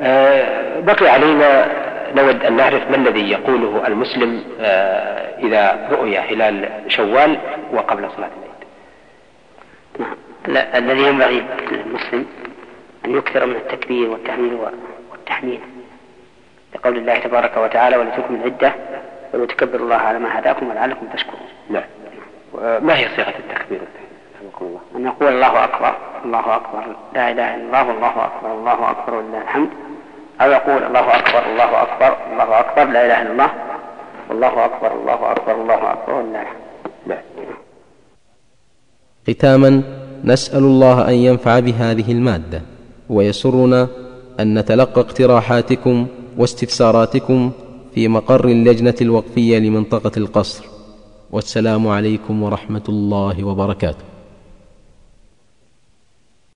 آه 0.00 0.80
بقي 0.80 1.08
علينا 1.08 1.68
نود 2.16 2.44
أن 2.44 2.56
نعرف 2.56 2.90
ما 2.90 2.96
الذي 2.96 3.30
يقوله 3.30 3.86
المسلم 3.86 4.44
آه 4.60 5.38
إذا 5.38 5.88
رؤي 5.90 6.18
هلال 6.18 6.68
شوال 6.88 7.38
وقبل 7.72 8.10
صلاة 8.16 8.30
العيد. 8.38 8.60
نعم. 9.98 10.16
الذي 10.74 11.02
ينبغي 11.02 11.44
للمسلم 11.70 12.26
أن 13.04 13.16
يكثر 13.16 13.46
من 13.46 13.56
التكبير 13.56 14.10
والتهليل 14.10 14.58
والتحميد 15.10 15.60
لقول 16.74 16.96
الله 16.96 17.18
تبارك 17.18 17.56
وتعالى 17.56 17.96
ولتكن 17.96 18.34
العدة 18.34 18.74
ولتكبروا 19.34 19.84
الله 19.84 19.96
على 19.96 20.18
ما 20.18 20.38
هداكم 20.38 20.70
ولعلكم 20.70 21.06
تشكرون 21.14 21.48
نعم 21.70 21.84
ما 22.86 22.98
هي 22.98 23.08
صيغة 23.16 23.34
التكبير 23.38 23.80
الله 24.60 24.80
أن 24.96 25.04
يقول 25.06 25.28
الله 25.28 25.64
أكبر 25.64 25.94
الله 26.24 26.56
أكبر 26.56 26.96
لا 27.14 27.30
إله 27.30 27.54
إلا 27.54 27.64
الله 27.64 27.88
والله 27.88 28.24
أكبر 28.24 28.52
الله 28.54 28.90
أكبر 28.90 29.14
ولله 29.14 29.42
الحمد 29.42 29.68
أو 30.40 30.50
يقول 30.50 30.82
الله 30.84 31.16
أكبر 31.18 31.46
الله 31.52 31.82
أكبر 31.82 32.16
الله 32.32 32.60
أكبر 32.60 32.84
لا 32.84 33.06
إله 33.06 33.22
إلا 33.22 33.32
الله 33.32 33.50
والله 34.28 34.64
أكبر 34.64 34.92
الله 34.92 35.32
أكبر 35.32 35.54
الله 35.54 35.92
أكبر 35.92 36.14
ولله 36.14 36.42
الحمد 36.42 36.60
نعم 37.06 37.18
ختاما 39.30 39.82
نسأل 40.24 40.58
الله 40.64 41.08
أن 41.08 41.14
ينفع 41.14 41.60
بهذه 41.60 42.12
المادة 42.12 42.62
ويسرنا 43.10 43.88
أن 44.40 44.58
نتلقى 44.58 45.00
اقتراحاتكم 45.00 46.06
واستفساراتكم 46.38 47.52
في 47.94 48.08
مقر 48.08 48.48
اللجنة 48.48 48.94
الوقفية 49.00 49.58
لمنطقة 49.58 50.12
القصر. 50.16 50.64
والسلام 51.32 51.88
عليكم 51.88 52.42
ورحمة 52.42 52.86
الله 52.88 53.44
وبركاته. 53.44 54.09